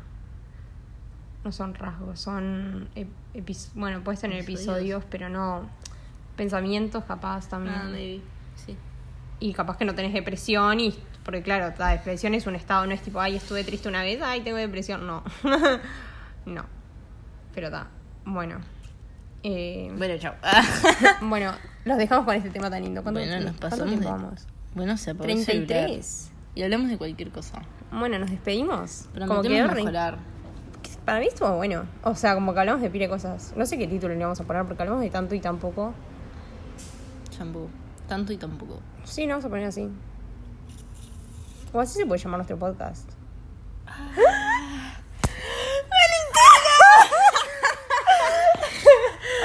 No 1.44 1.52
son 1.52 1.74
rasgos, 1.74 2.20
son. 2.20 2.90
bueno, 3.76 4.04
puedes 4.04 4.20
tener 4.22 4.40
Episodios. 4.42 4.68
episodios, 4.78 5.04
pero 5.10 5.30
no. 5.30 5.70
Pensamientos, 6.36 7.04
capaz 7.06 7.48
también. 7.50 7.76
ah, 7.76 7.84
maybe. 7.86 8.22
sí 8.56 8.76
y 9.42 9.54
capaz 9.54 9.78
que 9.78 9.86
no 9.86 9.96
tenés 9.96 10.12
depresión 10.14 10.82
y 10.82 10.94
porque 11.24 11.42
claro 11.42 11.74
la 11.80 11.92
depresión 11.92 12.34
es 12.34 12.46
un 12.46 12.56
estado 12.56 12.86
no 12.86 12.92
es 12.94 13.02
tipo 13.02 13.22
ay 13.22 13.38
estuve 13.38 13.64
triste 13.64 13.88
una 13.88 14.02
vez 14.04 14.22
ay 14.22 14.42
tengo 14.42 14.58
depresión 14.58 15.08
no 15.08 15.24
no 16.46 16.66
pero 17.56 17.68
está 17.68 17.88
bueno 18.26 18.58
Eh, 19.44 19.94
bueno 19.98 20.18
chao 20.18 20.34
bueno 21.22 21.54
los 21.86 21.98
dejamos 21.98 22.26
con 22.26 22.36
este 22.36 22.50
tema 22.50 22.70
tan 22.70 22.84
lindo 22.84 23.02
¿cuánto, 23.02 23.22
bueno 23.22 23.36
nos 23.36 23.44
cuánto 23.52 23.62
pasamos 23.70 23.88
tiempo 23.88 24.06
de- 24.10 24.12
vamos? 24.12 24.48
bueno 24.76 24.98
se 24.98 25.12
apagó 25.12 25.30
el 25.30 25.38
celular. 25.46 25.68
33 25.68 26.32
Y 26.56 26.64
hablamos 26.64 26.90
de 26.90 26.98
cualquier 26.98 27.30
cosa. 27.32 27.62
bueno 27.94 28.20
nos 28.20 28.30
despedimos 28.30 29.08
Prometemos 29.14 29.74
mejorar. 29.74 30.18
Para 31.10 31.22
mí 31.22 31.26
estuvo 31.26 31.56
bueno 31.56 31.86
o 32.04 32.14
sea 32.14 32.36
como 32.36 32.54
que 32.54 32.60
hablamos 32.60 32.84
de 32.84 32.90
pile 32.92 33.10
cosas 33.10 33.52
no 33.56 33.66
sé 33.66 33.80
qué 33.80 33.88
título 33.88 34.14
le 34.14 34.22
vamos 34.22 34.40
a 34.40 34.44
poner 34.44 34.64
porque 34.66 34.84
hablamos 34.84 35.02
de 35.02 35.10
tanto 35.10 35.34
y 35.34 35.40
tan 35.40 35.58
poco 35.58 35.92
Shampoo. 37.32 37.68
Tanto 38.08 38.32
y 38.32 38.38
tampoco. 38.38 38.80
sí 39.06 39.26
no 39.26 39.32
vamos 39.32 39.46
a 39.46 39.50
poner 39.50 39.66
así 39.66 39.90
o 41.74 41.80
así 41.80 41.98
se 41.98 42.06
puede 42.06 42.22
llamar 42.22 42.38
nuestro 42.38 42.60
podcast 42.60 43.10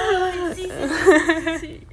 Ay, 0.06 0.54
sí, 0.54 0.68
sí, 0.68 1.58
sí, 1.58 1.58
sí. 1.60 1.86